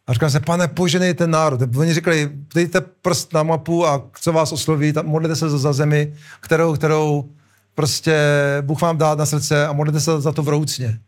A 0.07 0.13
říkám 0.13 0.29
se, 0.29 0.39
pane, 0.39 0.67
poženej 0.67 1.13
ten 1.13 1.31
národ. 1.31 1.77
Oni 1.77 1.93
říkali, 1.93 2.29
dejte 2.55 2.81
prst 2.81 3.33
na 3.33 3.43
mapu 3.43 3.87
a 3.87 4.09
co 4.21 4.33
vás 4.33 4.51
osloví, 4.51 4.93
modlete 5.03 5.35
se 5.35 5.49
za 5.49 5.73
zemi, 5.73 6.13
kterou, 6.39 6.75
kterou 6.75 7.29
prostě 7.75 8.17
Bůh 8.61 8.81
vám 8.81 8.97
dá 8.97 9.15
na 9.15 9.25
srdce 9.25 9.67
a 9.67 9.73
modlete 9.73 9.99
se 9.99 10.21
za 10.21 10.31
to 10.31 10.43
vroucně. 10.43 10.99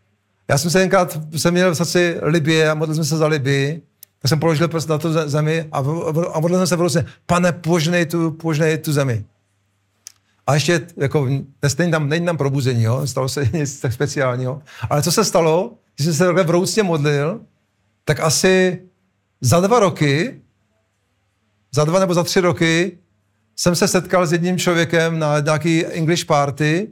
Já 0.50 0.58
jsem 0.58 0.72
se 0.72 0.80
jenkrát, 0.80 1.20
jsem 1.38 1.54
měl 1.54 1.72
v 1.72 1.78
srdci 1.78 2.18
Libie 2.22 2.70
a 2.70 2.74
modlil 2.74 2.96
jsem 2.96 3.06
se 3.06 3.18
za 3.18 3.28
Libii, 3.28 3.82
tak 4.22 4.30
jsem 4.30 4.40
položil 4.40 4.68
prst 4.68 4.90
na 4.90 4.98
tu 4.98 5.14
zemi 5.26 5.68
a, 5.72 5.78
a 6.34 6.40
modlil 6.40 6.60
jsem 6.60 6.68
se 6.68 6.76
vroucně, 6.76 7.06
pane, 7.26 7.52
požnej 7.52 8.06
tu, 8.06 8.32
požnej 8.32 8.78
tu 8.78 8.94
zemi. 8.94 9.26
A 10.48 10.54
ještě, 10.54 10.88
jako, 10.98 11.26
není 11.80 11.92
tam, 11.92 12.10
není 12.10 12.26
tam 12.26 12.38
probuzení, 12.38 12.84
jo? 12.84 13.08
stalo 13.08 13.30
se 13.30 13.50
nic 13.54 13.80
tak 13.80 13.94
speciálního. 13.94 14.62
Ale 14.90 15.04
co 15.04 15.12
se 15.12 15.24
stalo, 15.24 15.74
když 15.96 16.06
jsem 16.06 16.14
se 16.14 16.26
takhle 16.26 16.44
vroucně 16.44 16.84
modlil, 16.84 17.42
tak 18.06 18.20
asi 18.20 18.82
za 19.42 19.60
dva 19.60 19.80
roky, 19.80 20.42
za 21.76 21.86
dva 21.86 22.00
nebo 22.00 22.14
za 22.14 22.24
tři 22.24 22.40
roky, 22.40 22.98
jsem 23.56 23.76
se 23.76 23.88
setkal 23.88 24.28
s 24.28 24.32
jedním 24.32 24.58
člověkem 24.58 25.20
na 25.20 25.40
nějaký 25.40 25.86
English 25.86 26.26
party 26.26 26.88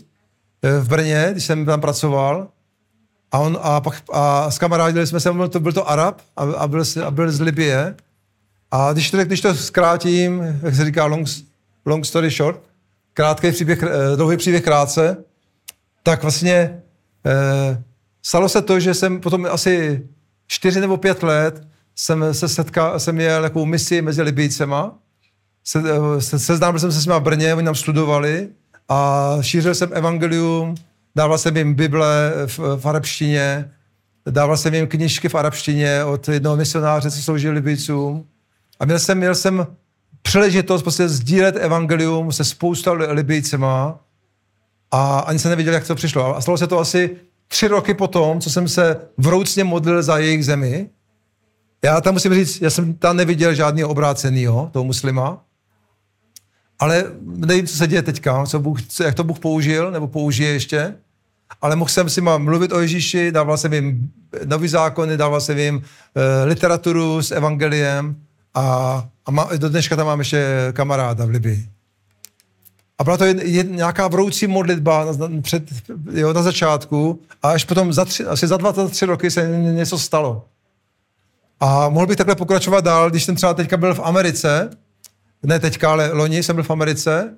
eh, 0.62 0.80
v 0.80 0.88
Brně, 0.88 1.30
když 1.32 1.45
jsem 1.45 1.66
tam 1.66 1.82
pracoval. 1.82 2.47
A, 3.36 3.40
on, 3.40 3.60
a, 3.62 3.82
pak, 3.82 4.04
a 4.12 4.52
s 4.52 4.58
kamarádili 4.58 5.08
jsme 5.08 5.20
se, 5.20 5.30
to 5.50 5.60
byl 5.60 5.74
to 5.74 5.90
Arab 5.90 6.22
a, 6.38 6.44
a, 6.44 6.68
byl, 6.68 6.84
a 7.06 7.12
byl 7.12 7.32
z 7.32 7.42
Libie. 7.42 7.96
A 8.72 8.94
když 8.94 9.12
to, 9.12 9.26
když 9.26 9.42
to 9.42 9.56
zkrátím, 9.56 10.60
jak 10.62 10.76
se 10.76 10.86
říká 10.86 11.06
long, 11.06 11.28
long 11.86 12.06
story 12.06 12.30
short, 12.30 12.62
krátký 13.14 13.52
příběh, 13.52 13.84
eh, 13.84 14.16
dlouhý 14.16 14.38
příběh 14.38 14.64
krátce, 14.64 15.18
tak 16.04 16.22
vlastně 16.22 16.82
eh, 17.26 17.84
stalo 18.24 18.50
se 18.50 18.62
to, 18.62 18.80
že 18.80 18.94
jsem 18.94 19.22
potom 19.22 19.48
asi 19.52 20.08
čtyři 20.48 20.82
nebo 20.82 20.98
pět 20.98 21.24
let 21.24 21.68
jsem 21.96 22.34
se 22.34 22.50
setkal, 22.50 23.00
jsem 23.00 23.16
měl 23.16 23.42
takovou 23.42 23.66
misi 23.66 24.02
mezi 24.02 24.22
Libijcema. 24.22 24.96
Se, 25.64 25.84
eh, 25.86 26.22
se, 26.22 26.40
seznámil 26.40 26.80
jsem 26.80 26.92
se 26.92 27.02
s 27.02 27.06
nimi 27.06 27.20
v 27.20 27.24
Brně, 27.24 27.56
oni 27.56 27.66
nám 27.66 27.76
studovali 27.76 28.50
a 28.90 29.30
šířil 29.42 29.76
jsem 29.76 29.90
evangelium, 29.94 30.76
dával 31.16 31.38
jsem 31.38 31.57
jim 31.57 31.74
Bible 31.74 32.34
v, 32.45 32.59
v 32.78 32.86
arabštině, 32.86 33.72
dával 34.30 34.57
jsem 34.57 34.74
jim 34.74 34.88
knižky 34.88 35.30
v 35.30 35.36
arabštině 35.36 36.03
od 36.03 36.30
jednoho 36.30 36.57
misionáře, 36.57 37.11
co 37.11 37.22
sloužil 37.22 37.53
Libijcům. 37.53 38.28
A 38.80 38.86
měl 38.86 38.99
jsem, 38.99 39.18
měl 39.18 39.36
jsem 39.36 39.68
příležitost 40.22 40.82
prostě 40.82 41.09
sdílet 41.09 41.55
evangelium 41.55 42.32
se 42.32 42.43
spousta 42.43 42.91
Libijcema 42.91 43.99
a 44.91 45.20
ani 45.20 45.39
se 45.39 45.49
neviděl, 45.49 45.74
jak 45.74 45.88
to 45.88 45.95
přišlo. 45.95 46.38
A 46.38 46.41
stalo 46.41 46.57
se 46.57 46.68
to 46.68 46.80
asi 46.80 47.16
tři 47.47 47.68
roky 47.68 47.93
potom, 47.93 48.41
co 48.41 48.49
jsem 48.49 48.68
se 48.68 48.97
vroucně 49.18 49.63
modlil 49.63 50.03
za 50.03 50.18
jejich 50.18 50.45
zemi. 50.45 50.89
Já 51.84 52.01
tam 52.01 52.13
musím 52.13 52.34
říct, 52.34 52.61
já 52.61 52.70
jsem 52.70 52.93
tam 52.93 53.18
neviděl 53.18 53.53
žádný 53.53 53.84
obrácenýho, 53.84 54.70
toho 54.74 54.84
muslima, 54.84 55.45
ale 56.80 57.03
nevím, 57.22 57.68
co 57.68 57.78
se 57.78 57.88
děje 57.88 58.01
teďka, 58.01 58.45
co 58.45 58.59
Bůh, 58.59 58.80
jak 59.03 59.16
to 59.16 59.24
Bůh 59.24 59.39
použil, 59.39 59.91
nebo 59.91 60.07
použije 60.07 60.49
ještě, 60.51 60.95
ale 61.62 61.76
mohl 61.76 61.89
jsem 61.89 62.10
si 62.10 62.22
mám 62.22 62.43
mluvit 62.43 62.72
o 62.72 62.80
Ježíši, 62.80 63.32
dával 63.32 63.58
jsem 63.58 63.74
jim 63.74 64.12
nový 64.46 64.68
zákony, 64.68 65.18
dával 65.18 65.41
jsem 65.41 65.58
jim 65.58 65.76
uh, 65.76 65.82
literaturu 66.46 67.22
s 67.22 67.32
evangeliem 67.32 68.16
a, 68.54 69.08
a 69.26 69.32
má, 69.32 69.50
do 69.58 69.70
dneška 69.70 69.96
tam 69.96 70.06
mám 70.06 70.20
ještě 70.20 70.48
kamaráda 70.74 71.26
v 71.26 71.30
Libii. 71.30 71.70
A 72.98 73.04
byla 73.04 73.18
to 73.18 73.26
jen, 73.26 73.39
jen, 73.39 73.76
nějaká 73.76 74.08
vroucí 74.08 74.48
modlitba 74.48 75.06
na, 75.18 75.41
před, 75.41 75.64
jo, 76.12 76.34
na 76.34 76.41
začátku 76.41 77.22
a 77.43 77.52
až 77.52 77.64
potom 77.66 77.93
za 77.93 78.06
tři, 78.06 78.26
asi 78.26 78.48
za 78.48 78.58
dva, 78.58 78.72
za 78.72 78.88
tři 78.88 79.06
roky 79.06 79.32
se 79.32 79.48
něco 79.60 80.00
stalo. 80.00 80.46
A 81.60 81.89
mohl 81.89 82.08
bych 82.08 82.18
takhle 82.18 82.36
pokračovat 82.36 82.84
dál, 82.84 83.10
když 83.10 83.24
jsem 83.24 83.36
třeba 83.36 83.54
teďka 83.54 83.78
byl 83.78 83.96
v 83.96 84.00
Americe, 84.04 84.70
ne 85.43 85.60
teďka, 85.60 85.91
ale 85.91 86.12
loni 86.12 86.43
jsem 86.43 86.56
byl 86.56 86.64
v 86.64 86.70
Americe, 86.70 87.38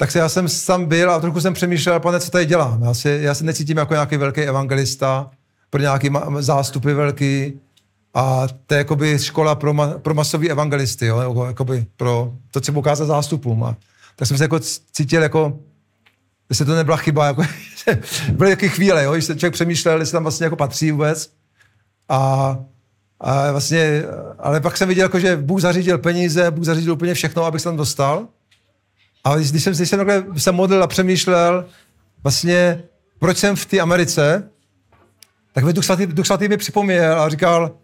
tak 0.00 0.10
se 0.10 0.18
já 0.18 0.28
jsem 0.28 0.46
tam 0.66 0.84
byl 0.84 1.10
a 1.10 1.20
trochu 1.20 1.40
jsem 1.40 1.54
přemýšlel, 1.54 2.00
pane, 2.00 2.20
co 2.20 2.30
tady 2.30 2.46
dělám. 2.46 2.82
Já, 2.82 2.94
si, 2.94 3.18
já 3.22 3.34
se 3.34 3.44
necítím 3.44 3.76
jako 3.76 3.94
nějaký 3.94 4.16
velký 4.16 4.40
evangelista, 4.40 5.30
pro 5.70 5.80
nějaký 5.80 6.10
ma- 6.10 6.42
zástupy 6.42 6.92
velký. 6.92 7.60
A 8.14 8.46
to 8.66 8.74
je 8.74 8.78
jakoby 8.78 9.18
škola 9.18 9.54
pro, 9.54 9.72
ma- 9.72 9.98
pro 9.98 10.14
masový 10.14 10.50
evangelisty, 10.50 11.06
jo? 11.06 11.18
Jako, 11.18 11.46
jakoby 11.46 11.86
pro 11.96 12.32
to, 12.50 12.60
co 12.60 12.72
ukázat 12.72 13.04
zástupům. 13.04 13.64
A 13.64 13.76
tak 14.16 14.28
jsem 14.28 14.38
se 14.38 14.44
jako 14.44 14.60
cítil 14.92 15.22
jako, 15.22 15.58
jestli 16.50 16.64
to 16.64 16.74
nebyla 16.74 16.96
chyba, 16.96 17.26
jako, 17.26 17.42
byly 18.32 18.50
jaké 18.50 18.68
chvíle, 18.68 19.04
jo? 19.04 19.12
když 19.12 19.24
se 19.24 19.36
člověk 19.36 19.54
přemýšlel, 19.54 20.00
jestli 20.00 20.12
tam 20.12 20.22
vlastně 20.22 20.44
jako 20.44 20.56
patří 20.56 20.90
vůbec. 20.92 21.30
A 22.08 22.58
a 23.20 23.52
vlastně, 23.52 24.02
ale 24.38 24.60
pak 24.60 24.76
jsem 24.76 24.88
viděl, 24.88 25.04
jako, 25.04 25.20
že 25.20 25.36
Bůh 25.36 25.60
zařídil 25.60 25.98
peníze, 25.98 26.50
Bůh 26.50 26.64
zařídil 26.64 26.92
úplně 26.92 27.14
všechno, 27.14 27.44
abych 27.44 27.60
se 27.60 27.68
tam 27.68 27.76
dostal. 27.76 28.28
A 29.24 29.36
když 29.36 29.62
jsem, 29.62 29.72
když 29.72 29.88
jsem 29.88 29.98
takhle 29.98 30.24
se 30.36 30.52
modlil 30.52 30.82
a 30.82 30.86
přemýšlel, 30.86 31.66
vlastně, 32.22 32.82
proč 33.18 33.38
jsem 33.38 33.56
v 33.56 33.66
té 33.66 33.80
Americe, 33.80 34.50
tak 35.52 35.64
mi 35.64 35.72
Duch 35.72 35.84
Svatý, 35.84 36.06
Duch 36.06 36.26
Svatý 36.26 36.48
mi 36.48 36.56
připomněl 36.56 37.20
a 37.20 37.28
říkal, 37.28 37.76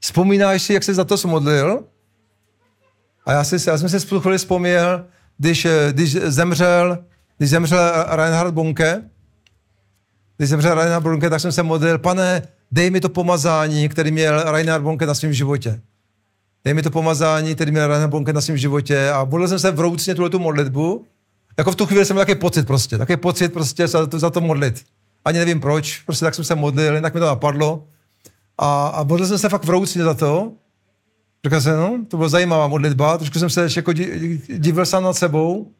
vzpomínáš 0.00 0.62
si, 0.62 0.74
jak 0.74 0.84
se 0.84 0.94
za 0.94 1.04
to 1.04 1.18
smodlil? 1.18 1.84
A 3.26 3.32
já, 3.32 3.44
si, 3.44 3.70
já 3.70 3.78
jsem 3.78 3.88
si 3.88 4.06
chvíli 4.06 4.38
vzpomněl, 4.38 5.06
když, 5.38 5.66
když 5.90 6.12
zemřel, 6.12 7.04
když 7.38 7.50
zemřel 7.50 8.06
Reinhard 8.08 8.54
Bonke, 8.54 9.02
když 10.36 10.48
zemřel 10.48 10.74
Reinhard 10.74 11.02
Bonke, 11.02 11.30
tak 11.30 11.40
jsem 11.40 11.52
se 11.52 11.62
modlil, 11.62 11.98
pane, 11.98 12.42
dej 12.72 12.90
mi 12.90 13.00
to 13.00 13.08
pomazání, 13.08 13.88
který 13.88 14.10
měl 14.10 14.52
Reinhard 14.52 14.82
Bonke 14.84 15.06
na 15.06 15.14
svém 15.14 15.32
životě. 15.32 15.80
Dej 16.66 16.74
mi 16.74 16.82
to 16.82 16.90
pomazání, 16.90 17.54
který 17.54 17.70
měl 17.70 17.86
Reinhard 17.86 18.10
Bonke 18.10 18.32
na 18.32 18.40
svém 18.40 18.56
životě 18.56 19.10
a 19.10 19.24
modlil 19.24 19.48
jsem 19.48 19.58
se 19.58 19.70
vroucně 19.70 20.14
tuhle 20.14 20.30
tu 20.30 20.38
modlitbu. 20.38 21.06
Jako 21.58 21.70
v 21.70 21.76
tu 21.76 21.86
chvíli 21.86 22.04
jsem 22.04 22.14
měl 22.16 22.24
takový 22.24 22.40
pocit 22.40 22.66
prostě, 22.66 22.98
takový 22.98 23.16
pocit 23.16 23.52
prostě 23.52 23.88
za 23.88 24.06
to, 24.06 24.18
za 24.18 24.30
to 24.30 24.40
modlit. 24.40 24.84
Ani 25.24 25.38
nevím 25.38 25.60
proč, 25.60 26.02
prostě 26.06 26.24
tak 26.24 26.34
jsem 26.34 26.44
se 26.44 26.54
modlil, 26.54 27.00
tak 27.00 27.14
mi 27.14 27.20
to 27.20 27.26
napadlo. 27.26 27.84
A, 28.58 28.88
a 28.88 29.02
modlil 29.02 29.28
jsem 29.28 29.38
se 29.38 29.48
fakt 29.48 29.64
vroucně 29.64 30.02
za 30.04 30.14
to. 30.14 30.52
Říkal 31.44 31.60
jsem, 31.60 31.76
no, 31.76 31.98
to 32.08 32.16
byla 32.16 32.28
zajímavá 32.28 32.66
modlitba, 32.66 33.18
trošku 33.18 33.38
jsem 33.38 33.50
se 33.50 33.68
jako 33.76 33.92
divil 34.58 34.86
sám 34.86 35.02
nad 35.02 35.16
sebou. 35.16 35.70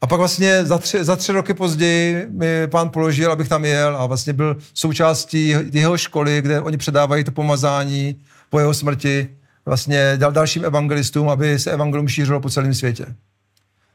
A 0.00 0.06
pak 0.06 0.18
vlastně 0.18 0.64
za 0.64 0.78
tři, 0.78 1.04
za 1.04 1.16
tři 1.16 1.32
roky 1.32 1.54
později 1.54 2.26
mi 2.30 2.66
pán 2.66 2.90
položil, 2.90 3.32
abych 3.32 3.48
tam 3.48 3.64
jel 3.64 3.96
a 3.96 4.06
vlastně 4.06 4.32
byl 4.32 4.56
součástí 4.74 5.54
jeho 5.72 5.98
školy, 5.98 6.42
kde 6.42 6.60
oni 6.60 6.76
předávají 6.76 7.24
to 7.24 7.30
pomazání 7.30 8.16
po 8.50 8.58
jeho 8.58 8.74
smrti 8.74 9.28
vlastně 9.70 10.16
dal 10.16 10.32
dalším 10.32 10.64
evangelistům, 10.64 11.28
aby 11.28 11.58
se 11.58 11.70
evangelium 11.70 12.08
šířilo 12.08 12.40
po 12.40 12.50
celém 12.50 12.74
světě. 12.74 13.06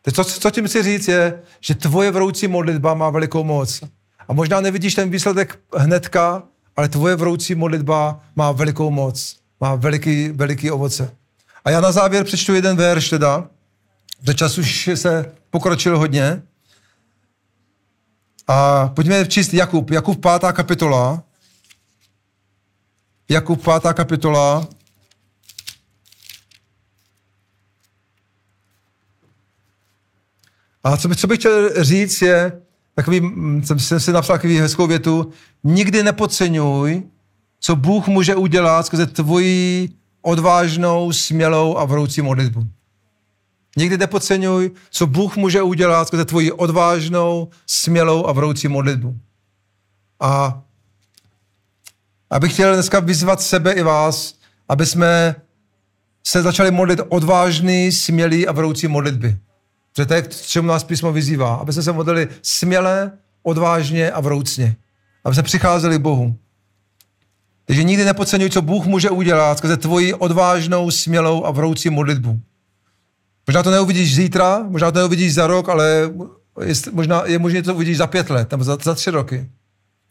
Teď 0.02 0.16
co, 0.16 0.24
co 0.24 0.52
tím 0.52 0.68
chci 0.68 0.84
říct 0.84 1.08
je, 1.08 1.40
že 1.60 1.76
tvoje 1.76 2.12
vroucí 2.12 2.48
modlitba 2.48 2.94
má 2.94 3.10
velikou 3.10 3.44
moc. 3.44 3.84
A 4.28 4.34
možná 4.34 4.62
nevidíš 4.62 4.96
ten 4.96 5.10
výsledek 5.10 5.60
hnedka, 5.78 6.44
ale 6.76 6.90
tvoje 6.90 7.16
vroucí 7.16 7.56
modlitba 7.56 8.24
má 8.36 8.52
velikou 8.52 8.92
moc. 8.92 9.36
Má 9.62 9.76
veliký, 9.76 10.30
veliký 10.30 10.72
ovoce. 10.72 11.12
A 11.66 11.70
já 11.70 11.82
na 11.82 11.92
závěr 11.92 12.24
přečtu 12.24 12.54
jeden 12.54 12.78
verš 12.78 13.10
teda. 13.10 13.48
Do 14.24 14.34
času 14.34 14.62
už 14.62 14.90
se 14.96 15.32
pokročil 15.50 15.98
hodně. 15.98 16.42
A 18.48 18.88
pojďme 18.88 19.26
číst 19.26 19.54
Jakub. 19.54 19.92
Jakub 19.92 20.22
5. 20.22 20.52
kapitola. 20.54 21.24
Jakub 23.30 23.64
5. 23.64 23.94
kapitola. 23.94 24.68
A 30.86 30.98
co, 30.98 31.08
by, 31.08 31.16
co 31.16 31.28
bych 31.28 31.40
chtěl 31.40 31.84
říct 31.84 32.22
je, 32.22 32.62
takový, 32.96 33.22
jsem, 33.64 33.80
jsem 33.80 34.00
si 34.00 34.12
napsal 34.12 34.36
takový 34.36 34.60
hezkou 34.60 34.88
větu, 34.88 35.30
nikdy 35.64 36.04
nepodceňuj, 36.04 37.04
co 37.60 37.76
Bůh 37.76 38.08
může 38.08 38.36
udělat 38.36 38.86
skrze 38.86 39.06
tvoji 39.06 39.90
odvážnou, 40.22 41.12
smělou 41.12 41.78
a 41.78 41.86
vroucí 41.86 42.22
modlitbu. 42.22 42.68
Nikdy 43.78 43.98
nepodceňuj, 43.98 44.72
co 44.90 45.08
Bůh 45.08 45.38
může 45.38 45.62
udělat 45.62 46.08
skrze 46.08 46.26
tvoji 46.26 46.52
odvážnou, 46.52 47.50
smělou 47.68 48.26
a 48.26 48.32
vroucí 48.32 48.68
modlitbu. 48.68 49.18
A 50.20 50.62
abych 52.30 52.54
chtěl 52.54 52.74
dneska 52.74 53.00
vyzvat 53.00 53.42
sebe 53.42 53.74
i 53.74 53.82
vás, 53.82 54.36
aby 54.70 54.86
jsme 54.86 55.36
se 56.24 56.42
začali 56.42 56.72
modlit 56.72 57.00
odvážný, 57.10 57.92
smělý 57.92 58.48
a 58.48 58.52
vroucí 58.52 58.88
modlitby. 58.88 59.38
To 59.96 60.14
je, 60.14 60.22
k 60.22 60.36
čemu 60.36 60.68
nás 60.68 60.84
písmo 60.84 61.12
vyzývá. 61.12 61.56
Aby 61.56 61.74
jsme 61.74 61.84
se 61.84 61.92
modlili 61.92 62.28
směle, 62.42 63.12
odvážně 63.44 64.12
a 64.12 64.20
vroucně. 64.20 64.76
Aby 65.24 65.36
jsme 65.36 65.44
přicházeli 65.44 65.98
k 65.98 66.02
Bohu. 66.02 66.36
Takže 67.66 67.84
nikdy 67.84 68.06
nepodceňuj, 68.06 68.50
co 68.50 68.62
Bůh 68.62 68.86
může 68.86 69.10
udělat 69.10 69.58
skrze 69.58 69.78
tvoji 69.78 70.14
odvážnou, 70.14 70.92
smělou 70.92 71.46
a 71.46 71.52
vroucí 71.52 71.90
modlitbu. 71.90 72.40
Možná 73.48 73.64
to 73.64 73.72
neuvidíš 73.72 74.16
zítra, 74.16 74.64
možná 74.70 74.92
to 74.92 75.00
neuvidíš 75.00 75.34
za 75.34 75.48
rok, 75.48 75.70
ale 75.70 76.12
je, 76.64 76.74
možná 76.92 77.24
je 77.26 77.40
možné 77.40 77.64
to 77.64 77.76
uvidíš 77.76 77.98
za 77.98 78.08
pět 78.08 78.30
let, 78.30 78.52
nebo 78.52 78.64
za, 78.64 78.78
za 78.84 78.96
tři 78.96 79.12
roky. 79.12 79.50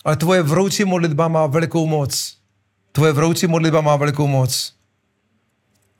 Ale 0.04 0.16
tvoje 0.16 0.42
vroucí 0.42 0.84
modlitba 0.84 1.28
má 1.28 1.46
velikou 1.46 1.86
moc. 1.86 2.36
Tvoje 2.92 3.12
vroucí 3.12 3.46
modlitba 3.46 3.80
má 3.80 3.96
velikou 3.96 4.26
moc. 4.26 4.72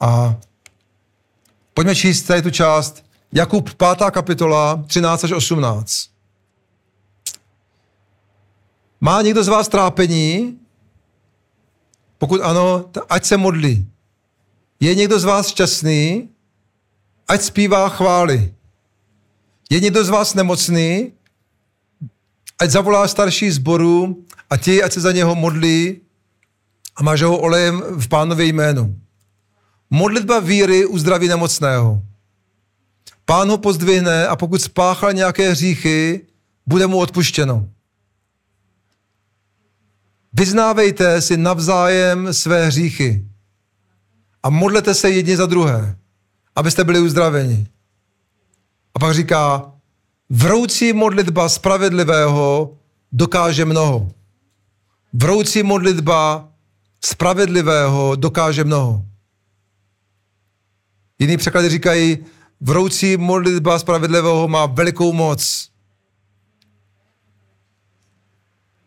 A 0.00 0.36
pojďme 1.74 1.94
číst 1.94 2.22
tady 2.22 2.42
tu 2.42 2.50
část. 2.50 3.04
Jakub 3.36 3.74
5. 3.74 4.10
kapitola, 4.10 4.84
13 4.86 5.24
až 5.24 5.32
18. 5.32 6.10
Má 9.00 9.22
někdo 9.22 9.44
z 9.44 9.48
vás 9.48 9.68
trápení? 9.68 10.58
Pokud 12.18 12.40
ano, 12.40 12.90
ať 13.08 13.24
se 13.24 13.36
modlí. 13.36 13.88
Je 14.80 14.94
někdo 14.94 15.18
z 15.18 15.24
vás 15.24 15.48
šťastný? 15.48 16.28
Ať 17.28 17.42
zpívá 17.42 17.88
chvály. 17.88 18.54
Je 19.70 19.80
někdo 19.80 20.04
z 20.04 20.08
vás 20.08 20.34
nemocný? 20.34 21.12
Ať 22.58 22.70
zavolá 22.70 23.08
starší 23.08 23.50
zboru 23.50 24.24
a 24.50 24.56
ti, 24.56 24.82
ať 24.82 24.92
se 24.92 25.00
za 25.00 25.12
něho 25.12 25.34
modlí 25.34 26.00
a 26.96 27.02
máš 27.02 27.22
ho 27.22 27.38
olejem 27.38 27.82
v 27.98 28.08
pánově 28.08 28.46
jménu. 28.46 29.00
Modlitba 29.90 30.40
víry 30.40 30.86
uzdraví 30.86 31.28
nemocného. 31.28 32.02
Pán 33.24 33.50
ho 33.50 33.58
pozdvihne 33.58 34.26
a 34.26 34.36
pokud 34.36 34.62
spáchal 34.62 35.12
nějaké 35.12 35.50
hříchy, 35.50 36.26
bude 36.66 36.86
mu 36.86 36.98
odpuštěno. 36.98 37.68
Vyznávejte 40.32 41.20
si 41.20 41.36
navzájem 41.36 42.34
své 42.34 42.66
hříchy 42.66 43.24
a 44.42 44.50
modlete 44.50 44.94
se 44.94 45.10
jedni 45.10 45.36
za 45.36 45.46
druhé, 45.46 45.96
abyste 46.56 46.84
byli 46.84 47.00
uzdraveni. 47.00 47.66
A 48.94 48.98
pak 48.98 49.14
říká, 49.14 49.72
vroucí 50.30 50.92
modlitba 50.92 51.48
spravedlivého 51.48 52.76
dokáže 53.12 53.64
mnoho. 53.64 54.10
Vroucí 55.12 55.62
modlitba 55.62 56.48
spravedlivého 57.04 58.16
dokáže 58.16 58.64
mnoho. 58.64 59.04
Jiný 61.18 61.36
překlady 61.36 61.68
říkají, 61.68 62.18
vroucí 62.64 63.16
modlitba 63.16 63.78
spravedlivého 63.78 64.48
má 64.48 64.66
velikou 64.66 65.12
moc. 65.12 65.68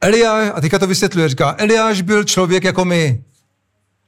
Eliáš, 0.02 0.52
a 0.56 0.62
teďka 0.62 0.80
to 0.80 0.88
vysvětluje, 0.88 1.30
říká, 1.30 1.56
Eliáš 1.58 2.02
byl 2.02 2.24
člověk 2.24 2.64
jako 2.64 2.86
my. 2.86 3.24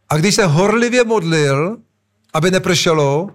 A 0.09 0.17
když 0.17 0.35
se 0.35 0.45
horlivě 0.45 1.03
modlil, 1.03 1.77
aby 2.33 2.51
nepršelo, 2.51 3.29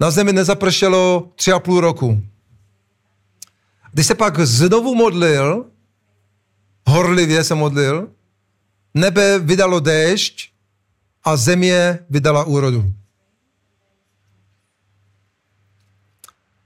na 0.00 0.10
zemi 0.10 0.32
nezapršelo 0.32 1.32
tři 1.34 1.52
a 1.52 1.58
půl 1.58 1.80
roku. 1.80 2.22
Když 3.92 4.06
se 4.06 4.14
pak 4.14 4.40
znovu 4.40 4.94
modlil, 4.94 5.64
horlivě 6.88 7.44
se 7.44 7.54
modlil, 7.54 8.08
nebe 8.94 9.38
vydalo 9.38 9.80
déšť 9.80 10.50
a 11.24 11.36
země 11.36 11.98
vydala 12.10 12.44
úrodu. 12.44 12.84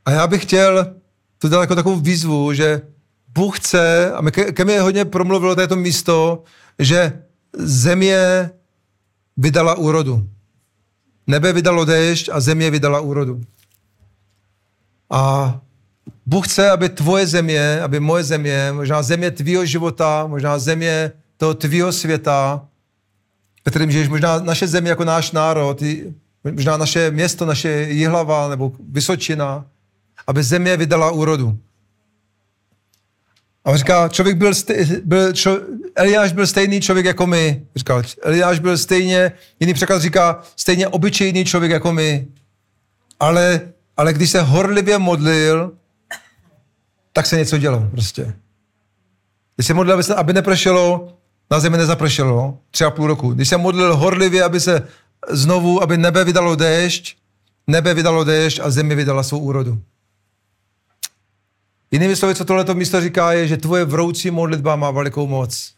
A 0.04 0.10
já 0.10 0.26
bych 0.26 0.42
chtěl 0.42 0.94
to 1.38 1.48
dát 1.48 1.60
jako 1.60 1.74
takovou 1.74 1.96
výzvu, 1.96 2.52
že 2.52 2.82
Bůh 3.28 3.60
chce, 3.60 4.12
a 4.12 4.30
ke, 4.30 4.52
ke 4.52 4.64
mně 4.64 4.80
hodně 4.80 5.04
promluvilo 5.04 5.56
této 5.56 5.76
místo, 5.76 6.42
že 6.78 7.22
země 7.52 8.50
vydala 9.36 9.74
úrodu. 9.74 10.28
Nebe 11.26 11.52
vydalo 11.52 11.84
déšť 11.84 12.28
a 12.32 12.40
země 12.40 12.70
vydala 12.70 13.00
úrodu. 13.00 13.40
A 15.10 15.60
Bůh 16.26 16.48
chce, 16.48 16.70
aby 16.70 16.88
tvoje 16.88 17.26
země, 17.26 17.80
aby 17.82 18.00
moje 18.00 18.24
země, 18.24 18.72
možná 18.72 19.02
země 19.02 19.30
tvýho 19.30 19.64
života, 19.64 20.26
možná 20.26 20.58
země 20.58 21.12
toho 21.36 21.54
tvýho 21.54 21.92
světa, 21.92 22.66
ve 23.64 23.70
kterém 23.70 23.90
žiješ, 23.90 24.08
možná 24.08 24.40
naše 24.40 24.66
země 24.66 24.90
jako 24.90 25.04
náš 25.04 25.32
národ, 25.32 25.82
možná 26.44 26.76
naše 26.76 27.10
město, 27.10 27.46
naše 27.46 27.68
Jihlava 27.68 28.48
nebo 28.48 28.72
Vysočina, 28.88 29.66
aby 30.26 30.42
země 30.42 30.76
vydala 30.76 31.10
úrodu. 31.10 31.58
A 33.64 33.70
on 33.70 33.76
říká, 33.76 34.08
člověk 34.08 34.36
byl, 34.36 34.54
stej, 34.54 34.86
byl 35.04 35.32
čo, 35.32 35.60
Eliáš 35.94 36.32
byl 36.32 36.46
stejný 36.46 36.80
člověk 36.80 37.06
jako 37.06 37.26
my. 37.26 37.62
Říkal, 37.76 38.02
Eliáš 38.22 38.58
byl 38.58 38.78
stejně, 38.78 39.32
jiný 39.60 39.74
překlad 39.74 40.02
říká, 40.02 40.42
stejně 40.56 40.88
obyčejný 40.88 41.44
člověk 41.44 41.72
jako 41.72 41.92
my. 41.92 42.26
Ale, 43.20 43.60
ale 43.96 44.12
když 44.12 44.30
se 44.30 44.40
horlivě 44.40 44.98
modlil, 44.98 45.72
tak 47.12 47.26
se 47.26 47.36
něco 47.36 47.58
dělo 47.58 47.88
prostě. 47.90 48.34
Když 49.56 49.66
se 49.66 49.74
modlil, 49.74 49.94
aby, 49.94 50.02
se, 50.02 50.14
aby 50.14 50.32
nepršelo, 50.32 51.12
na 51.50 51.60
zemi 51.60 51.76
nezapršelo, 51.76 52.58
tři 52.70 52.84
a 52.84 52.90
půl 52.90 53.06
roku. 53.06 53.32
Když 53.32 53.48
se 53.48 53.56
modlil 53.56 53.96
horlivě, 53.96 54.44
aby 54.44 54.60
se 54.60 54.88
znovu, 55.30 55.82
aby 55.82 55.96
nebe 55.96 56.24
vydalo 56.24 56.56
déšť, 56.56 57.16
nebe 57.66 57.94
vydalo 57.94 58.24
déšť 58.24 58.60
a 58.62 58.70
země 58.70 58.94
vydala 58.94 59.22
svou 59.22 59.38
úrodu. 59.38 59.78
Jinými 61.90 62.16
slovy, 62.16 62.34
co 62.34 62.44
tohleto 62.44 62.74
místo 62.74 63.00
říká, 63.00 63.32
je, 63.32 63.48
že 63.48 63.56
tvoje 63.56 63.84
vroucí 63.84 64.30
modlitba 64.30 64.76
má 64.76 64.90
velikou 64.90 65.26
moc. 65.26 65.74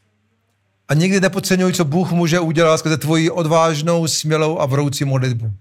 A 0.88 0.94
nikdy 0.94 1.20
nepodceňuj, 1.20 1.72
co 1.72 1.84
Bůh 1.84 2.12
může 2.12 2.40
udělat 2.40 2.78
skrze 2.78 2.96
tvoji 2.96 3.30
odvážnou, 3.30 4.06
smělou 4.06 4.58
a 4.58 4.66
vroucí 4.66 5.04
modlitbu. 5.04 5.52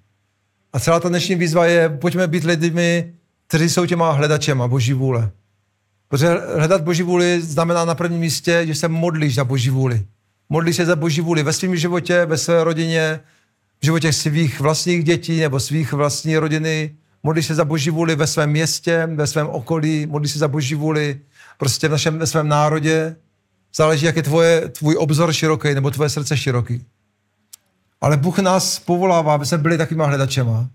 A 0.73 0.79
celá 0.79 0.99
ta 0.99 1.09
dnešní 1.09 1.35
výzva 1.35 1.65
je, 1.65 1.89
pojďme 1.89 2.27
být 2.27 2.43
lidmi, 2.43 3.13
kteří 3.47 3.69
jsou 3.69 3.85
těma 3.85 4.11
hledačema 4.11 4.67
Boží 4.67 4.93
vůle. 4.93 5.31
Protože 6.07 6.27
hledat 6.57 6.81
Boží 6.81 7.03
vůli 7.03 7.41
znamená 7.41 7.85
na 7.85 7.95
prvním 7.95 8.19
místě, 8.19 8.61
že 8.67 8.75
se 8.75 8.87
modlíš 8.87 9.35
za 9.35 9.43
Boží 9.43 9.69
vůli. 9.69 10.05
Modlíš 10.49 10.75
se 10.75 10.85
za 10.85 10.95
Boží 10.95 11.21
vůli 11.21 11.43
ve 11.43 11.53
svém 11.53 11.75
životě, 11.75 12.25
ve 12.25 12.37
své 12.37 12.63
rodině, 12.63 13.19
v 13.81 13.85
životě 13.85 14.13
svých 14.13 14.59
vlastních 14.59 15.03
dětí 15.03 15.39
nebo 15.39 15.59
svých 15.59 15.93
vlastní 15.93 16.37
rodiny, 16.37 16.95
modlí 17.23 17.43
se 17.43 17.55
za 17.55 17.65
boží 17.65 17.89
vůli 17.89 18.15
ve 18.15 18.27
svém 18.27 18.49
městě, 18.49 19.09
ve 19.15 19.27
svém 19.27 19.47
okolí, 19.47 20.05
modlí 20.05 20.29
se 20.29 20.39
za 20.39 20.47
boží 20.47 20.75
vůli 20.75 21.19
prostě 21.57 21.87
v 21.87 21.91
našem, 21.91 22.19
ve 22.19 22.27
svém 22.27 22.47
národě. 22.47 23.15
Záleží, 23.75 24.05
jak 24.05 24.15
je 24.15 24.23
tvoje, 24.23 24.69
tvůj 24.69 24.95
obzor 24.99 25.33
široký 25.33 25.73
nebo 25.73 25.91
tvoje 25.91 26.09
srdce 26.09 26.37
široký. 26.37 26.85
Ale 28.01 28.17
Bůh 28.17 28.39
nás 28.39 28.79
povolává, 28.79 29.33
aby 29.33 29.45
jsme 29.45 29.57
byli 29.57 29.77
takovýma 29.77 30.05
hledačema. 30.05 30.69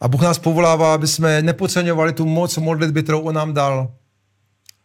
A 0.00 0.08
Bůh 0.08 0.22
nás 0.22 0.38
povolává, 0.38 0.94
aby 0.94 1.06
jsme 1.06 1.42
nepodceňovali 1.42 2.12
tu 2.12 2.26
moc 2.26 2.56
modlitby, 2.56 3.02
kterou 3.02 3.20
On 3.20 3.34
nám 3.34 3.54
dal. 3.54 3.94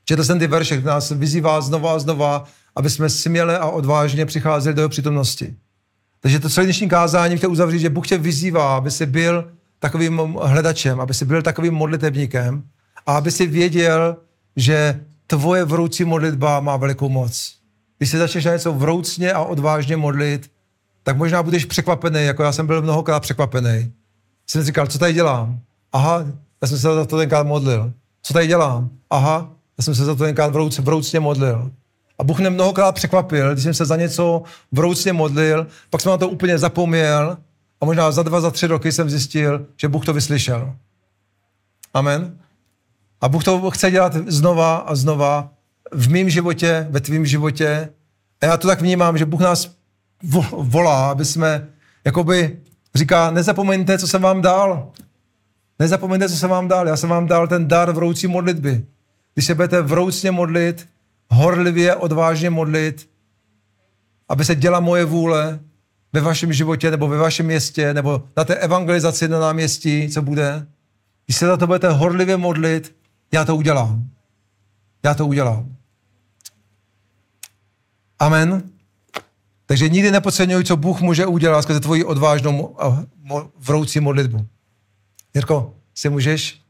Četl 0.06 0.24
jsem 0.24 0.40
ty 0.40 0.48
verše, 0.48 0.78
které 0.78 0.94
nás 0.94 1.12
vyzývá 1.12 1.62
znova 1.62 1.94
a 1.94 2.00
znova, 2.00 2.44
aby 2.76 2.90
jsme 2.90 3.10
směle 3.10 3.60
a 3.60 3.66
odvážně 3.66 4.26
přicházeli 4.26 4.76
do 4.76 4.82
jeho 4.82 4.90
přítomnosti. 4.90 5.56
Takže 6.20 6.40
to 6.40 6.50
celé 6.50 6.66
dnešní 6.66 6.90
kázání 6.90 7.38
chtěl 7.38 7.52
uzavřít, 7.52 7.80
že 7.80 7.90
Bůh 7.90 8.08
tě 8.08 8.18
vyzývá, 8.18 8.78
aby 8.78 8.92
jsi 8.92 9.06
byl 9.06 9.52
takovým 9.82 10.18
hledačem, 10.42 11.02
aby 11.02 11.14
si 11.14 11.26
byl 11.26 11.42
takovým 11.42 11.74
modlitebníkem 11.74 12.64
a 13.06 13.18
aby 13.18 13.32
si 13.32 13.48
věděl, 13.48 14.18
že 14.56 15.00
tvoje 15.28 15.66
vroucí 15.66 16.06
modlitba 16.06 16.60
má 16.60 16.78
velikou 16.78 17.10
moc. 17.10 17.56
Když 17.98 18.10
se 18.10 18.18
začneš 18.18 18.46
na 18.46 18.54
něco 18.54 18.74
vroucně 18.74 19.34
a 19.34 19.44
odvážně 19.44 19.98
modlit, 19.98 20.52
tak 21.04 21.18
možná 21.18 21.44
budeš 21.44 21.66
překvapený, 21.66 22.24
jako 22.26 22.44
já 22.44 22.52
jsem 22.52 22.68
byl 22.68 22.82
mnohokrát 22.82 23.20
překvapený. 23.20 23.92
Jsem 24.48 24.64
říkal, 24.64 24.88
co 24.88 25.00
tady 25.00 25.14
dělám? 25.14 25.60
Aha, 25.94 26.26
já 26.62 26.68
jsem 26.68 26.78
se 26.78 26.96
za 26.96 27.06
to 27.06 27.18
tenkrát 27.18 27.48
modlil. 27.48 27.94
Co 28.24 28.34
tady 28.34 28.48
dělám? 28.48 28.90
Aha, 29.10 29.50
já 29.78 29.84
jsem 29.84 29.96
se 29.96 30.06
za 30.06 30.16
to 30.16 30.24
tenkrát 30.24 30.54
vrouc, 30.54 30.80
vroucně 30.80 31.20
modlil. 31.20 31.72
A 32.20 32.24
Bůh 32.24 32.40
mě 32.40 32.50
mnohokrát 32.50 32.92
překvapil, 32.92 33.54
když 33.54 33.64
jsem 33.64 33.74
se 33.74 33.86
za 33.86 33.96
něco 33.96 34.44
vroucně 34.72 35.14
modlil, 35.14 35.68
pak 35.90 36.02
jsem 36.02 36.10
na 36.10 36.18
to 36.18 36.30
úplně 36.30 36.58
zapomněl 36.58 37.38
a 37.82 37.86
možná 37.86 38.12
za 38.12 38.24
dva, 38.24 38.42
za 38.42 38.52
tři 38.52 38.68
roky 38.68 38.92
jsem 38.92 39.10
zjistil, 39.10 39.66
že 39.78 39.88
Bůh 39.88 40.06
to 40.06 40.14
vyslyšel. 40.14 40.76
Amen. 41.94 42.38
A 43.22 43.30
Bůh 43.30 43.44
to 43.44 43.72
chce 43.72 43.92
dělat 43.92 44.16
znova 44.16 44.76
a 44.76 44.96
znova 44.96 45.54
v 45.92 46.10
mém 46.10 46.30
životě, 46.30 46.88
ve 46.90 47.00
tvém 47.00 47.26
životě. 47.26 47.90
A 48.42 48.46
já 48.46 48.58
to 48.58 48.68
tak 48.68 48.82
vnímám, 48.82 49.18
že 49.18 49.26
Bůh 49.26 49.42
nás 49.42 49.76
volá, 50.52 51.12
aby 51.12 51.26
jsme, 51.26 51.68
jakoby 52.06 52.60
říká, 52.96 53.32
nezapomeňte, 53.32 53.98
co 53.98 54.08
jsem 54.08 54.22
vám 54.22 54.42
dal. 54.42 54.92
Nezapomeňte, 55.80 56.30
co 56.30 56.38
jsem 56.38 56.50
vám 56.50 56.68
dal. 56.68 56.88
Já 56.88 56.98
jsem 56.98 57.10
vám 57.10 57.28
dal 57.28 57.48
ten 57.48 57.68
dar 57.68 57.92
vroucí 57.92 58.28
modlitby. 58.28 58.86
Když 59.34 59.46
se 59.46 59.56
budete 59.56 59.82
vroucně 59.82 60.32
modlit, 60.32 60.88
horlivě, 61.30 61.96
odvážně 61.96 62.50
modlit, 62.50 63.10
aby 64.30 64.46
se 64.46 64.56
děla 64.56 64.80
moje 64.80 65.06
vůle, 65.06 65.60
ve 66.14 66.22
vašem 66.22 66.54
životě, 66.54 66.92
nebo 66.92 67.08
ve 67.08 67.18
vašem 67.18 67.46
městě, 67.46 67.94
nebo 67.94 68.24
na 68.38 68.44
té 68.44 68.56
evangelizaci 68.56 69.28
na 69.28 69.40
náměstí, 69.40 70.10
co 70.10 70.22
bude. 70.22 70.68
Když 71.26 71.38
se 71.38 71.48
za 71.48 71.58
to 71.58 71.68
budete 71.68 71.90
horlivě 71.90 72.38
modlit, 72.38 72.96
já 73.34 73.46
to 73.46 73.56
udělám. 73.56 74.10
Já 75.04 75.14
to 75.14 75.28
udělám. 75.28 75.76
Amen. 78.20 78.64
Takže 79.66 79.90
nikdy 79.90 80.12
nepodceňuj, 80.12 80.64
co 80.64 80.78
Bůh 80.78 81.02
může 81.02 81.26
udělat 81.26 81.62
skrze 81.62 81.80
tvoji 81.80 82.04
odvážnou 82.04 82.84
a 82.84 83.04
vroucí 83.58 84.00
modlitbu. 84.00 84.48
Jirko, 85.34 85.74
si 85.96 86.10
můžeš? 86.10 86.62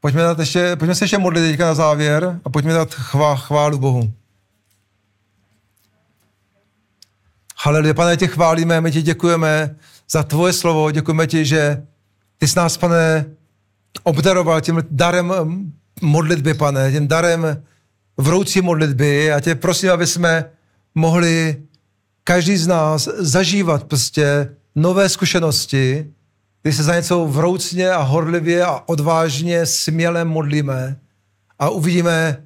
Pojďme, 0.00 0.22
dát 0.22 0.38
ještě, 0.38 0.76
pojďme 0.76 0.94
se 0.94 1.04
ještě 1.04 1.18
modlit 1.18 1.50
teďka 1.50 1.66
na 1.66 1.74
závěr 1.74 2.40
a 2.44 2.50
pojďme 2.50 2.72
dát 2.72 2.94
chvá, 2.94 3.36
chválu 3.36 3.78
Bohu. 3.78 4.12
Haleluja, 7.60 7.94
pane, 7.94 8.16
tě 8.16 8.26
chválíme, 8.26 8.80
my 8.80 8.92
ti 8.92 9.02
děkujeme 9.02 9.76
za 10.10 10.22
tvoje 10.22 10.52
slovo, 10.52 10.90
děkujeme 10.90 11.26
ti, 11.26 11.44
že 11.44 11.82
ty 12.38 12.48
jsi 12.48 12.58
nás, 12.58 12.76
pane, 12.76 13.26
obdaroval 14.02 14.60
tím 14.60 14.82
darem 14.90 15.32
modlitby, 16.02 16.54
pane, 16.54 16.92
tím 16.92 17.08
darem 17.08 17.62
vroucí 18.16 18.60
modlitby. 18.60 19.32
A 19.32 19.40
tě 19.40 19.54
prosím, 19.54 19.90
aby 19.90 20.06
jsme 20.06 20.44
mohli 20.94 21.62
každý 22.24 22.56
z 22.56 22.66
nás 22.66 23.08
zažívat 23.18 23.84
prostě 23.84 24.54
nové 24.74 25.08
zkušenosti, 25.08 26.06
kdy 26.62 26.72
se 26.72 26.82
za 26.82 26.94
něco 26.94 27.26
vroucně 27.26 27.90
a 27.90 28.02
horlivě 28.02 28.64
a 28.64 28.82
odvážně, 28.86 29.66
směle 29.66 30.24
modlíme 30.24 30.96
a 31.58 31.68
uvidíme, 31.68 32.42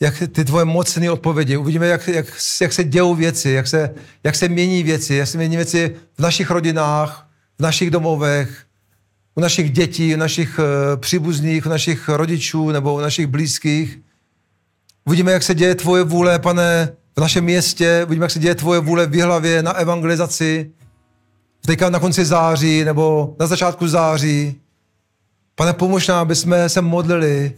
jak 0.00 0.22
ty 0.32 0.44
tvoje 0.44 0.64
mocné 0.64 1.10
odpovědi, 1.10 1.56
uvidíme, 1.56 1.86
jak, 1.86 2.08
jak, 2.08 2.26
jak 2.60 2.72
se 2.72 2.84
dějou 2.84 3.14
věci, 3.14 3.50
jak 3.50 3.66
se, 3.66 3.94
jak 4.24 4.34
se 4.34 4.48
mění 4.48 4.82
věci, 4.82 5.14
jak 5.14 5.28
se 5.28 5.38
mění 5.38 5.56
věci 5.56 5.96
v 6.16 6.22
našich 6.22 6.50
rodinách, 6.50 7.28
v 7.58 7.62
našich 7.62 7.90
domovech, 7.90 8.66
u 9.34 9.40
našich 9.40 9.70
dětí, 9.70 10.14
u 10.14 10.18
našich 10.18 10.58
uh, 10.58 11.00
příbuzných, 11.00 11.66
u 11.66 11.68
našich 11.68 12.08
rodičů 12.08 12.70
nebo 12.70 12.94
u 12.94 13.00
našich 13.00 13.26
blízkých. 13.26 13.98
Uvidíme, 15.04 15.32
jak 15.32 15.42
se 15.42 15.54
děje 15.54 15.74
tvoje 15.74 16.02
vůle, 16.02 16.38
pane, 16.38 16.92
v 17.16 17.20
našem 17.20 17.44
městě, 17.44 18.02
uvidíme, 18.06 18.24
jak 18.24 18.30
se 18.30 18.38
děje 18.38 18.54
tvoje 18.54 18.80
vůle 18.80 19.06
v 19.06 19.14
Jihlavě 19.14 19.62
na 19.62 19.72
evangelizaci, 19.72 20.70
teďka 21.66 21.90
na 21.90 22.00
konci 22.00 22.24
září 22.24 22.84
nebo 22.84 23.36
na 23.40 23.46
začátku 23.46 23.88
září. 23.88 24.60
Pane, 25.54 25.72
pomož 25.72 26.08
nám, 26.08 26.18
aby 26.18 26.34
jsme 26.34 26.68
se 26.68 26.80
modlili. 26.80 27.52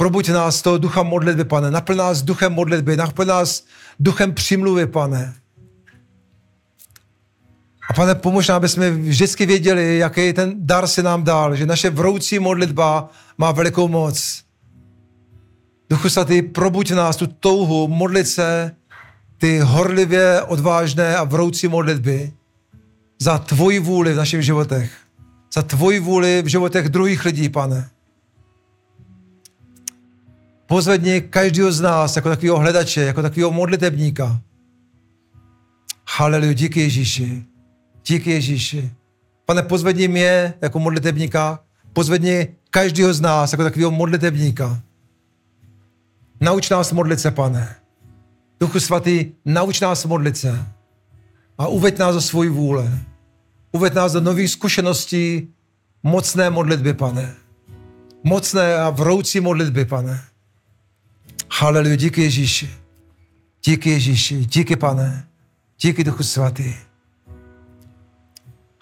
Probuď 0.00 0.28
nás 0.28 0.62
toho 0.62 0.78
ducha 0.78 1.02
modlitby, 1.02 1.44
pane. 1.44 1.70
Naplň 1.70 1.96
nás 1.96 2.22
duchem 2.22 2.52
modlitby, 2.52 2.96
naplň 2.96 3.26
nás 3.26 3.64
duchem 3.98 4.34
přimluvy, 4.34 4.86
pane. 4.86 5.34
A 7.90 7.92
pane, 7.92 8.14
pomož 8.14 8.48
nám, 8.48 8.56
aby 8.56 8.68
jsme 8.68 8.90
vždycky 8.90 9.46
věděli, 9.46 9.98
jaký 9.98 10.32
ten 10.32 10.54
dar 10.56 10.86
si 10.86 11.02
nám 11.02 11.24
dal, 11.24 11.56
že 11.56 11.66
naše 11.66 11.90
vroucí 11.90 12.38
modlitba 12.38 13.10
má 13.38 13.52
velikou 13.52 13.88
moc. 13.88 14.42
Duchu 15.90 16.08
svatý, 16.08 16.42
probuď 16.42 16.90
nás 16.90 17.16
tu 17.16 17.26
touhu 17.26 17.88
modlit 17.88 18.28
se, 18.28 18.72
ty 19.38 19.58
horlivě 19.58 20.42
odvážné 20.42 21.16
a 21.16 21.24
vroucí 21.24 21.68
modlitby 21.68 22.32
za 23.18 23.38
tvoji 23.38 23.78
vůli 23.78 24.12
v 24.12 24.16
našich 24.16 24.42
životech. 24.42 24.92
Za 25.54 25.62
tvoji 25.62 26.00
vůli 26.00 26.42
v 26.42 26.46
životech 26.46 26.88
druhých 26.88 27.24
lidí, 27.24 27.48
pane. 27.48 27.90
Pozvedni 30.70 31.20
každého 31.20 31.72
z 31.72 31.80
nás 31.80 32.16
jako 32.16 32.28
takového 32.28 32.58
hledače, 32.58 33.00
jako 33.00 33.22
takového 33.22 33.50
modlitebníka. 33.50 34.40
Haleluja, 36.08 36.52
díky 36.52 36.80
Ježíši. 36.80 37.44
Díky 38.06 38.30
Ježíši. 38.30 38.90
Pane, 39.46 39.62
pozvedni 39.62 40.08
mě 40.08 40.54
jako 40.62 40.78
modlitebníka, 40.78 41.60
pozvedni 41.92 42.48
každého 42.70 43.14
z 43.14 43.20
nás 43.20 43.52
jako 43.52 43.64
takového 43.64 43.90
modlitebníka. 43.90 44.80
Nauč 46.40 46.70
nás 46.70 46.92
modlit 46.92 47.20
se, 47.20 47.30
pane. 47.30 47.76
Duchu 48.60 48.80
svatý, 48.80 49.32
nauč 49.44 49.80
nás 49.80 50.04
modlit 50.04 50.36
se 50.36 50.66
a 51.58 51.66
uveď 51.66 51.98
nás 51.98 52.14
do 52.14 52.20
svojí 52.20 52.50
vůle. 52.50 52.98
Uveď 53.72 53.94
nás 53.94 54.12
do 54.12 54.20
nových 54.20 54.50
zkušeností 54.50 55.48
mocné 56.02 56.50
modlitby, 56.50 56.94
pane. 56.94 57.34
Mocné 58.24 58.74
a 58.76 58.90
vroucí 58.90 59.40
modlitby, 59.40 59.84
pane. 59.84 60.29
Haleluja, 61.52 61.96
díky 61.96 62.22
Ježíši. 62.22 62.70
Díky 63.64 63.90
Ježíši, 63.90 64.44
díky 64.44 64.76
pane. 64.76 65.28
Díky 65.80 66.04
Duchu 66.04 66.22
Svatý. 66.22 66.74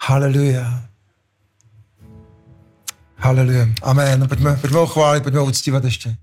Haleluja. 0.01 0.89
Haleluja. 3.15 3.67
Amen. 3.81 4.27
Pojďme, 4.27 4.55
pojďme 4.55 4.77
ho 4.79 4.87
chválit, 4.87 5.23
pojďme 5.23 5.39
ho 5.39 5.45
uctívat 5.45 5.83
ještě. 5.83 6.17